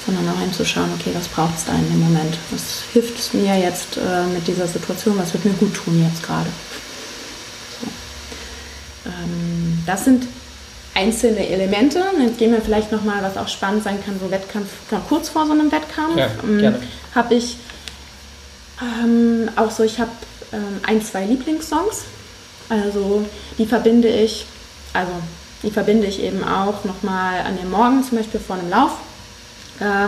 sondern 0.06 0.30
auch 0.30 0.40
hinzuschauen, 0.40 0.90
okay, 1.00 1.12
was 1.14 1.28
braucht 1.28 1.58
es 1.58 1.66
da 1.66 1.74
in 1.74 1.90
dem 1.90 2.00
Moment, 2.00 2.38
was 2.52 2.84
hilft 2.94 3.18
es 3.18 3.34
mir 3.34 3.58
jetzt 3.58 3.98
äh, 3.98 4.26
mit 4.34 4.48
dieser 4.48 4.68
Situation, 4.68 5.18
was 5.18 5.34
wird 5.34 5.46
mir 5.46 5.54
gut 5.54 5.74
tun 5.74 6.04
jetzt 6.08 6.24
gerade. 6.24 6.50
So. 7.82 9.10
Ähm, 9.10 9.84
das 9.86 10.06
sind 10.06 10.26
einzelne 10.96 11.48
Elemente. 11.50 12.04
Jetzt 12.20 12.38
gehen 12.38 12.52
wir 12.52 12.62
vielleicht 12.62 12.92
nochmal, 12.92 13.22
was 13.22 13.38
auch 13.38 13.48
spannend 13.48 13.84
sein 13.84 13.98
kann, 14.06 14.20
so 14.20 14.30
Wettkampf, 14.30 14.70
kurz 15.10 15.30
vor 15.30 15.46
so 15.46 15.54
einem 15.54 15.72
Wettkampf. 15.72 16.18
Ja, 16.18 16.30
ähm, 16.44 16.76
habe 17.16 17.36
ich 17.36 17.58
ähm, 18.82 19.50
auch 19.56 19.72
so, 19.72 19.84
ich 19.84 20.00
habe 20.00 20.12
ähm, 20.52 20.80
ein, 20.86 21.02
zwei 21.04 21.26
Lieblingssongs. 21.26 22.04
Also 22.70 23.26
die 23.58 23.66
verbinde 23.66 24.08
ich, 24.08 24.46
also 24.94 25.12
die 25.62 25.72
verbinde 25.72 26.08
ich 26.08 26.22
eben 26.22 26.44
auch 26.44 26.84
nochmal 26.84 27.42
an 27.42 27.58
dem 27.58 27.72
Morgen, 27.72 28.04
zum 28.04 28.18
Beispiel 28.18 28.40
vor 28.40 28.58
einem 28.58 28.70
Lauf. 28.70 28.92
Äh, 29.80 30.08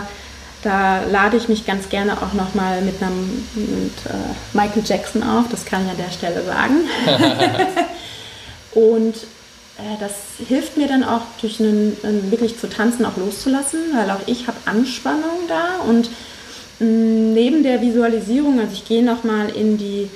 da 0.62 1.04
lade 1.04 1.36
ich 1.36 1.48
mich 1.48 1.66
ganz 1.66 1.88
gerne 1.88 2.14
auch 2.20 2.32
nochmal 2.32 2.82
mit 2.82 3.00
einem 3.02 3.46
mit, 3.54 3.92
äh, 4.06 4.16
Michael 4.52 4.82
Jackson 4.84 5.22
auf, 5.22 5.44
das 5.50 5.64
kann 5.64 5.84
ich 5.84 5.90
an 5.90 5.96
der 5.96 6.10
Stelle 6.10 6.44
sagen. 6.44 6.74
Und 8.74 9.16
äh, 9.78 9.96
das 10.00 10.12
hilft 10.46 10.76
mir 10.76 10.88
dann 10.88 11.04
auch 11.04 11.22
durch 11.40 11.60
einen, 11.60 11.96
wirklich 12.30 12.58
zu 12.58 12.68
tanzen 12.68 13.04
auch 13.04 13.16
loszulassen, 13.16 13.80
weil 13.94 14.10
auch 14.10 14.20
ich 14.26 14.48
habe 14.48 14.58
Anspannung 14.64 15.46
da 15.48 15.82
und 15.86 16.08
Neben 16.78 17.62
der 17.62 17.80
Visualisierung, 17.80 18.60
also 18.60 18.72
ich 18.74 18.84
gehe 18.84 19.02
nochmal 19.02 19.48
in 19.48 19.78
die, 19.78 20.10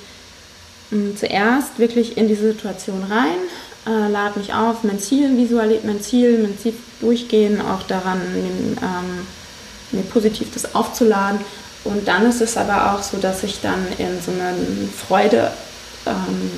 zuerst 1.16 1.78
wirklich 1.78 2.16
in 2.16 2.28
die 2.28 2.34
Situation 2.34 3.04
rein, 3.08 3.38
äh, 3.86 4.10
lade 4.10 4.38
mich 4.38 4.52
auf, 4.52 4.82
mein 4.82 4.98
Ziel 4.98 5.36
visualisiert, 5.36 5.84
mein 5.84 6.02
Ziel, 6.02 6.38
mein 6.38 6.58
Ziel 6.58 6.74
durchgehen, 7.00 7.60
auch 7.60 7.82
daran, 7.84 8.20
ähm, 8.36 9.26
mir 9.92 10.02
positiv 10.02 10.48
das 10.52 10.74
aufzuladen. 10.74 11.40
Und 11.84 12.06
dann 12.06 12.26
ist 12.26 12.40
es 12.40 12.56
aber 12.56 12.92
auch 12.92 13.02
so, 13.02 13.16
dass 13.16 13.42
ich 13.42 13.60
dann 13.60 13.86
in 13.98 14.20
so 14.20 14.32
eine 14.32 14.54
Freude, 14.88 15.50
ähm, 16.06 16.50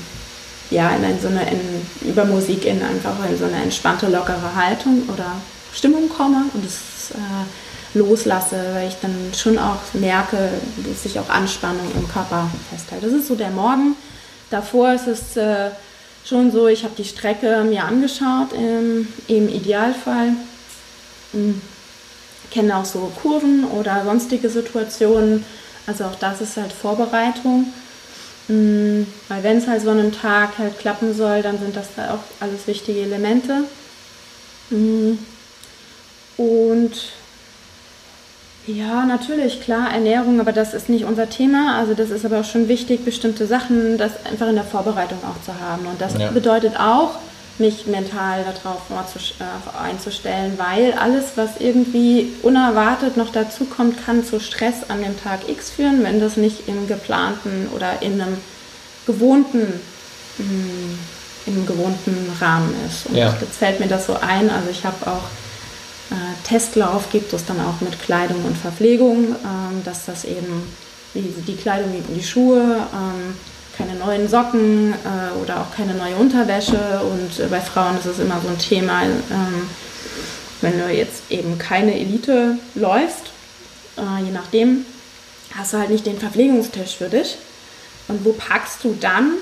ja, 0.71 0.91
in, 0.91 1.21
so 1.21 1.29
eine, 1.29 1.49
in, 1.49 2.09
über 2.09 2.25
Musik 2.25 2.65
in 2.65 2.83
einfach 2.83 3.15
in 3.31 3.39
so 3.39 3.45
eine 3.45 3.63
entspannte, 3.63 4.09
lockere 4.09 4.57
Haltung 4.57 5.03
oder 5.13 5.37
Stimmung 5.73 6.09
komme. 6.09 6.45
Und 6.55 6.65
das 6.65 7.13
äh, 7.13 7.99
loslasse, 7.99 8.57
weil 8.75 8.89
ich 8.89 8.97
dann 9.01 9.15
schon 9.37 9.59
auch 9.59 9.79
merke, 9.93 10.51
dass 10.85 11.03
sich 11.03 11.21
auch 11.21 11.29
Anspannung 11.29 11.87
im 11.95 12.09
Körper 12.09 12.51
festhält. 12.71 13.05
Das 13.05 13.13
ist 13.13 13.29
so 13.29 13.35
der 13.35 13.51
Morgen. 13.51 13.95
Davor 14.53 14.93
ist 14.93 15.07
es 15.07 15.37
äh, 15.39 15.71
schon 16.27 16.53
so, 16.53 16.69
ich 16.69 16.85
habe 16.85 16.95
die 16.97 17.07
Strecke 17.07 17.65
mir 17.65 17.85
angeschaut, 17.85 18.53
im, 18.53 19.09
im 19.27 19.49
Idealfall. 19.49 20.35
Hm. 21.33 21.61
Kenne 22.51 22.77
auch 22.77 22.85
so 22.85 23.11
Kurven 23.23 23.65
oder 23.65 24.05
sonstige 24.05 24.51
Situationen. 24.51 25.45
Also 25.87 26.05
auch 26.05 26.17
das 26.17 26.43
ist 26.43 26.59
halt 26.59 26.71
Vorbereitung. 26.71 27.73
Hm. 28.49 29.07
Weil 29.29 29.43
wenn 29.43 29.57
es 29.57 29.67
halt 29.67 29.81
so 29.81 29.91
an 29.91 30.01
einem 30.01 30.13
Tag 30.13 30.59
halt 30.59 30.79
klappen 30.79 31.15
soll, 31.15 31.41
dann 31.41 31.59
sind 31.59 31.75
das 31.75 31.89
da 31.97 32.13
auch 32.13 32.25
alles 32.41 32.67
wichtige 32.67 33.01
Elemente. 33.01 33.65
Hm. 34.69 35.19
Und 36.37 36.93
ja, 38.67 39.05
natürlich, 39.05 39.61
klar, 39.61 39.93
Ernährung, 39.93 40.39
aber 40.39 40.53
das 40.53 40.73
ist 40.73 40.89
nicht 40.89 41.05
unser 41.05 41.29
Thema. 41.29 41.79
Also 41.79 41.95
das 41.95 42.11
ist 42.11 42.25
aber 42.25 42.41
auch 42.41 42.45
schon 42.45 42.69
wichtig, 42.69 43.05
bestimmte 43.05 43.47
Sachen, 43.47 43.99
das 43.99 44.25
einfach 44.25 44.49
in 44.49 44.55
der 44.55 44.65
Vorbereitung 44.65 45.19
auch 45.25 45.43
zu 45.45 45.53
haben. 45.61 45.87
Und 45.87 46.01
das 46.01 46.17
ja. 46.17 46.31
bedeutet 46.31 46.79
auch, 46.79 47.17
mich 47.59 47.87
mental 47.87 48.45
darauf 48.45 48.83
äh, 48.91 49.85
einzustellen, 49.85 50.55
weil 50.59 50.93
alles, 50.95 51.33
was 51.37 51.51
irgendwie 51.59 52.33
unerwartet 52.43 53.17
noch 53.17 53.31
dazu 53.31 53.65
kommt, 53.65 54.05
kann 54.05 54.25
zu 54.25 54.41
Stress 54.41 54.89
an 54.89 55.03
dem 55.03 55.21
Tag 55.23 55.49
X 55.49 55.71
führen, 55.71 56.03
wenn 56.03 56.21
das 56.21 56.37
nicht 56.37 56.69
im 56.69 56.87
geplanten 56.87 57.69
oder 57.75 58.01
in 58.01 58.21
einem 58.21 58.39
gewohnten, 59.07 59.81
mm, 60.39 60.99
im 61.47 61.67
gewohnten 61.67 62.33
Rahmen 62.41 62.75
ist. 62.89 63.07
Und 63.07 63.17
ja. 63.17 63.37
jetzt 63.41 63.59
fällt 63.59 63.81
mir 63.81 63.89
das 63.89 64.07
so 64.07 64.15
ein. 64.15 64.49
Also 64.49 64.71
ich 64.71 64.85
habe 64.85 65.07
auch 65.07 65.25
Testlauf 66.45 67.11
gibt 67.11 67.33
es 67.33 67.45
dann 67.45 67.61
auch 67.61 67.81
mit 67.81 68.01
Kleidung 68.03 68.45
und 68.45 68.57
Verpflegung, 68.57 69.37
ähm, 69.45 69.83
dass 69.85 70.07
das 70.07 70.25
eben 70.25 70.63
die, 71.15 71.35
die 71.47 71.57
Kleidung 71.57 71.93
wie 71.93 72.15
die 72.15 72.23
Schuhe, 72.23 72.87
ähm, 72.93 73.35
keine 73.77 73.95
neuen 73.95 74.29
Socken 74.29 74.93
äh, 74.93 75.41
oder 75.43 75.61
auch 75.61 75.75
keine 75.75 75.95
neue 75.95 76.17
Unterwäsche. 76.17 77.01
Und 77.03 77.41
äh, 77.41 77.49
bei 77.49 77.61
Frauen 77.61 77.97
ist 77.99 78.07
es 78.07 78.19
immer 78.19 78.41
so 78.41 78.49
ein 78.49 78.59
Thema, 78.59 79.03
ähm, 79.03 79.69
wenn 80.61 80.79
du 80.79 80.93
jetzt 80.93 81.23
eben 81.31 81.59
keine 81.59 81.99
Elite 81.99 82.59
läufst, 82.75 83.31
äh, 83.97 84.25
je 84.25 84.31
nachdem, 84.31 84.85
hast 85.57 85.73
du 85.73 85.79
halt 85.79 85.91
nicht 85.91 86.07
den 86.07 86.19
Verpflegungstisch 86.19 86.97
für 86.97 87.09
dich. 87.09 87.37
Und 88.09 88.25
wo 88.25 88.33
packst 88.33 88.85
du 88.85 88.97
dann, 89.01 89.33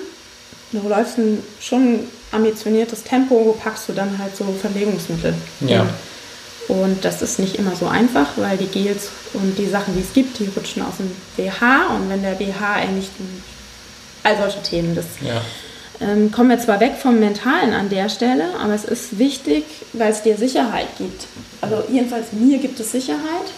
du 0.73 0.89
läufst 0.89 1.19
ein 1.19 1.43
schon 1.61 2.01
ambitioniertes 2.33 3.03
Tempo, 3.03 3.43
wo 3.45 3.53
packst 3.53 3.89
du 3.89 3.93
dann 3.93 4.19
halt 4.19 4.37
so 4.37 4.45
Verpflegungsmittel? 4.61 5.35
Ja. 5.61 5.87
Und 6.71 7.05
das 7.05 7.21
ist 7.21 7.41
nicht 7.41 7.57
immer 7.57 7.75
so 7.75 7.87
einfach, 7.89 8.29
weil 8.37 8.57
die 8.57 8.67
Gels 8.67 9.09
und 9.33 9.59
die 9.59 9.67
Sachen, 9.69 9.95
die 9.97 10.03
es 10.03 10.13
gibt, 10.13 10.39
die 10.39 10.49
rutschen 10.55 10.83
aus 10.83 10.99
dem 10.99 11.11
BH. 11.37 11.89
Und 11.97 12.09
wenn 12.09 12.23
der 12.23 12.33
BH 12.35 12.75
eigentlich, 12.75 13.09
all 14.23 14.37
solche 14.39 14.63
Themen, 14.63 14.95
das 14.95 15.07
Ja. 15.21 15.41
ähm, 16.01 16.31
kommen 16.31 16.51
wir 16.51 16.61
zwar 16.61 16.79
weg 16.79 16.93
vom 17.01 17.19
Mentalen 17.19 17.73
an 17.75 17.89
der 17.89 18.09
Stelle, 18.09 18.45
aber 18.63 18.73
es 18.75 18.85
ist 18.85 19.19
wichtig, 19.19 19.65
weil 19.95 20.13
es 20.13 20.23
dir 20.23 20.37
Sicherheit 20.37 20.87
gibt. 20.97 21.25
Also 21.61 21.83
jedenfalls 21.91 22.27
mir 22.33 22.59
gibt 22.59 22.79
es 22.79 22.93
Sicherheit, 22.93 23.49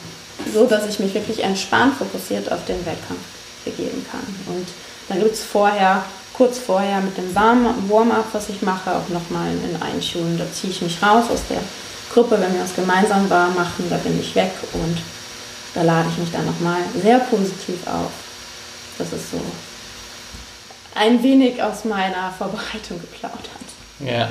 so 0.54 0.64
dass 0.66 0.88
ich 0.88 0.98
mich 0.98 1.12
wirklich 1.12 1.42
entspannt 1.44 1.94
fokussiert 1.98 2.50
auf 2.50 2.64
den 2.66 2.78
Wettkampf 2.86 3.20
begeben 3.66 4.06
kann. 4.10 4.54
Und 4.56 4.66
dann 5.10 5.18
gibt 5.18 5.34
es 5.34 5.42
vorher, 5.44 6.02
kurz 6.32 6.58
vorher 6.58 7.00
mit 7.02 7.16
dem 7.18 7.34
Warm- 7.34 7.74
Warm-up, 7.90 8.28
was 8.32 8.48
ich 8.48 8.62
mache, 8.62 8.90
auch 8.90 9.08
nochmal 9.10 9.48
ein 9.50 9.82
Einschulen. 9.82 10.38
Da 10.38 10.46
ziehe 10.50 10.72
ich 10.72 10.80
mich 10.80 11.02
raus 11.02 11.24
aus 11.30 11.40
der 11.50 11.58
Gruppe, 12.12 12.38
wenn 12.40 12.52
wir 12.52 12.60
das 12.60 12.74
gemeinsam 12.74 13.28
warm 13.30 13.54
machen, 13.54 13.86
da 13.88 13.96
bin 13.96 14.20
ich 14.20 14.34
weg 14.34 14.52
und 14.72 14.98
da 15.74 15.82
lade 15.82 16.08
ich 16.12 16.18
mich 16.18 16.32
dann 16.32 16.44
nochmal 16.44 16.80
sehr 17.00 17.18
positiv 17.20 17.86
auf. 17.86 18.10
Das 18.98 19.12
ist 19.12 19.30
so 19.30 19.40
ein 20.94 21.22
wenig 21.22 21.62
aus 21.62 21.84
meiner 21.84 22.30
Vorbereitung 22.36 23.00
geplaudert. 23.00 23.40
Ja, 24.00 24.28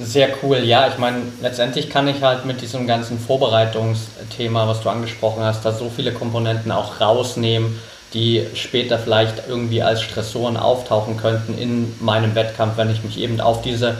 sehr 0.00 0.30
cool. 0.42 0.58
Ja, 0.58 0.88
ich 0.88 0.98
meine, 0.98 1.22
letztendlich 1.42 1.90
kann 1.90 2.08
ich 2.08 2.22
halt 2.22 2.46
mit 2.46 2.62
diesem 2.62 2.86
ganzen 2.86 3.18
Vorbereitungsthema, 3.18 4.66
was 4.66 4.80
du 4.80 4.88
angesprochen 4.88 5.42
hast, 5.42 5.64
da 5.64 5.72
so 5.72 5.90
viele 5.94 6.12
Komponenten 6.12 6.72
auch 6.72 7.00
rausnehmen, 7.00 7.78
die 8.14 8.46
später 8.54 8.98
vielleicht 8.98 9.48
irgendwie 9.48 9.82
als 9.82 10.00
Stressoren 10.02 10.56
auftauchen 10.56 11.18
könnten 11.18 11.58
in 11.58 11.94
meinem 12.00 12.34
Wettkampf, 12.34 12.78
wenn 12.78 12.90
ich 12.90 13.04
mich 13.04 13.18
eben 13.18 13.40
auf 13.40 13.60
diese 13.60 13.98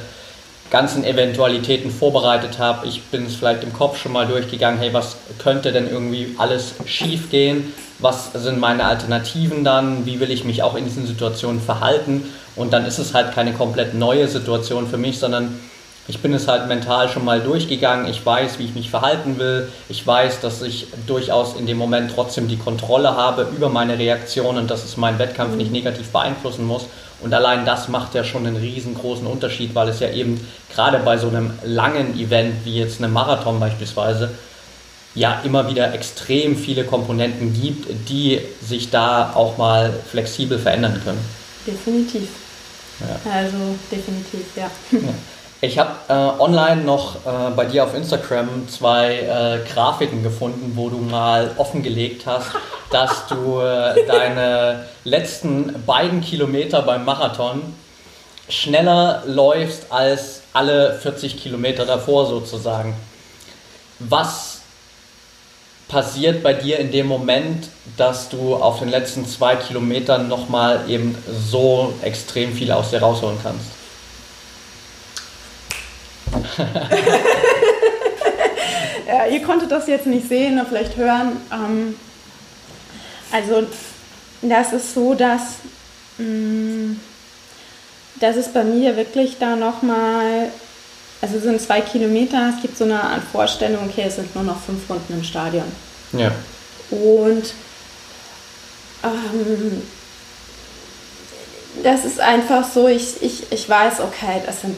ganzen 0.71 1.05
Eventualitäten 1.05 1.91
vorbereitet 1.91 2.59
habe. 2.59 2.87
Ich 2.87 3.03
bin 3.05 3.27
es 3.27 3.37
vielleicht 3.37 3.63
im 3.63 3.73
Kopf 3.73 3.99
schon 3.99 4.13
mal 4.13 4.27
durchgegangen, 4.27 4.79
hey, 4.79 4.93
was 4.93 5.17
könnte 5.39 5.73
denn 5.73 5.89
irgendwie 5.91 6.35
alles 6.39 6.75
schief 6.85 7.31
gehen? 7.31 7.73
Was 8.01 8.33
sind 8.33 8.61
meine 8.61 8.85
Alternativen 8.85 9.65
dann? 9.65 10.07
Wie 10.07 10.21
will 10.21 10.31
ich 10.31 10.45
mich 10.45 10.63
auch 10.63 10.77
in 10.77 10.85
diesen 10.85 11.07
Situationen 11.07 11.61
verhalten? 11.61 12.25
Und 12.55 12.73
dann 12.73 12.87
ist 12.87 12.99
es 12.99 13.15
halt 13.15 13.33
keine 13.35 13.53
komplett 13.53 13.95
neue 13.95 14.29
Situation 14.29 14.87
für 14.87 14.99
mich, 14.99 15.19
sondern 15.19 15.59
ich 16.07 16.21
bin 16.21 16.33
es 16.33 16.49
halt 16.49 16.69
mental 16.69 17.11
schon 17.11 17.25
mal 17.25 17.41
durchgegangen. 17.41 18.09
Ich 18.09 18.25
weiß, 18.25 18.59
wie 18.59 18.65
ich 18.65 18.75
mich 18.75 18.89
verhalten 18.89 19.39
will. 19.39 19.69
Ich 19.91 20.07
weiß, 20.07 20.41
dass 20.41 20.63
ich 20.63 20.87
durchaus 21.07 21.55
in 21.59 21.67
dem 21.67 21.77
Moment 21.77 22.13
trotzdem 22.15 22.49
die 22.49 22.57
Kontrolle 22.57 23.15
habe 23.15 23.47
über 23.55 23.69
meine 23.69 23.99
Reaktion 23.99 24.57
und 24.57 24.71
dass 24.71 24.85
es 24.85 24.97
meinen 24.97 25.19
Wettkampf 25.19 25.55
nicht 25.57 25.71
negativ 25.71 26.09
beeinflussen 26.11 26.65
muss. 26.65 26.87
Und 27.21 27.35
allein 27.35 27.67
das 27.67 27.89
macht 27.89 28.15
ja 28.15 28.23
schon 28.23 28.47
einen 28.47 28.57
riesengroßen 28.57 29.27
Unterschied, 29.27 29.75
weil 29.75 29.89
es 29.89 30.01
ja 30.01 30.11
eben 30.11 30.47
gerade 30.73 30.99
bei 30.99 31.19
so 31.19 31.29
einem 31.29 31.53
langen 31.65 32.19
Event 32.19 32.65
wie 32.65 32.79
jetzt 32.79 33.03
einem 33.03 33.13
Marathon 33.13 33.59
beispielsweise 33.59 34.31
ja 35.15 35.41
immer 35.43 35.69
wieder 35.69 35.93
extrem 35.95 36.57
viele 36.57 36.85
Komponenten 36.85 37.53
gibt, 37.61 38.09
die 38.09 38.41
sich 38.63 38.91
da 38.91 39.33
auch 39.35 39.59
mal 39.59 39.93
flexibel 40.11 40.59
verändern 40.59 41.01
können. 41.05 41.25
Definitiv. 41.67 42.29
Ja. 43.01 43.33
Also 43.33 43.57
definitiv, 43.91 44.45
ja. 44.57 44.71
Ich 45.61 45.77
habe 45.77 45.91
äh, 46.09 46.41
online 46.41 46.83
noch 46.83 47.17
äh, 47.27 47.51
bei 47.57 47.65
dir 47.65 47.83
auf 47.83 47.93
Instagram 47.93 48.69
zwei 48.69 49.15
äh, 49.17 49.69
Grafiken 49.69 50.23
gefunden, 50.23 50.75
wo 50.77 50.89
du 50.89 50.99
mal 50.99 51.51
offengelegt 51.57 52.27
hast, 52.27 52.51
dass 52.91 53.27
du 53.27 53.59
äh, 53.59 54.07
deine 54.07 54.87
letzten 55.03 55.83
beiden 55.85 56.21
Kilometer 56.21 56.83
beim 56.83 57.05
Marathon 57.05 57.75
schneller 58.49 59.25
läufst 59.27 59.91
als 59.91 60.43
alle 60.53 60.95
40 60.95 61.37
Kilometer 61.37 61.85
davor 61.85 62.27
sozusagen. 62.27 62.95
Was 63.99 64.61
passiert 65.89 66.45
bei 66.45 66.53
dir 66.53 66.79
in 66.79 66.93
dem 66.93 67.09
Moment, 67.09 67.69
dass 67.97 68.29
du 68.29 68.55
auf 68.55 68.79
den 68.79 68.91
letzten 68.91 69.27
zwei 69.27 69.57
Kilometern 69.57 70.29
nochmal 70.29 70.83
eben 70.89 71.19
so 71.51 71.95
extrem 72.03 72.53
viel 72.53 72.71
aus 72.71 72.91
dir 72.91 73.01
rausholen 73.01 73.39
kannst? 73.43 73.78
Ja, 79.07 79.27
ihr 79.27 79.43
konntet 79.43 79.71
das 79.71 79.87
jetzt 79.87 80.07
nicht 80.07 80.29
sehen 80.29 80.55
oder 80.55 80.67
vielleicht 80.67 80.97
hören. 80.97 81.37
Ähm, 81.53 81.95
also 83.33 83.67
das 84.43 84.73
ist 84.73 84.95
so, 84.95 85.15
dass, 85.15 85.41
mh, 86.19 86.97
dass 88.21 88.37
es 88.37 88.49
bei 88.49 88.65
mir 88.65 88.97
wirklich 88.97 89.39
da 89.39 89.57
nochmal, 89.57 90.51
also 91.21 91.37
es 91.37 91.43
sind 91.43 91.61
zwei 91.61 91.81
Kilometer, 91.81 92.53
es 92.55 92.63
gibt 92.63 92.77
so 92.77 92.85
eine 92.85 93.03
Art 93.03 93.23
Vorstellung, 93.31 93.89
okay, 93.89 94.05
es 94.07 94.17
sind 94.17 94.35
nur 94.35 94.45
noch 94.45 94.61
fünf 94.61 94.89
Runden 94.89 95.15
im 95.15 95.25
Stadion. 95.25 95.71
Ja. 96.13 96.33
Und 96.91 97.53
ähm, 99.05 99.83
das 101.83 102.05
ist 102.05 102.21
einfach 102.21 102.65
so, 102.69 102.89
ich, 102.89 103.23
ich, 103.23 103.53
ich 103.53 103.69
weiß, 103.69 104.01
okay, 104.01 104.43
das 104.47 104.63
sind 104.63 104.77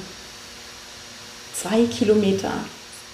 zwei 1.60 1.84
Kilometer, 1.84 2.52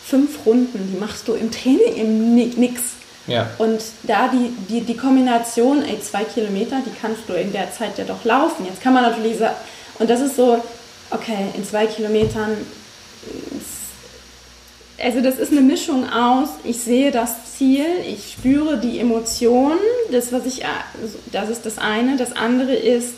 fünf 0.06 0.46
Runden, 0.46 0.92
die 0.92 0.98
machst 0.98 1.26
du 1.28 1.34
im 1.34 1.50
Training 1.50 1.96
im 1.96 2.34
Ni- 2.34 2.52
nix. 2.56 2.80
Ja. 3.26 3.50
Und 3.58 3.80
da 4.04 4.28
die, 4.28 4.50
die, 4.68 4.82
die 4.82 4.96
Kombination, 4.96 5.82
ey, 5.84 6.00
zwei 6.00 6.22
Kilometer, 6.24 6.80
die 6.86 6.92
kannst 7.00 7.22
du 7.28 7.32
in 7.32 7.52
der 7.52 7.72
Zeit 7.72 7.98
ja 7.98 8.04
doch 8.04 8.24
laufen. 8.24 8.66
Jetzt 8.66 8.80
kann 8.80 8.94
man 8.94 9.02
natürlich 9.02 9.38
sagen, 9.38 9.56
und 9.98 10.08
das 10.08 10.20
ist 10.20 10.36
so, 10.36 10.62
okay, 11.10 11.48
in 11.56 11.64
zwei 11.64 11.86
Kilometern, 11.86 12.56
also 15.02 15.20
das 15.20 15.38
ist 15.38 15.50
eine 15.50 15.60
Mischung 15.60 16.08
aus, 16.08 16.50
ich 16.62 16.78
sehe 16.78 17.10
das 17.10 17.56
Ziel, 17.56 17.86
ich 18.08 18.32
spüre 18.32 18.78
die 18.78 19.00
Emotionen, 19.00 19.78
das, 20.12 20.32
was 20.32 20.46
ich, 20.46 20.62
das 21.32 21.48
ist 21.50 21.66
das 21.66 21.78
eine. 21.78 22.16
Das 22.16 22.32
andere 22.32 22.74
ist, 22.74 23.14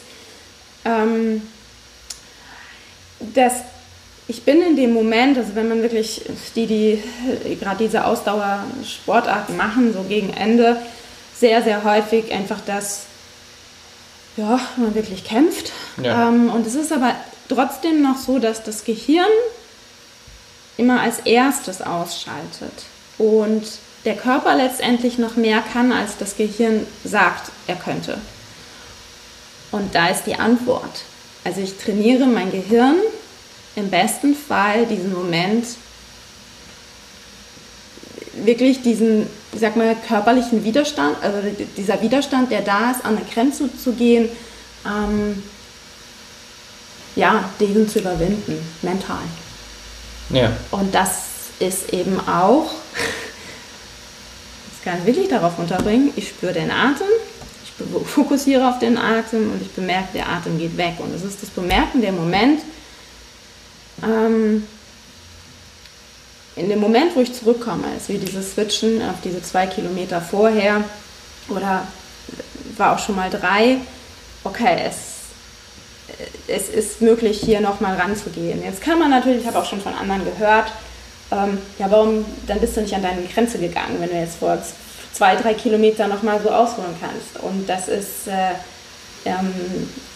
ähm, 0.85 1.43
dass 3.35 3.53
ich 4.29 4.43
bin 4.43 4.61
in 4.61 4.77
dem 4.77 4.93
Moment, 4.93 5.39
also 5.39 5.55
wenn 5.55 5.69
man 5.69 5.81
wirklich 5.81 6.23
die, 6.55 6.67
die 6.67 7.03
gerade 7.59 7.83
diese 7.85 8.05
Ausdauersportarten 8.05 9.57
machen, 9.57 9.95
so 9.95 10.03
gegen 10.03 10.35
Ende, 10.35 10.77
sehr, 11.35 11.63
sehr 11.63 11.83
häufig 11.83 12.31
einfach 12.33 12.61
das, 12.67 13.07
ja, 14.37 14.61
man 14.77 14.95
wirklich 14.95 15.25
kämpft. 15.25 15.73
Ja. 16.03 16.29
Ähm, 16.29 16.51
und 16.51 16.67
es 16.67 16.75
ist 16.75 16.93
aber 16.93 17.15
trotzdem 17.49 18.03
noch 18.03 18.19
so, 18.19 18.39
dass 18.39 18.63
das 18.63 18.85
Gehirn 18.85 19.25
immer 20.77 21.01
als 21.01 21.21
erstes 21.21 21.81
ausschaltet 21.81 22.85
und 23.17 23.65
der 24.05 24.15
Körper 24.15 24.55
letztendlich 24.55 25.19
noch 25.19 25.37
mehr 25.37 25.63
kann, 25.73 25.91
als 25.91 26.19
das 26.19 26.37
Gehirn 26.37 26.87
sagt, 27.03 27.51
er 27.67 27.77
könnte. 27.77 28.19
Und 29.73 29.95
da 29.95 30.09
ist 30.09 30.25
die 30.25 30.37
Antwort. 30.37 31.03
Also 31.45 31.61
ich 31.61 31.79
trainiere 31.79 32.27
mein 32.27 32.53
Gehirn 32.53 32.97
im 33.77 33.91
besten 33.91 34.35
Fall 34.35 34.87
diesen 34.87 35.13
Moment 35.13 35.65
wirklich 38.45 38.83
diesen, 38.83 39.27
ich 39.53 39.61
sag 39.61 39.77
mal, 39.77 39.97
körperlichen 40.07 40.65
Widerstand, 40.65 41.17
also 41.23 41.39
dieser 41.77 42.01
Widerstand, 42.03 42.51
der 42.51 42.63
da 42.63 42.91
ist, 42.91 43.05
an 43.05 43.17
eine 43.17 43.27
Grenze 43.27 43.69
zu 43.77 43.93
gehen, 43.93 44.29
ähm, 44.87 45.43
ja, 47.17 47.51
diesen 47.59 47.89
zu 47.89 47.99
überwinden, 47.99 48.59
mental. 48.83 49.19
Ja. 50.31 50.53
Und 50.71 50.95
das 50.95 51.25
ist 51.59 51.93
eben 51.93 52.21
auch, 52.21 52.71
das 54.71 54.85
kann 54.85 55.01
ich 55.01 55.07
wirklich 55.07 55.29
darauf 55.29 55.59
unterbringen, 55.59 56.13
ich 56.17 56.29
spüre 56.29 56.53
den 56.53 56.71
Atem, 56.71 57.07
ich 57.65 57.73
fokussiere 58.07 58.69
auf 58.69 58.79
den 58.79 58.99
Atem 58.99 59.53
und 59.53 59.63
ich 59.63 59.71
bemerke, 59.71 60.09
der 60.15 60.29
Atem 60.29 60.59
geht 60.59 60.77
weg. 60.77 60.95
Und 60.99 61.15
es 61.15 61.23
ist 61.23 61.43
das 61.43 61.51
Bemerken, 61.51 62.01
der 62.01 62.13
Moment, 62.13 62.61
ähm, 64.03 64.67
in 66.57 66.69
dem 66.69 66.81
Moment, 66.81 67.15
wo 67.15 67.21
ich 67.21 67.33
zurückkomme, 67.33 67.85
ist 67.97 68.09
wie 68.09 68.19
dieses 68.19 68.53
Switchen 68.53 69.01
auf 69.03 69.17
diese 69.23 69.43
zwei 69.43 69.67
Kilometer 69.67 70.21
vorher 70.21 70.83
oder 71.49 71.87
war 72.77 72.95
auch 72.95 72.99
schon 72.99 73.17
mal 73.17 73.31
drei, 73.31 73.79
okay, 74.45 74.83
es, 74.85 74.97
es 76.49 76.69
ist 76.69 77.01
möglich, 77.01 77.41
hier 77.41 77.61
nochmal 77.61 77.97
ranzugehen. 77.97 78.63
Jetzt 78.63 78.83
kann 78.83 78.99
man 78.99 79.11
natürlich, 79.11 79.43
ich 79.43 79.47
habe 79.47 79.59
auch 79.59 79.65
schon 79.65 79.81
von 79.81 79.95
anderen 79.95 80.25
gehört, 80.25 80.73
ähm, 81.31 81.59
ja, 81.79 81.91
warum, 81.91 82.25
dann 82.47 82.61
bist 82.61 82.77
du 82.77 82.81
nicht 82.81 82.95
an 82.95 83.03
deine 83.03 83.23
Grenze 83.23 83.59
gegangen, 83.59 83.97
wenn 83.99 84.09
du 84.09 84.17
jetzt 84.17 84.37
vor 84.37 84.59
zwei, 85.13 85.37
drei 85.37 85.55
Kilometer 85.55 86.09
nochmal 86.09 86.41
so 86.43 86.51
ausholen 86.51 86.97
kannst. 87.01 87.45
Und 87.45 87.69
das 87.69 87.89
ist, 87.89 88.27
äh, 88.27 88.55
ähm, 89.25 89.53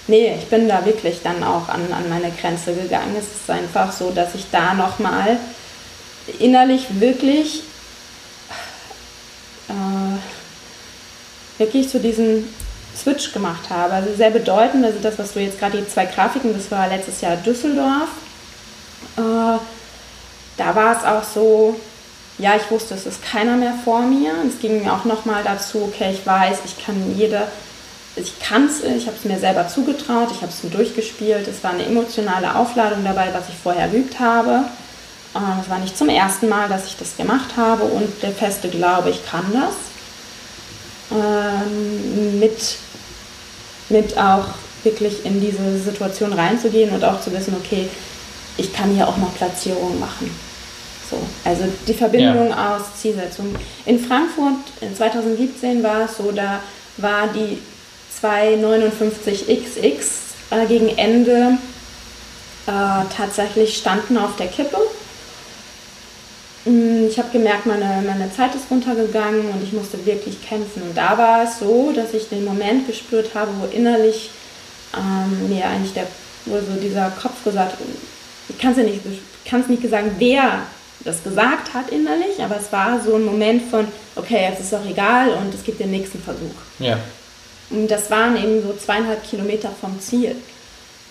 nee, 0.07 0.35
ich 0.38 0.49
bin 0.49 0.69
da 0.69 0.85
wirklich 0.85 1.21
dann 1.23 1.43
auch 1.43 1.69
an, 1.69 1.93
an 1.93 2.09
meine 2.09 2.31
Grenze 2.31 2.75
gegangen. 2.75 3.17
Es 3.19 3.25
ist 3.25 3.51
einfach 3.51 3.93
so, 3.93 4.11
dass 4.11 4.35
ich 4.35 4.47
da 4.51 4.75
nochmal 4.75 5.38
innerlich 6.38 7.01
wirklich 7.01 7.62
äh, 9.69 11.59
wirklich 11.59 11.88
zu 11.88 12.01
diesem 12.01 12.49
Switch 12.97 13.33
gemacht 13.33 13.71
habe. 13.71 13.95
Also 13.95 14.15
sehr 14.15 14.31
bedeutend, 14.31 14.85
also 14.85 14.99
das, 15.01 15.19
was 15.19 15.33
du 15.33 15.41
jetzt 15.41 15.59
gerade 15.59 15.79
die 15.79 15.88
zwei 15.88 16.07
Grafiken, 16.07 16.55
das 16.55 16.71
war 16.71 16.88
letztes 16.88 17.21
Jahr 17.21 17.37
Düsseldorf. 17.37 18.09
Äh, 19.17 19.59
da 20.57 20.75
war 20.75 20.97
es 20.97 21.05
auch 21.05 21.25
so, 21.25 21.81
ja, 22.38 22.57
ich 22.57 22.71
wusste, 22.71 22.95
es 22.95 23.07
ist 23.07 23.23
keiner 23.25 23.57
mehr 23.57 23.75
vor 23.85 24.03
mir. 24.03 24.33
Und 24.43 24.53
es 24.53 24.61
ging 24.61 24.83
mir 24.83 24.93
auch 24.93 25.05
nochmal 25.05 25.43
dazu, 25.45 25.83
okay, 25.85 26.12
ich 26.12 26.27
weiß, 26.27 26.59
ich 26.65 26.85
kann 26.85 27.17
jede, 27.17 27.43
ich 28.16 28.38
kann 28.40 28.66
es, 28.66 28.83
ich 28.83 29.07
habe 29.07 29.16
es 29.16 29.25
mir 29.25 29.38
selber 29.38 29.68
zugetraut, 29.68 30.29
ich 30.31 30.42
habe 30.42 30.53
es 30.53 30.62
mir 30.62 30.70
durchgespielt. 30.70 31.48
Es 31.48 31.64
war 31.64 31.72
eine 31.72 31.87
emotionale 31.87 32.55
Aufladung 32.55 33.05
dabei, 33.05 33.29
was 33.33 33.48
ich 33.48 33.55
vorher 33.55 33.88
geübt 33.88 34.20
habe. 34.20 34.64
Äh, 35.35 35.61
es 35.62 35.70
war 35.70 35.79
nicht 35.79 35.96
zum 35.96 36.09
ersten 36.09 36.48
Mal, 36.48 36.68
dass 36.68 36.87
ich 36.87 36.96
das 36.96 37.16
gemacht 37.16 37.57
habe 37.57 37.85
und 37.85 38.22
der 38.22 38.33
feste 38.33 38.68
Glaube, 38.68 39.11
ich 39.11 39.25
kann 39.25 39.46
das. 39.53 39.75
Ähm, 41.11 42.38
mit, 42.38 42.77
mit 43.88 44.16
auch 44.18 44.46
wirklich 44.83 45.25
in 45.25 45.40
diese 45.40 45.79
Situation 45.79 46.33
reinzugehen 46.33 46.90
und 46.90 47.05
auch 47.05 47.20
zu 47.20 47.33
wissen, 47.33 47.55
okay, 47.59 47.88
ich 48.57 48.72
kann 48.72 48.90
hier 48.90 49.09
auch 49.09 49.16
noch 49.16 49.35
Platzierungen 49.35 50.01
machen. 50.01 50.31
So, 51.11 51.18
also 51.44 51.64
die 51.87 51.94
Verbindung 51.94 52.48
ja. 52.48 52.77
aus 52.77 52.83
Zielsetzung. 53.01 53.55
In 53.87 53.98
Frankfurt 53.98 54.55
in 54.81 54.94
2017 54.94 55.83
war 55.83 56.07
es 56.07 56.16
so, 56.16 56.33
da 56.33 56.61
war 56.96 57.29
die 57.29 57.59
259XX 58.23 60.05
äh, 60.51 60.67
gegen 60.67 60.97
Ende 60.97 61.59
äh, 62.67 63.05
tatsächlich 63.17 63.77
standen 63.77 64.17
auf 64.17 64.37
der 64.37 64.47
Kippe. 64.47 64.79
Mm, 66.65 67.09
ich 67.09 67.19
habe 67.19 67.31
gemerkt, 67.33 67.67
meine, 67.67 68.03
meine 68.07 68.33
Zeit 68.33 68.55
ist 68.55 68.71
runtergegangen 68.71 69.51
und 69.51 69.63
ich 69.65 69.73
musste 69.73 70.05
wirklich 70.07 70.41
kämpfen. 70.47 70.83
Und 70.83 70.97
da 70.97 71.19
war 71.19 71.43
es 71.45 71.59
so, 71.59 71.93
dass 71.93 72.15
ich 72.15 72.29
den 72.29 72.45
Moment 72.45 72.87
gespürt 72.87 73.35
habe, 73.35 73.51
wo 73.61 73.67
innerlich 73.67 74.31
ähm, 74.97 75.49
mir 75.49 75.67
eigentlich 75.67 75.95
der, 75.95 76.07
wo 76.47 76.57
so 76.57 76.81
dieser 76.81 77.11
Kopf 77.11 77.43
gesagt 77.45 77.73
hat, 77.73 77.79
ich 78.49 78.59
kann 78.59 78.73
es 78.73 78.79
ja 78.79 78.85
nicht, 78.85 79.05
nicht 79.05 79.91
sagen, 79.91 80.15
wer 80.19 80.63
das 81.05 81.25
gesagt 81.25 81.75
hat 81.75 81.91
innerlich, 81.91 82.41
aber 82.41 82.57
es 82.59 82.71
war 82.71 83.01
so 83.03 83.17
ein 83.17 83.25
Moment 83.25 83.69
von, 83.69 83.89
okay, 84.15 84.49
jetzt 84.49 84.61
ist 84.61 84.73
doch 84.73 84.87
egal 84.89 85.31
und 85.31 85.53
es 85.53 85.65
gibt 85.65 85.81
den 85.81 85.91
nächsten 85.91 86.23
Versuch. 86.23 86.55
Ja. 86.79 86.99
Und 87.73 87.89
das 87.89 88.11
waren 88.11 88.37
eben 88.37 88.63
so 88.63 88.75
zweieinhalb 88.75 89.29
Kilometer 89.29 89.71
vom 89.81 89.99
Ziel. 90.01 90.37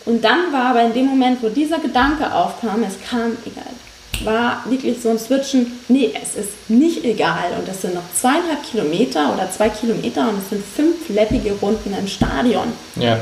Und 0.05 0.23
dann 0.23 0.51
war 0.51 0.67
aber 0.67 0.83
in 0.83 0.93
dem 0.93 1.05
Moment, 1.05 1.43
wo 1.43 1.49
dieser 1.49 1.79
Gedanke 1.79 2.33
aufkam, 2.33 2.83
es 2.83 2.95
kam 3.07 3.37
egal, 3.45 4.25
war 4.25 4.63
wirklich 4.69 5.01
so 5.01 5.09
ein 5.09 5.19
Switchen, 5.19 5.79
nee, 5.87 6.13
es 6.21 6.35
ist 6.35 6.69
nicht 6.69 7.03
egal 7.03 7.51
und 7.59 7.67
es 7.67 7.81
sind 7.81 7.95
noch 7.95 8.03
zweieinhalb 8.15 8.63
Kilometer 8.63 9.33
oder 9.33 9.51
zwei 9.51 9.69
Kilometer 9.69 10.29
und 10.29 10.39
es 10.39 10.49
sind 10.49 10.63
fünf 10.63 11.09
läppige 11.09 11.53
Runden 11.53 11.95
im 11.97 12.07
Stadion. 12.07 12.71
Ja. 12.95 13.19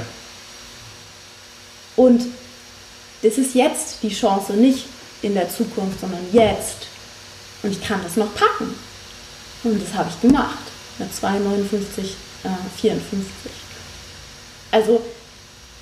Und 1.96 2.26
das 3.22 3.38
ist 3.38 3.56
jetzt 3.56 4.02
die 4.04 4.14
Chance, 4.14 4.54
nicht 4.54 4.86
in 5.22 5.34
der 5.34 5.50
Zukunft, 5.50 6.00
sondern 6.00 6.26
jetzt. 6.32 6.88
Und 7.62 7.72
ich 7.72 7.82
kann 7.82 8.00
das 8.04 8.16
noch 8.16 8.34
packen. 8.34 8.74
Und 9.64 9.82
das 9.84 9.94
habe 9.94 10.10
ich 10.10 10.22
gemacht. 10.22 10.58
Mit 10.98 11.10
2,59, 11.12 12.14
äh, 12.44 12.80
54. 12.80 13.52
Also 14.72 15.02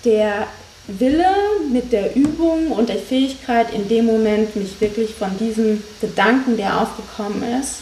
der 0.03 0.47
Wille 0.87 1.25
mit 1.71 1.91
der 1.91 2.15
Übung 2.15 2.71
und 2.71 2.87
der 2.89 2.97
Fähigkeit, 2.97 3.73
in 3.73 3.89
dem 3.89 4.05
Moment 4.05 4.55
mich 4.55 4.79
wirklich 4.79 5.13
von 5.13 5.37
diesem 5.37 5.83
Gedanken, 5.99 6.55
der 6.55 6.81
aufgekommen 6.81 7.43
ist, 7.59 7.79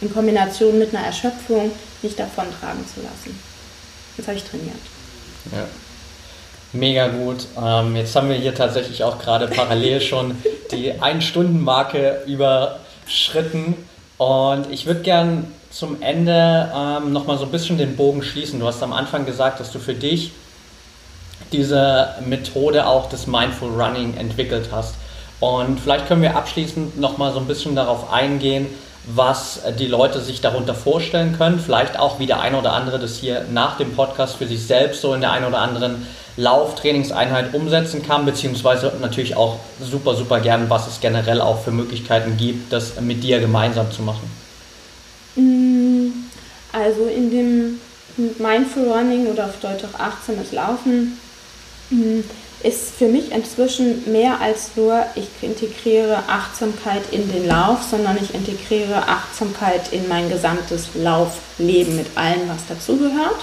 in 0.00 0.12
Kombination 0.12 0.78
mit 0.78 0.94
einer 0.94 1.06
Erschöpfung, 1.06 1.72
nicht 2.02 2.18
davon 2.18 2.46
tragen 2.60 2.84
zu 2.86 3.00
lassen. 3.00 3.38
Das 4.16 4.28
habe 4.28 4.36
ich 4.36 4.44
trainiert. 4.44 4.76
Ja. 5.50 5.66
Mega 6.72 7.08
gut. 7.08 7.46
Ähm, 7.60 7.96
jetzt 7.96 8.14
haben 8.14 8.28
wir 8.28 8.36
hier 8.36 8.54
tatsächlich 8.54 9.02
auch 9.02 9.18
gerade 9.18 9.48
parallel 9.48 10.00
schon 10.00 10.36
die 10.70 10.92
Ein-Stunden-Marke 11.00 12.22
überschritten. 12.26 13.74
Und 14.18 14.70
ich 14.70 14.86
würde 14.86 15.00
gern 15.00 15.52
zum 15.70 16.02
Ende 16.02 16.72
ähm, 16.74 17.12
nochmal 17.12 17.38
so 17.38 17.44
ein 17.44 17.50
bisschen 17.50 17.78
den 17.78 17.96
Bogen 17.96 18.22
schließen. 18.22 18.60
Du 18.60 18.66
hast 18.66 18.82
am 18.82 18.92
Anfang 18.92 19.26
gesagt, 19.26 19.60
dass 19.60 19.70
du 19.72 19.78
für 19.78 19.94
dich 19.94 20.32
diese 21.52 22.14
Methode 22.26 22.86
auch 22.86 23.08
des 23.08 23.26
Mindful 23.26 23.80
Running 23.80 24.16
entwickelt 24.16 24.70
hast. 24.72 24.94
Und 25.40 25.78
vielleicht 25.78 26.08
können 26.08 26.22
wir 26.22 26.36
abschließend 26.36 26.98
nochmal 26.98 27.32
so 27.32 27.38
ein 27.38 27.46
bisschen 27.46 27.76
darauf 27.76 28.12
eingehen, 28.12 28.66
was 29.06 29.60
die 29.78 29.86
Leute 29.86 30.20
sich 30.20 30.40
darunter 30.40 30.74
vorstellen 30.74 31.36
können. 31.38 31.60
Vielleicht 31.60 31.98
auch, 31.98 32.18
wie 32.18 32.26
der 32.26 32.40
eine 32.40 32.58
oder 32.58 32.72
andere 32.72 32.98
das 32.98 33.16
hier 33.16 33.44
nach 33.50 33.78
dem 33.78 33.94
Podcast 33.94 34.36
für 34.36 34.46
sich 34.46 34.66
selbst 34.66 35.00
so 35.00 35.14
in 35.14 35.20
der 35.20 35.32
einen 35.32 35.46
oder 35.46 35.60
anderen 35.60 36.06
Lauftrainingseinheit 36.36 37.54
umsetzen 37.54 38.02
kann, 38.06 38.26
beziehungsweise 38.26 38.92
natürlich 39.00 39.36
auch 39.36 39.56
super, 39.80 40.14
super 40.14 40.40
gern, 40.40 40.68
was 40.68 40.86
es 40.86 41.00
generell 41.00 41.40
auch 41.40 41.62
für 41.62 41.70
Möglichkeiten 41.70 42.36
gibt, 42.36 42.72
das 42.72 43.00
mit 43.00 43.22
dir 43.24 43.40
gemeinsam 43.40 43.90
zu 43.90 44.02
machen. 44.02 44.30
Mm, 45.38 46.10
also 46.72 47.06
in 47.06 47.30
dem 47.30 47.80
Mindful 48.38 48.88
Running 48.88 49.28
oder 49.28 49.46
auf 49.46 49.60
Deutsch 49.60 49.84
auch 49.84 50.00
achtsames 50.00 50.50
Laufen 50.50 51.18
mm, 51.90 52.20
ist 52.64 52.90
für 52.98 53.06
mich 53.06 53.30
inzwischen 53.30 54.10
mehr 54.10 54.40
als 54.40 54.72
nur, 54.74 55.06
ich 55.14 55.28
integriere 55.42 56.24
Achtsamkeit 56.26 57.02
in 57.12 57.30
den 57.30 57.46
Lauf, 57.46 57.84
sondern 57.88 58.18
ich 58.20 58.34
integriere 58.34 59.06
Achtsamkeit 59.06 59.92
in 59.92 60.08
mein 60.08 60.28
gesamtes 60.28 60.88
Laufleben 60.94 61.94
mit 61.94 62.16
allem, 62.16 62.48
was 62.48 62.66
dazugehört. 62.68 63.40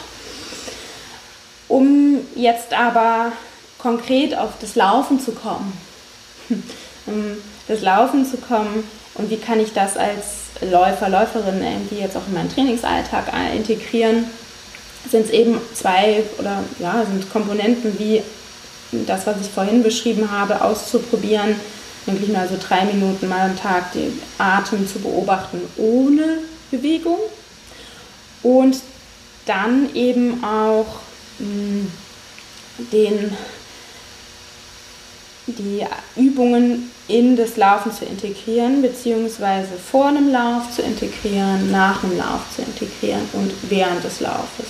Um 1.69 2.19
jetzt 2.35 2.73
aber 2.73 3.31
konkret 3.77 4.37
auf 4.37 4.51
das 4.59 4.75
Laufen 4.75 5.21
zu 5.21 5.31
kommen, 5.31 5.71
das 7.69 7.81
Laufen 7.81 8.25
zu 8.25 8.35
kommen 8.35 8.83
und 9.13 9.29
wie 9.29 9.37
kann 9.37 9.61
ich 9.61 9.71
das 9.71 9.95
als 9.95 10.44
Läufer, 10.61 11.09
Läuferin 11.09 11.61
irgendwie 11.61 11.99
jetzt 11.99 12.15
auch 12.15 12.27
in 12.27 12.33
meinen 12.33 12.49
Trainingsalltag 12.49 13.25
integrieren, 13.55 14.25
sind 15.09 15.25
es 15.25 15.31
eben 15.31 15.59
zwei 15.73 16.23
oder 16.39 16.63
ja, 16.79 17.05
sind 17.05 17.31
Komponenten 17.31 17.99
wie 17.99 18.21
das, 19.05 19.27
was 19.27 19.41
ich 19.41 19.49
vorhin 19.49 19.83
beschrieben 19.83 20.31
habe, 20.31 20.61
auszuprobieren, 20.61 21.55
wirklich 22.05 22.29
mal 22.29 22.47
so 22.47 22.55
drei 22.59 22.85
Minuten 22.85 23.27
mal 23.27 23.49
am 23.49 23.59
Tag 23.59 23.91
den 23.93 24.19
Atem 24.37 24.87
zu 24.87 24.99
beobachten 24.99 25.61
ohne 25.77 26.39
Bewegung 26.71 27.17
und 28.43 28.77
dann 29.45 29.93
eben 29.93 30.43
auch 30.43 30.85
den, 32.77 33.35
die 35.47 35.85
Übungen 36.15 36.91
in 37.07 37.35
das 37.35 37.55
Laufen 37.57 37.91
zu 37.91 38.05
integrieren, 38.05 38.81
beziehungsweise 38.81 39.69
vor 39.91 40.07
einem 40.07 40.31
Lauf 40.31 40.71
zu 40.71 40.81
integrieren, 40.81 41.71
nach 41.71 42.01
dem 42.01 42.17
Lauf 42.17 42.41
zu 42.55 42.63
integrieren 42.63 43.21
und 43.33 43.51
während 43.69 44.03
des 44.03 44.21
Laufes. 44.21 44.65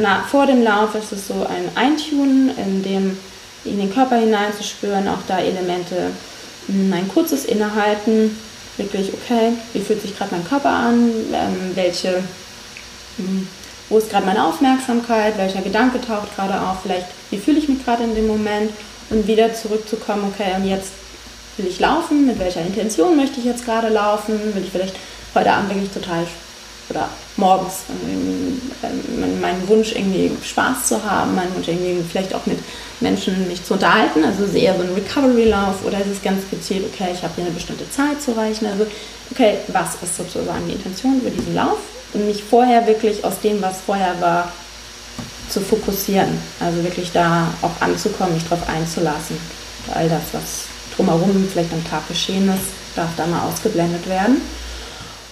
Na, 0.00 0.24
vor 0.30 0.46
dem 0.46 0.62
Lauf 0.62 0.94
ist 0.94 1.12
es 1.12 1.26
so 1.26 1.46
ein 1.46 1.70
Eintunen, 1.74 2.56
in 2.56 2.82
dem 2.82 3.18
in 3.64 3.78
den 3.78 3.92
Körper 3.92 4.16
hineinzuspüren, 4.16 5.06
auch 5.08 5.18
da 5.28 5.38
Elemente, 5.38 6.12
hm, 6.66 6.92
ein 6.94 7.08
kurzes 7.08 7.44
Innehalten, 7.44 8.38
wirklich, 8.78 9.12
okay, 9.12 9.52
wie 9.74 9.80
fühlt 9.80 10.00
sich 10.00 10.16
gerade 10.16 10.34
mein 10.34 10.48
Körper 10.48 10.70
an, 10.70 11.10
ähm, 11.34 11.72
welche 11.74 12.22
hm, 13.16 13.46
wo 13.90 13.98
ist 13.98 14.08
gerade 14.08 14.24
meine 14.24 14.44
Aufmerksamkeit, 14.44 15.36
welcher 15.36 15.62
Gedanke 15.62 16.00
taucht 16.00 16.34
gerade 16.36 16.60
auf, 16.60 16.82
vielleicht 16.82 17.08
wie 17.30 17.38
fühle 17.38 17.58
ich 17.58 17.68
mich 17.68 17.84
gerade 17.84 18.04
in 18.04 18.14
dem 18.14 18.28
Moment 18.28 18.70
und 19.10 19.26
wieder 19.26 19.52
zurückzukommen, 19.52 20.32
okay, 20.32 20.54
und 20.56 20.64
jetzt 20.64 20.92
will 21.60 21.70
ich 21.70 21.80
laufen, 21.80 22.26
mit 22.26 22.38
welcher 22.38 22.62
Intention 22.62 23.16
möchte 23.16 23.40
ich 23.40 23.46
jetzt 23.46 23.64
gerade 23.64 23.88
laufen, 23.88 24.54
will 24.54 24.62
ich 24.64 24.70
vielleicht 24.70 24.96
heute 25.34 25.52
Abend 25.52 25.70
wirklich 25.70 25.90
total 25.90 26.26
oder 26.88 27.08
morgens 27.36 27.84
ähm, 28.04 28.60
ähm, 28.82 29.40
meinen 29.40 29.68
Wunsch 29.68 29.92
irgendwie 29.92 30.30
Spaß 30.44 30.86
zu 30.86 31.04
haben, 31.04 31.36
meinen 31.36 31.54
Wunsch 31.54 31.68
irgendwie 31.68 32.02
vielleicht 32.08 32.34
auch 32.34 32.44
mit 32.46 32.58
Menschen 32.98 33.46
mich 33.46 33.64
zu 33.64 33.74
unterhalten, 33.74 34.24
also 34.24 34.44
ist 34.44 34.54
eher 34.54 34.76
so 34.76 34.82
ein 34.82 34.92
Recovery-Lauf 34.94 35.84
oder 35.86 36.00
ist 36.00 36.08
es 36.12 36.22
ganz 36.22 36.42
gezielt, 36.50 36.84
okay, 36.92 37.10
ich 37.14 37.22
habe 37.22 37.32
hier 37.36 37.44
eine 37.44 37.54
bestimmte 37.54 37.88
Zeit 37.90 38.20
zu 38.20 38.32
reichen, 38.32 38.66
also 38.66 38.86
okay, 39.30 39.58
was 39.68 39.94
ist 40.02 40.16
sozusagen 40.16 40.66
die 40.66 40.72
Intention 40.72 41.20
für 41.22 41.30
diesen 41.30 41.54
Lauf? 41.54 41.78
Und 42.12 42.26
mich 42.26 42.42
vorher 42.42 42.84
wirklich 42.88 43.24
aus 43.24 43.38
dem, 43.40 43.62
was 43.62 43.82
vorher 43.86 44.20
war, 44.20 44.50
zu 45.48 45.60
fokussieren. 45.60 46.38
Also 46.58 46.82
wirklich 46.82 47.12
da 47.12 47.46
auch 47.62 47.80
anzukommen, 47.80 48.34
mich 48.34 48.48
darauf 48.48 48.68
einzulassen. 48.68 49.36
All 49.94 50.08
das, 50.08 50.22
was 50.32 50.69
drumherum 50.96 51.48
vielleicht 51.50 51.72
am 51.72 51.84
Tag 51.88 52.06
geschehen 52.08 52.48
ist, 52.48 52.96
darf 52.96 53.10
da 53.16 53.26
mal 53.26 53.48
ausgeblendet 53.48 54.08
werden. 54.08 54.40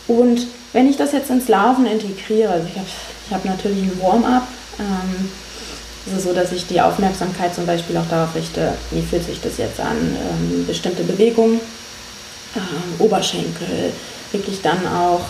Und 0.06 0.46
wenn 0.72 0.88
ich 0.88 0.96
das 0.96 1.12
jetzt 1.12 1.30
ins 1.30 1.48
Laufen 1.48 1.86
integriere, 1.86 2.50
also 2.50 2.66
ich 2.66 2.76
habe 2.76 2.88
hab 3.30 3.44
natürlich 3.44 3.82
ein 3.82 4.00
Warm-up, 4.00 4.46
ähm, 4.78 5.28
ist 6.16 6.24
so, 6.24 6.32
dass 6.32 6.52
ich 6.52 6.66
die 6.66 6.80
Aufmerksamkeit 6.80 7.54
zum 7.54 7.66
Beispiel 7.66 7.96
auch 7.96 8.09
darauf 8.09 8.34
richte, 8.34 8.72
wie 8.90 9.02
fühlt 9.02 9.24
sich 9.24 9.40
das 9.40 9.59
jetzt 9.59 9.80
an, 9.80 9.96
ähm, 9.96 10.66
bestimmte 10.66 11.02
Bewegungen, 11.02 11.61
ähm, 12.56 12.94
Oberschenkel, 12.98 13.92
wirklich 14.32 14.62
dann 14.62 14.86
auch 14.86 15.20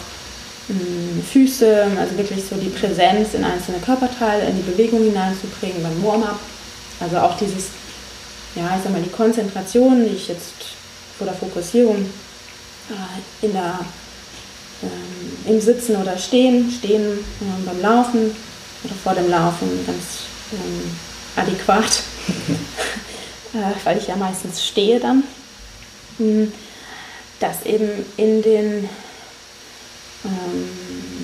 mh, 0.69 1.23
Füße, 1.33 1.87
also 1.99 2.17
wirklich 2.17 2.45
so 2.49 2.57
die 2.57 2.69
Präsenz 2.69 3.35
in 3.35 3.45
einzelne 3.45 3.79
Körperteile, 3.79 4.47
in 4.47 4.57
die 4.57 4.71
Bewegung 4.71 5.03
hineinzubringen 5.03 5.83
beim 5.83 6.05
Warm-up. 6.05 6.39
Also 7.01 7.17
auch 7.19 7.37
dieses, 7.37 7.67
ja, 8.59 8.77
ich 8.77 8.83
sag 8.83 8.93
mal, 8.93 9.03
die 9.03 9.11
Konzentration, 9.11 10.05
die 10.05 10.17
ich 10.17 10.29
jetzt 10.29 10.55
vor 11.17 11.27
der 11.27 11.37
Fokussierung 11.37 11.97
äh, 12.91 13.47
in 13.47 13.53
der, 13.53 13.79
äh, 14.83 15.51
im 15.51 15.61
Sitzen 15.61 15.97
oder 15.97 16.19
Stehen, 16.19 16.71
Stehen 16.71 17.05
äh, 17.05 17.65
beim 17.65 17.81
Laufen 17.81 18.35
oder 18.85 18.95
vor 19.03 19.15
dem 19.15 19.31
Laufen 19.31 19.69
ganz 19.87 20.05
ähm, 20.53 20.91
adäquat, 21.37 22.03
äh, 23.55 23.85
weil 23.85 23.99
ich 23.99 24.09
ja 24.09 24.17
meistens 24.17 24.65
stehe 24.65 24.99
dann, 24.99 25.23
hm, 26.19 26.53
dass 27.41 27.65
eben 27.65 27.89
in 28.17 28.43
den 28.43 28.89
ähm, 30.25 30.69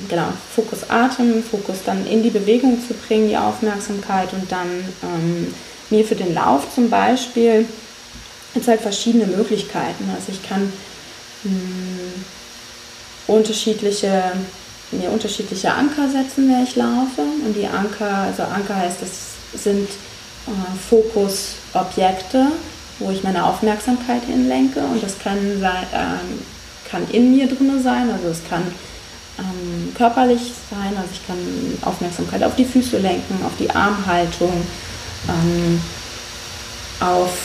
genau, 0.09 0.29
Fokus 0.55 0.89
Atem, 0.89 1.43
Fokus 1.43 1.79
dann 1.85 2.07
in 2.07 2.23
die 2.23 2.31
Bewegung 2.31 2.79
zu 2.87 2.95
bringen, 2.95 3.29
die 3.29 3.37
Aufmerksamkeit 3.37 4.33
und 4.33 4.51
dann 4.51 4.69
ähm, 5.03 5.55
mir 5.91 6.05
für 6.05 6.17
den 6.17 6.35
Lauf 6.35 6.75
zum 6.75 6.91
Beispiel 6.91 7.67
es 8.55 8.69
halt 8.69 8.81
verschiedene 8.81 9.27
Möglichkeiten. 9.27 10.09
Also 10.15 10.33
ich 10.33 10.49
kann 10.49 10.73
mh, 11.43 11.51
hm, 11.51 12.25
unterschiedliche, 13.27 14.33
mir 14.93 15.11
unterschiedliche 15.11 15.73
Anker 15.73 16.09
setzen, 16.09 16.49
wenn 16.49 16.63
ich 16.63 16.77
laufe. 16.77 17.23
Und 17.45 17.55
die 17.57 17.67
Anker, 17.67 18.19
also 18.19 18.43
Anker 18.45 18.77
heißt, 18.77 18.99
das 19.01 19.11
sind 19.63 19.89
äh, 20.47 20.51
Fokusobjekte, 20.89 22.47
wo 22.99 23.11
ich 23.11 23.23
meine 23.23 23.45
Aufmerksamkeit 23.45 24.23
hinlenke. 24.25 24.81
Und 24.81 25.03
das 25.03 25.19
kann, 25.19 25.39
äh, 25.63 26.91
kann 26.91 27.09
in 27.11 27.35
mir 27.37 27.47
drin 27.49 27.83
sein, 27.83 28.11
also 28.11 28.29
es 28.29 28.41
kann 28.49 28.63
ähm, 29.39 29.93
körperlich 29.97 30.53
sein, 30.71 30.97
also 30.97 31.09
ich 31.13 31.27
kann 31.27 31.37
Aufmerksamkeit 31.83 32.45
auf 32.45 32.55
die 32.55 32.65
Füße 32.65 32.99
lenken, 32.99 33.45
auf 33.45 33.53
die 33.59 33.71
Armhaltung, 33.71 34.53
ähm, 35.29 35.81
auf 37.01 37.37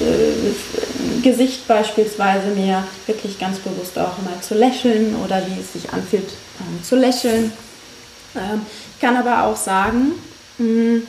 äh, 0.00 1.22
Gesicht 1.22 1.68
beispielsweise 1.68 2.48
mir 2.48 2.84
wirklich 3.06 3.38
ganz 3.38 3.58
bewusst 3.58 3.98
auch 3.98 4.18
mal 4.22 4.40
zu 4.40 4.54
lächeln 4.54 5.14
oder 5.24 5.42
wie 5.46 5.60
es 5.60 5.72
sich 5.72 5.92
anfühlt 5.92 6.28
ähm, 6.60 6.82
zu 6.82 6.96
lächeln. 6.96 7.52
Ähm, 8.34 8.66
ich 8.94 9.00
kann 9.00 9.16
aber 9.16 9.44
auch 9.44 9.56
sagen, 9.56 10.12
mh, 10.58 10.66
hm, 10.66 11.06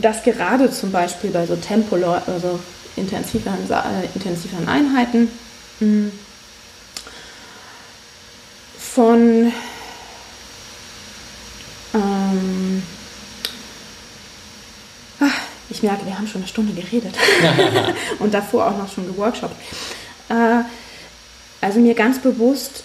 dass 0.00 0.22
gerade 0.22 0.70
zum 0.70 0.92
Beispiel 0.92 1.30
bei 1.30 1.46
so 1.46 1.56
Tempo, 1.56 1.96
also 1.96 2.58
intensiveren, 2.96 3.70
äh, 3.70 4.06
intensiveren 4.14 4.68
Einheiten, 4.68 5.28
mh, 5.80 5.86
hm, 5.86 6.12
von 8.78 9.52
ähm, 11.94 12.82
ich 15.74 15.82
merke, 15.82 16.06
wir 16.06 16.16
haben 16.16 16.28
schon 16.28 16.42
eine 16.42 16.48
Stunde 16.48 16.72
geredet 16.72 17.14
und 18.20 18.32
davor 18.32 18.66
auch 18.66 18.78
noch 18.78 18.92
schon 18.92 19.06
geworkshopt. 19.06 19.56
Äh, 20.28 20.62
also 21.60 21.80
mir 21.80 21.94
ganz 21.94 22.18
bewusst 22.20 22.84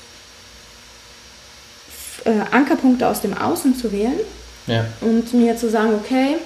äh, 2.26 2.32
Ankerpunkte 2.52 3.08
aus 3.08 3.22
dem 3.22 3.38
Außen 3.38 3.76
zu 3.76 3.92
wählen 3.92 4.20
ja. 4.68 4.86
und 5.02 5.34
mir 5.34 5.56
zu 5.58 5.70
sagen, 5.70 5.94
okay, 5.94 6.38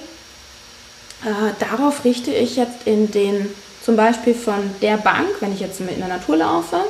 äh, 1.24 1.52
darauf 1.58 2.04
richte 2.04 2.30
ich 2.32 2.56
jetzt 2.56 2.86
in 2.86 3.10
den, 3.10 3.48
zum 3.82 3.96
Beispiel 3.96 4.34
von 4.34 4.70
der 4.82 4.98
Bank, 4.98 5.28
wenn 5.40 5.52
ich 5.52 5.60
jetzt 5.60 5.80
in 5.80 5.86
der 5.86 6.08
Natur 6.08 6.36
laufe, 6.36 6.80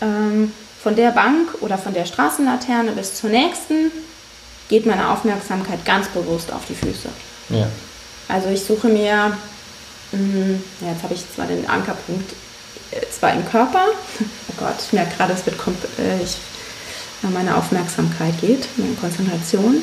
ähm, 0.00 0.52
von 0.82 0.94
der 0.94 1.10
Bank 1.10 1.48
oder 1.60 1.78
von 1.78 1.94
der 1.94 2.06
Straßenlaterne 2.06 2.92
bis 2.92 3.16
zur 3.16 3.30
nächsten 3.30 3.90
geht 4.68 4.86
meine 4.86 5.10
Aufmerksamkeit 5.10 5.84
ganz 5.84 6.08
bewusst 6.08 6.52
auf 6.52 6.62
die 6.68 6.74
Füße. 6.74 7.08
Ja. 7.50 7.68
Also 8.28 8.48
ich 8.48 8.62
suche 8.62 8.88
mir, 8.88 9.36
mh, 10.12 10.18
mm, 10.18 10.64
ja, 10.80 10.92
jetzt 10.92 11.02
habe 11.02 11.14
ich 11.14 11.24
zwar 11.34 11.46
den 11.46 11.68
Ankerpunkt 11.68 12.32
äh, 12.90 13.00
zwar 13.10 13.32
im 13.32 13.48
Körper, 13.48 13.84
oh 14.20 14.54
Gott, 14.58 14.76
ich 14.84 14.92
merke 14.92 15.16
gerade, 15.16 15.32
es 15.32 15.44
wird 15.46 15.56
äh, 15.98 16.22
ich, 16.22 16.36
meine 17.22 17.56
Aufmerksamkeit 17.56 18.40
geht, 18.40 18.66
meine 18.76 18.94
Konzentration. 18.94 19.76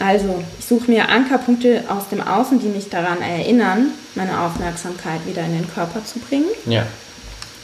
Also, 0.00 0.42
ich 0.58 0.66
suche 0.66 0.90
mir 0.90 1.08
Ankerpunkte 1.08 1.84
aus 1.88 2.08
dem 2.10 2.20
Außen, 2.20 2.58
die 2.58 2.66
mich 2.66 2.90
daran 2.90 3.22
erinnern, 3.22 3.92
meine 4.16 4.40
Aufmerksamkeit 4.40 5.24
wieder 5.24 5.42
in 5.44 5.52
den 5.52 5.72
Körper 5.72 6.04
zu 6.04 6.18
bringen. 6.18 6.48
Ja. 6.66 6.84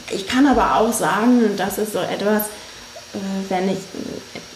Ich 0.09 0.27
kann 0.27 0.47
aber 0.47 0.77
auch 0.77 0.93
sagen, 0.93 1.43
und 1.43 1.59
das 1.59 1.77
ist 1.77 1.93
so 1.93 1.99
etwas, 1.99 2.43
äh, 2.43 2.60
wenn 3.49 3.69
ich, 3.69 3.79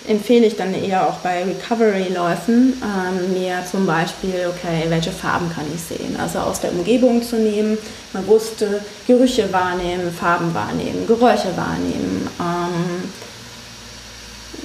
empfehle 0.07 0.45
ich 0.45 0.55
dann 0.55 0.73
eher 0.73 1.07
auch 1.07 1.17
bei 1.17 1.43
Recovery-Läufen, 1.43 2.81
ähm, 2.81 3.33
mir 3.33 3.63
zum 3.69 3.85
Beispiel, 3.85 4.47
okay, 4.49 4.85
welche 4.89 5.11
Farben 5.11 5.51
kann 5.53 5.65
ich 5.73 5.81
sehen? 5.81 6.15
Also 6.19 6.39
aus 6.39 6.61
der 6.61 6.71
Umgebung 6.71 7.23
zu 7.23 7.37
nehmen, 7.37 7.77
man 8.13 8.25
wusste, 8.27 8.81
Gerüche 9.07 9.51
wahrnehmen, 9.51 10.13
Farben 10.13 10.53
wahrnehmen, 10.53 11.07
Geräusche 11.07 11.55
wahrnehmen. 11.57 12.29
Ähm, 12.39 13.09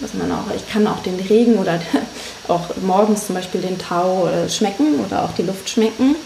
was 0.00 0.14
man 0.14 0.30
auch, 0.32 0.54
ich 0.54 0.66
kann 0.70 0.86
auch 0.86 1.02
den 1.02 1.18
Regen 1.20 1.58
oder 1.58 1.80
auch 2.48 2.76
morgens 2.82 3.26
zum 3.26 3.34
Beispiel 3.34 3.60
den 3.60 3.78
Tau 3.78 4.28
äh, 4.28 4.48
schmecken 4.48 5.00
oder 5.04 5.24
auch 5.24 5.32
die 5.34 5.42
Luft 5.42 5.68
schmecken 5.68 6.16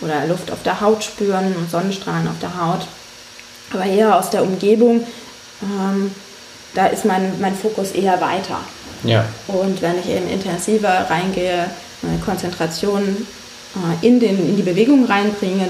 oder 0.00 0.26
Luft 0.26 0.52
auf 0.52 0.62
der 0.64 0.80
Haut 0.80 1.02
spüren 1.02 1.54
und 1.56 1.70
Sonnenstrahlen 1.70 2.28
auf 2.28 2.38
der 2.40 2.60
Haut 2.60 2.86
aber 3.72 3.84
eher 3.84 4.16
aus 4.18 4.30
der 4.30 4.42
Umgebung, 4.42 5.06
ähm, 5.62 6.10
da 6.76 6.86
ist 6.86 7.04
mein, 7.04 7.40
mein 7.40 7.54
Fokus 7.54 7.92
eher 7.92 8.20
weiter. 8.20 8.60
Ja. 9.02 9.24
Und 9.48 9.80
wenn 9.82 9.98
ich 9.98 10.08
eben 10.08 10.28
intensiver 10.28 11.06
reingehe, 11.08 11.70
meine 12.02 12.18
Konzentration 12.18 13.26
äh, 13.74 14.06
in, 14.06 14.20
den, 14.20 14.38
in 14.48 14.56
die 14.56 14.62
Bewegung 14.62 15.06
reinbringe, 15.06 15.68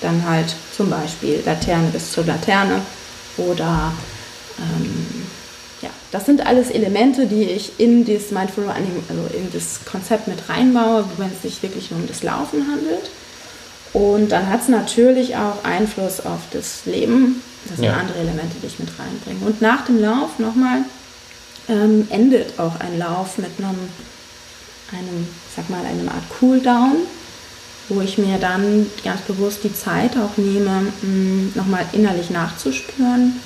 dann 0.00 0.28
halt 0.28 0.54
zum 0.76 0.90
Beispiel 0.90 1.40
Laterne 1.44 1.88
bis 1.92 2.10
zur 2.10 2.24
Laterne 2.24 2.80
oder 3.36 3.92
ähm, 4.58 5.26
ja, 5.80 5.90
das 6.10 6.26
sind 6.26 6.44
alles 6.44 6.70
Elemente, 6.70 7.26
die 7.26 7.44
ich 7.44 7.78
in 7.78 8.04
das 8.04 8.30
Mindful 8.30 8.64
Running, 8.64 9.04
also 9.08 9.22
in 9.36 9.52
das 9.52 9.80
Konzept 9.84 10.26
mit 10.26 10.48
reinbaue, 10.48 11.04
wenn 11.18 11.30
es 11.30 11.42
sich 11.42 11.62
wirklich 11.62 11.90
nur 11.90 12.00
um 12.00 12.08
das 12.08 12.22
Laufen 12.22 12.66
handelt. 12.66 13.10
Und 13.92 14.32
dann 14.32 14.48
hat 14.48 14.62
es 14.62 14.68
natürlich 14.68 15.36
auch 15.36 15.62
Einfluss 15.62 16.24
auf 16.24 16.40
das 16.52 16.84
Leben. 16.84 17.42
Das 17.68 17.76
sind 17.76 17.84
ja. 17.84 17.96
andere 17.96 18.18
Elemente, 18.18 18.56
die 18.62 18.66
ich 18.66 18.78
mit 18.78 18.88
reinbringe. 18.98 19.46
Und 19.46 19.60
nach 19.60 19.84
dem 19.84 20.00
Lauf 20.00 20.38
nochmal 20.38 20.82
ähm, 21.68 22.06
endet 22.10 22.58
auch 22.58 22.78
ein 22.80 22.98
Lauf 22.98 23.38
mit 23.38 23.50
einem, 23.58 23.88
einem, 24.92 25.28
sag 25.54 25.70
mal, 25.70 25.84
einem 25.84 26.08
Art 26.08 26.24
Cooldown, 26.38 26.96
wo 27.88 28.00
ich 28.00 28.18
mir 28.18 28.38
dann 28.38 28.86
ganz 29.02 29.22
bewusst 29.22 29.64
die 29.64 29.74
Zeit 29.74 30.16
auch 30.16 30.36
nehme, 30.36 30.92
mm, 31.02 31.52
nochmal 31.54 31.86
innerlich 31.92 32.30
nachzuspüren. 32.30 33.40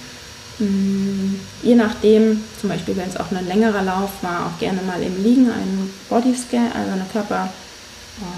Mm, 0.58 1.36
je 1.62 1.74
nachdem, 1.76 2.42
zum 2.60 2.70
Beispiel 2.70 2.96
wenn 2.96 3.08
es 3.08 3.16
auch 3.16 3.30
ein 3.30 3.46
längerer 3.46 3.82
Lauf 3.82 4.10
war, 4.22 4.46
auch 4.46 4.58
gerne 4.58 4.80
mal 4.82 5.00
im 5.02 5.22
Liegen 5.22 5.50
einen 5.50 5.92
Bodyscan, 6.08 6.72
also 6.72 6.92
eine 6.92 7.06
Körper- 7.12 7.50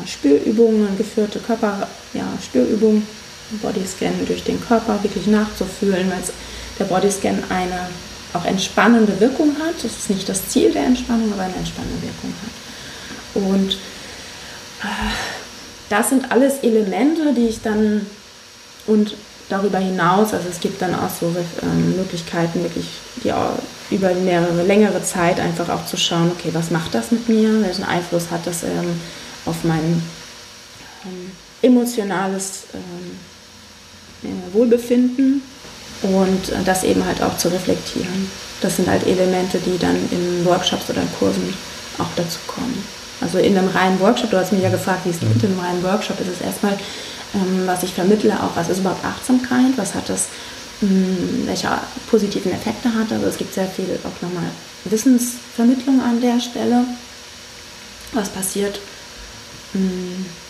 Spürübungen, 0.06 0.96
geführte 0.96 1.38
Körper, 1.38 1.88
ja, 2.12 2.26
Bodyscan 3.62 4.26
durch 4.26 4.44
den 4.44 4.60
Körper 4.64 5.02
wirklich 5.02 5.26
nachzufühlen, 5.26 6.10
weil 6.10 6.22
der 6.78 6.84
Bodyscan 6.84 7.42
eine 7.48 7.88
auch 8.32 8.44
entspannende 8.44 9.18
Wirkung 9.20 9.56
hat. 9.58 9.74
Das 9.82 9.92
ist 9.92 10.10
nicht 10.10 10.28
das 10.28 10.48
Ziel 10.48 10.72
der 10.72 10.84
Entspannung, 10.84 11.32
aber 11.32 11.42
eine 11.42 11.56
entspannende 11.56 12.02
Wirkung 12.02 12.32
hat. 12.42 13.42
Und 13.42 13.72
äh, 14.82 15.10
das 15.88 16.10
sind 16.10 16.30
alles 16.30 16.58
Elemente, 16.62 17.34
die 17.34 17.48
ich 17.48 17.62
dann 17.62 18.06
und 18.86 19.14
darüber 19.48 19.78
hinaus, 19.78 20.32
also 20.32 20.48
es 20.48 20.60
gibt 20.60 20.80
dann 20.80 20.94
auch 20.94 21.10
so 21.10 21.34
ähm, 21.62 21.96
Möglichkeiten, 21.96 22.62
wirklich 22.62 22.86
die 23.24 23.32
über 23.94 24.14
mehrere, 24.14 24.62
längere 24.62 25.02
Zeit 25.02 25.40
einfach 25.40 25.68
auch 25.68 25.84
zu 25.86 25.96
schauen, 25.96 26.30
okay, 26.30 26.50
was 26.52 26.70
macht 26.70 26.94
das 26.94 27.10
mit 27.10 27.28
mir, 27.28 27.62
welchen 27.62 27.84
Einfluss 27.84 28.30
hat 28.30 28.46
das 28.46 28.62
ähm, 28.62 29.00
auf 29.46 29.64
mein 29.64 30.02
ähm, 31.04 31.32
emotionales 31.62 32.64
ähm, 32.74 32.80
äh, 32.80 33.29
Wohlbefinden 34.52 35.42
und 36.02 36.48
äh, 36.50 36.64
das 36.64 36.84
eben 36.84 37.04
halt 37.04 37.22
auch 37.22 37.36
zu 37.36 37.48
reflektieren. 37.48 38.30
Das 38.60 38.76
sind 38.76 38.88
halt 38.88 39.06
Elemente, 39.06 39.58
die 39.58 39.78
dann 39.78 39.96
in 40.10 40.44
Workshops 40.44 40.90
oder 40.90 41.02
in 41.02 41.12
Kursen 41.18 41.54
auch 41.98 42.08
dazu 42.16 42.38
kommen. 42.46 42.84
Also 43.20 43.38
in 43.38 43.56
einem 43.56 43.68
reinen 43.68 44.00
Workshop, 44.00 44.30
du 44.30 44.38
hast 44.38 44.52
mich 44.52 44.62
ja 44.62 44.70
gefragt, 44.70 45.00
wie 45.04 45.10
es 45.10 45.20
in 45.20 45.28
einem 45.28 45.60
reinen 45.60 45.82
Workshop 45.82 46.20
ist 46.20 46.28
es 46.28 46.40
erstmal, 46.40 46.72
ähm, 47.34 47.66
was 47.66 47.82
ich 47.82 47.92
vermittle, 47.92 48.32
auch 48.34 48.56
was 48.56 48.68
ist 48.68 48.78
überhaupt 48.78 49.04
Achtsamkeit, 49.04 49.76
was 49.76 49.94
hat 49.94 50.08
das, 50.08 50.28
hm, 50.80 51.44
welche 51.46 51.68
positiven 52.10 52.52
Effekte 52.52 52.88
hat. 52.94 53.12
Also 53.12 53.26
es 53.26 53.36
gibt 53.36 53.54
sehr 53.54 53.66
viel 53.66 53.98
auch 54.04 54.22
nochmal 54.22 54.50
Wissensvermittlung 54.84 56.00
an 56.00 56.20
der 56.20 56.40
Stelle. 56.40 56.84
Was 58.12 58.30
passiert 58.30 58.80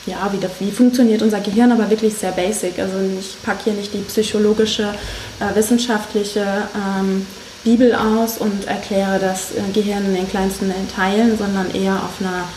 ja, 0.06 0.30
wie, 0.32 0.38
das, 0.38 0.52
wie 0.60 0.70
funktioniert 0.70 1.22
unser 1.22 1.40
Gehirn, 1.40 1.72
aber 1.72 1.90
wirklich 1.90 2.14
sehr 2.14 2.32
basic. 2.32 2.78
Also 2.78 2.94
ich 3.18 3.36
packe 3.42 3.64
hier 3.64 3.72
nicht 3.74 3.92
die 3.92 3.98
psychologische, 3.98 4.94
äh, 5.40 5.54
wissenschaftliche 5.54 6.44
ähm, 6.74 7.26
Bibel 7.62 7.94
aus 7.94 8.38
und 8.38 8.66
erkläre 8.66 9.18
das 9.18 9.52
äh, 9.52 9.72
Gehirn 9.74 10.06
in 10.06 10.14
den 10.14 10.28
kleinsten 10.28 10.72
Teilen, 10.94 11.36
sondern 11.36 11.70
eher 11.74 11.96
auf 11.96 12.20
einer 12.20 12.48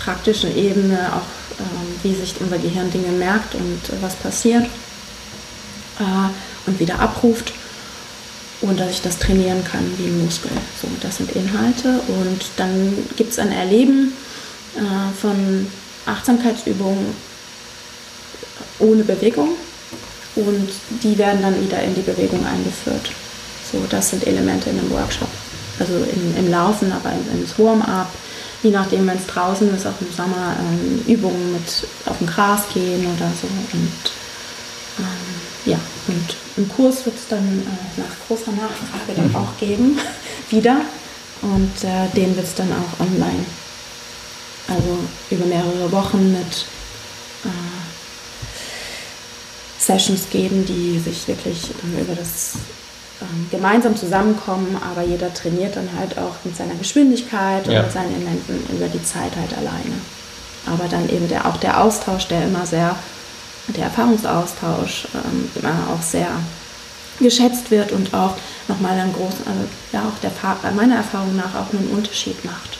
praktischen 0.00 0.56
Ebene, 0.56 0.98
auch 1.12 1.60
ähm, 1.60 1.94
wie 2.02 2.14
sich 2.14 2.34
unser 2.40 2.58
Gehirn 2.58 2.90
Dinge 2.90 3.12
merkt 3.12 3.54
und 3.54 3.62
äh, 3.62 4.02
was 4.02 4.16
passiert 4.16 4.64
äh, 6.00 6.66
und 6.66 6.80
wieder 6.80 6.98
abruft 6.98 7.52
und 8.62 8.80
dass 8.80 8.90
ich 8.90 9.02
das 9.02 9.18
trainieren 9.18 9.64
kann 9.64 9.84
wie 9.96 10.06
ein 10.06 10.24
Muskel. 10.24 10.50
So, 10.80 10.88
das 11.00 11.18
sind 11.18 11.30
Inhalte 11.36 12.00
und 12.08 12.42
dann 12.56 12.98
gibt 13.16 13.30
es 13.30 13.38
ein 13.38 13.52
Erleben 13.52 14.12
äh, 14.76 15.20
von 15.20 15.66
Achtsamkeitsübungen 16.06 17.14
ohne 18.78 19.04
Bewegung 19.04 19.50
und 20.36 20.70
die 21.02 21.18
werden 21.18 21.42
dann 21.42 21.60
wieder 21.60 21.82
in 21.82 21.94
die 21.94 22.02
Bewegung 22.02 22.44
eingeführt. 22.46 23.10
So, 23.70 23.78
das 23.88 24.10
sind 24.10 24.26
Elemente 24.26 24.70
in 24.70 24.78
einem 24.78 24.90
Workshop. 24.90 25.28
Also 25.78 25.94
im, 25.94 26.36
im 26.36 26.50
Laufen, 26.50 26.92
aber 26.92 27.10
ins 27.32 27.58
Warm-up, 27.58 28.08
je 28.62 28.70
nachdem, 28.70 29.06
wenn 29.06 29.16
es 29.16 29.26
draußen 29.26 29.74
ist, 29.74 29.86
auch 29.86 30.00
im 30.00 30.12
Sommer 30.14 30.56
ähm, 30.58 31.02
Übungen 31.06 31.52
mit 31.52 31.86
auf 32.06 32.18
dem 32.18 32.26
Gras 32.26 32.62
gehen 32.72 33.06
oder 33.06 33.30
so. 33.40 33.46
Und 33.72 34.12
ähm, 34.98 35.72
ja, 35.72 35.78
und 36.08 36.36
im 36.56 36.68
Kurs 36.68 37.04
wird 37.06 37.16
es 37.16 37.28
dann 37.28 37.38
äh, 37.38 38.00
nach 38.00 38.26
großer 38.28 38.52
Nachfrage 38.52 39.16
dann 39.16 39.34
auch 39.34 39.56
geben, 39.58 39.98
wieder. 40.50 40.80
Und 41.42 41.84
äh, 41.84 42.08
den 42.14 42.36
wird 42.36 42.46
es 42.46 42.54
dann 42.54 42.70
auch 42.72 43.00
online. 43.00 43.44
Also 44.70 44.98
über 45.30 45.46
mehrere 45.46 45.92
Wochen 45.92 46.32
mit 46.32 46.64
äh, 47.44 47.48
Sessions 49.78 50.30
geben, 50.30 50.64
die 50.64 50.98
sich 50.98 51.26
wirklich 51.26 51.70
über 52.00 52.14
das 52.14 52.52
ähm, 53.20 53.48
gemeinsam 53.50 53.96
zusammenkommen, 53.96 54.80
aber 54.90 55.02
jeder 55.06 55.32
trainiert 55.34 55.76
dann 55.76 55.88
halt 55.98 56.16
auch 56.18 56.36
mit 56.44 56.56
seiner 56.56 56.74
Geschwindigkeit 56.74 57.66
und 57.66 57.74
ja. 57.74 57.82
mit 57.82 57.92
seinen 57.92 58.14
Elementen 58.14 58.64
über 58.74 58.86
die 58.86 59.02
Zeit 59.02 59.32
halt 59.36 59.52
alleine. 59.58 59.96
Aber 60.66 60.88
dann 60.88 61.08
eben 61.08 61.28
der, 61.28 61.46
auch 61.46 61.56
der 61.56 61.82
Austausch, 61.82 62.28
der 62.28 62.44
immer 62.44 62.64
sehr, 62.64 62.94
der 63.68 63.84
Erfahrungsaustausch 63.84 65.08
ähm, 65.14 65.50
immer 65.56 65.74
auch 65.92 66.02
sehr 66.02 66.28
geschätzt 67.18 67.70
wird 67.70 67.92
und 67.92 68.14
auch 68.14 68.36
nochmal 68.68 68.98
einen 68.98 69.12
großen, 69.12 69.46
also 69.46 69.68
ja 69.92 70.00
auch 70.02 70.18
der 70.22 70.72
meiner 70.72 70.96
Erfahrung 70.96 71.36
nach 71.36 71.54
auch 71.54 71.72
einen 71.72 71.90
Unterschied 71.92 72.42
macht. 72.44 72.78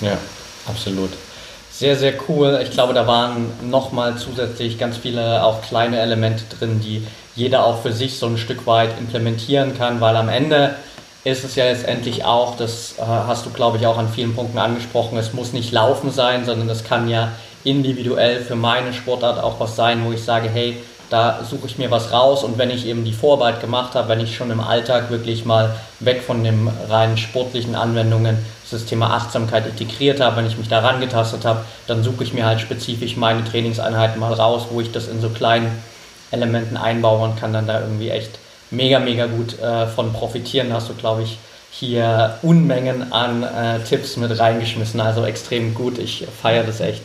Ja, 0.00 0.18
absolut. 0.66 1.10
Sehr, 1.78 1.94
sehr 1.94 2.14
cool. 2.28 2.58
Ich 2.60 2.72
glaube, 2.72 2.92
da 2.92 3.06
waren 3.06 3.52
nochmal 3.70 4.16
zusätzlich 4.16 4.80
ganz 4.80 4.96
viele 4.96 5.44
auch 5.44 5.62
kleine 5.62 6.00
Elemente 6.00 6.42
drin, 6.58 6.80
die 6.80 7.06
jeder 7.36 7.64
auch 7.64 7.82
für 7.82 7.92
sich 7.92 8.18
so 8.18 8.26
ein 8.26 8.36
Stück 8.36 8.66
weit 8.66 8.98
implementieren 8.98 9.78
kann, 9.78 10.00
weil 10.00 10.16
am 10.16 10.28
Ende 10.28 10.74
ist 11.22 11.44
es 11.44 11.54
ja 11.54 11.66
letztendlich 11.66 12.24
auch, 12.24 12.56
das 12.56 12.96
äh, 12.98 13.02
hast 13.02 13.46
du, 13.46 13.50
glaube 13.50 13.76
ich, 13.76 13.86
auch 13.86 13.96
an 13.96 14.08
vielen 14.08 14.34
Punkten 14.34 14.58
angesprochen, 14.58 15.18
es 15.18 15.32
muss 15.34 15.52
nicht 15.52 15.70
Laufen 15.70 16.10
sein, 16.10 16.44
sondern 16.44 16.68
es 16.68 16.82
kann 16.82 17.08
ja 17.08 17.30
individuell 17.62 18.40
für 18.40 18.56
meine 18.56 18.92
Sportart 18.92 19.40
auch 19.40 19.60
was 19.60 19.76
sein, 19.76 20.04
wo 20.04 20.10
ich 20.10 20.24
sage, 20.24 20.48
hey, 20.48 20.78
da 21.10 21.40
suche 21.48 21.66
ich 21.66 21.78
mir 21.78 21.90
was 21.90 22.12
raus 22.12 22.44
und 22.44 22.58
wenn 22.58 22.70
ich 22.70 22.86
eben 22.86 23.04
die 23.04 23.12
Vorarbeit 23.12 23.60
gemacht 23.60 23.94
habe, 23.94 24.08
wenn 24.08 24.20
ich 24.20 24.36
schon 24.36 24.50
im 24.50 24.60
Alltag 24.60 25.10
wirklich 25.10 25.44
mal 25.44 25.74
weg 26.00 26.22
von 26.22 26.44
den 26.44 26.68
rein 26.88 27.16
sportlichen 27.16 27.74
Anwendungen 27.74 28.38
das 28.70 28.84
Thema 28.84 29.14
Achtsamkeit 29.14 29.66
integriert 29.66 30.20
habe, 30.20 30.36
wenn 30.36 30.46
ich 30.46 30.58
mich 30.58 30.68
daran 30.68 31.00
getastet 31.00 31.44
habe, 31.46 31.64
dann 31.86 32.02
suche 32.02 32.24
ich 32.24 32.34
mir 32.34 32.44
halt 32.44 32.60
spezifisch 32.60 33.16
meine 33.16 33.42
Trainingseinheiten 33.44 34.20
mal 34.20 34.34
raus, 34.34 34.66
wo 34.70 34.80
ich 34.80 34.92
das 34.92 35.08
in 35.08 35.22
so 35.22 35.30
kleinen 35.30 35.70
Elementen 36.30 36.76
einbauen 36.76 37.30
und 37.30 37.40
kann 37.40 37.54
dann 37.54 37.66
da 37.66 37.80
irgendwie 37.80 38.10
echt 38.10 38.38
mega, 38.70 38.98
mega 38.98 39.26
gut 39.26 39.58
äh, 39.60 39.86
von 39.86 40.12
profitieren. 40.12 40.72
Hast 40.72 40.90
du, 40.90 40.94
glaube 40.94 41.22
ich, 41.22 41.38
hier 41.70 42.38
Unmengen 42.42 43.12
an 43.12 43.42
äh, 43.42 43.80
Tipps 43.80 44.16
mit 44.16 44.38
reingeschmissen. 44.38 45.00
Also 45.00 45.24
extrem 45.24 45.74
gut. 45.74 45.98
Ich 45.98 46.26
feiere 46.42 46.64
das 46.64 46.80
echt. 46.80 47.02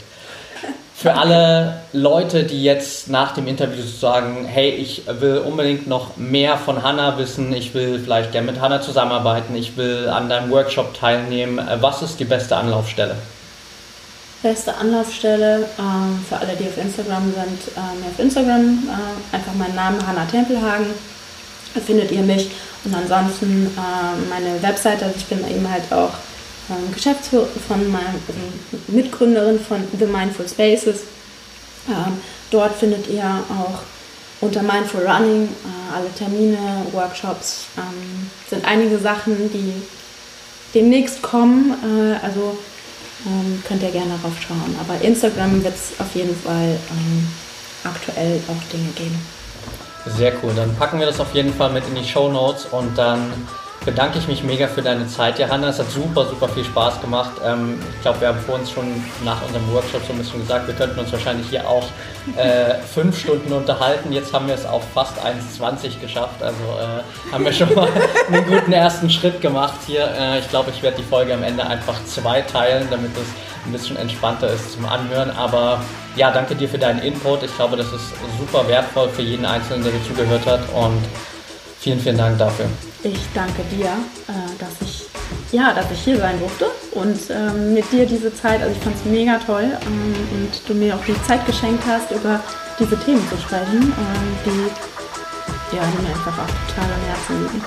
Für 1.03 1.15
alle 1.15 1.81
Leute, 1.91 2.45
die 2.45 2.63
jetzt 2.63 3.09
nach 3.09 3.33
dem 3.33 3.45
Interview 3.45 3.83
sagen, 3.83 4.45
hey, 4.45 4.69
ich 4.69 5.01
will 5.05 5.39
unbedingt 5.39 5.85
noch 5.85 6.15
mehr 6.15 6.55
von 6.55 6.81
Hanna 6.81 7.17
wissen, 7.17 7.51
ich 7.51 7.73
will 7.73 7.99
vielleicht 7.99 8.31
gerne 8.31 8.49
mit 8.49 8.61
Hanna 8.61 8.79
zusammenarbeiten, 8.79 9.53
ich 9.53 9.75
will 9.75 10.07
an 10.07 10.29
deinem 10.29 10.49
Workshop 10.49 10.97
teilnehmen, 10.97 11.59
äh, 11.59 11.81
was 11.81 12.01
ist 12.03 12.21
die 12.21 12.23
beste 12.23 12.55
Anlaufstelle? 12.55 13.17
beste 14.41 14.73
Anlaufstelle 14.77 15.63
äh, 15.63 16.29
für 16.29 16.37
alle, 16.37 16.55
die 16.57 16.67
auf 16.67 16.77
Instagram 16.77 17.33
sind, 17.33 17.75
äh, 17.75 18.07
auf 18.09 18.19
Instagram 18.19 18.61
äh, 18.87 19.35
einfach 19.35 19.53
meinen 19.55 19.75
Namen 19.75 20.07
Hanna 20.07 20.23
Tempelhagen, 20.23 20.85
findet 21.85 22.11
ihr 22.11 22.21
mich. 22.21 22.49
Und 22.85 22.95
ansonsten 22.95 23.67
äh, 23.75 24.29
meine 24.29 24.63
Webseite, 24.63 25.03
also 25.03 25.17
ich 25.17 25.25
bin 25.25 25.39
eben 25.49 25.69
halt 25.69 25.83
auch 25.91 26.11
ähm, 26.69 26.93
Geschäftsführerin 26.93 27.49
von 27.67 27.91
meiner 27.91 28.07
also 28.07 28.39
Mitgründerin 28.87 29.59
von 29.59 29.83
The 29.97 30.05
Mindful 30.05 30.47
Spaces. 30.47 31.01
Ähm, 31.87 32.17
dort 32.51 32.75
findet 32.75 33.07
ihr 33.07 33.23
auch 33.23 33.81
unter 34.41 34.61
Mindful 34.61 35.05
Running 35.05 35.43
äh, 35.43 35.95
alle 35.95 36.11
Termine, 36.17 36.57
Workshops, 36.91 37.65
ähm, 37.77 38.29
sind 38.49 38.65
einige 38.65 38.97
Sachen, 38.97 39.51
die 39.51 39.73
demnächst 40.73 41.21
kommen. 41.21 41.75
Äh, 41.83 42.25
also 42.25 42.57
könnt 43.65 43.81
ihr 43.81 43.91
gerne 43.91 44.17
darauf 44.21 44.33
schauen. 44.41 44.75
Aber 44.81 44.99
Instagram 45.01 45.63
wird 45.63 45.75
es 45.75 45.97
auf 45.97 46.13
jeden 46.13 46.35
Fall 46.35 46.77
aktuell 47.85 48.41
auch 48.49 48.69
Dinge 48.69 48.89
geben. 48.97 49.17
Sehr 50.17 50.33
cool. 50.43 50.51
Dann 50.53 50.75
packen 50.75 50.99
wir 50.99 51.05
das 51.05 51.21
auf 51.21 51.33
jeden 51.33 51.53
Fall 51.53 51.71
mit 51.71 51.87
in 51.87 51.95
die 51.95 52.03
Show 52.03 52.27
Notes 52.29 52.65
und 52.65 52.97
dann 52.97 53.31
bedanke 53.85 54.19
ich 54.19 54.27
mich 54.27 54.43
mega 54.43 54.67
für 54.67 54.81
deine 54.81 55.07
Zeit, 55.07 55.39
Johanna. 55.39 55.69
Es 55.69 55.79
hat 55.79 55.89
super, 55.91 56.25
super 56.25 56.47
viel 56.49 56.63
Spaß 56.63 57.01
gemacht. 57.01 57.31
Ähm, 57.45 57.79
ich 57.95 58.01
glaube, 58.01 58.21
wir 58.21 58.29
haben 58.29 58.39
vor 58.39 58.55
uns 58.55 58.71
schon 58.71 58.85
nach 59.23 59.41
unserem 59.45 59.71
Workshop 59.73 60.01
so 60.05 60.13
ein 60.13 60.19
bisschen 60.19 60.41
gesagt, 60.41 60.67
wir 60.67 60.75
könnten 60.75 60.99
uns 60.99 61.11
wahrscheinlich 61.11 61.47
hier 61.49 61.67
auch 61.67 61.85
äh, 62.37 62.75
fünf 62.93 63.19
Stunden 63.19 63.51
unterhalten. 63.51 64.11
Jetzt 64.11 64.33
haben 64.33 64.47
wir 64.47 64.55
es 64.55 64.65
auf 64.65 64.83
fast 64.93 65.13
1,20 65.19 65.99
geschafft. 65.99 66.41
Also 66.41 66.57
äh, 66.57 67.33
haben 67.33 67.43
wir 67.43 67.53
schon 67.53 67.73
mal 67.73 67.87
einen 68.31 68.45
guten 68.45 68.71
ersten 68.71 69.09
Schritt 69.09 69.41
gemacht 69.41 69.79
hier. 69.85 70.09
Äh, 70.17 70.39
ich 70.39 70.49
glaube, 70.49 70.71
ich 70.71 70.81
werde 70.81 70.97
die 70.97 71.03
Folge 71.03 71.33
am 71.33 71.43
Ende 71.43 71.65
einfach 71.65 71.95
zwei 72.05 72.41
teilen, 72.41 72.87
damit 72.89 73.11
es 73.17 73.27
ein 73.65 73.71
bisschen 73.71 73.97
entspannter 73.97 74.51
ist 74.51 74.73
zum 74.73 74.85
Anhören. 74.85 75.31
Aber 75.31 75.81
ja, 76.15 76.31
danke 76.31 76.55
dir 76.55 76.69
für 76.69 76.77
deinen 76.77 76.99
Input. 76.99 77.43
Ich 77.43 77.55
glaube, 77.55 77.75
das 77.75 77.87
ist 77.87 78.13
super 78.39 78.67
wertvoll 78.67 79.09
für 79.09 79.21
jeden 79.21 79.45
Einzelnen, 79.45 79.83
der 79.83 79.91
dir 79.91 80.03
zugehört 80.05 80.45
hat. 80.45 80.61
Und 80.73 81.03
vielen, 81.79 81.99
vielen 81.99 82.17
Dank 82.17 82.37
dafür. 82.37 82.65
Ich 83.03 83.19
danke 83.33 83.63
dir, 83.75 83.87
äh, 83.87 84.59
dass 84.59 84.81
ich 84.81 85.05
ja, 85.51 85.71
dass 85.73 85.91
ich 85.91 85.99
hier 85.99 86.17
sein 86.17 86.39
durfte 86.39 86.65
und 86.93 87.19
ähm, 87.29 87.75
mit 87.75 87.91
dir 87.91 88.05
diese 88.05 88.33
Zeit, 88.33 88.61
also 88.61 88.73
ich 88.75 88.81
fand 88.83 88.95
es 88.95 89.05
mega 89.05 89.37
toll 89.37 89.65
ähm, 89.85 90.15
und 90.33 90.61
du 90.67 90.73
mir 90.73 90.95
auch 90.95 91.05
die 91.05 91.21
Zeit 91.23 91.45
geschenkt 91.45 91.83
hast, 91.87 92.09
über 92.11 92.39
diese 92.79 92.97
Themen 92.99 93.21
zu 93.29 93.37
sprechen, 93.37 93.83
ähm, 93.83 94.37
die, 94.45 95.75
ja, 95.75 95.83
die 95.83 96.01
mir 96.01 96.09
einfach 96.09 96.39
auch 96.39 96.67
total 96.67 96.85
am 96.85 97.05
Herzen 97.07 97.43
liegen. 97.43 97.65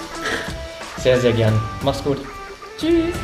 Sehr, 0.98 1.20
sehr 1.20 1.32
gern. 1.32 1.60
Mach's 1.82 2.02
gut. 2.02 2.18
Tschüss. 2.78 3.14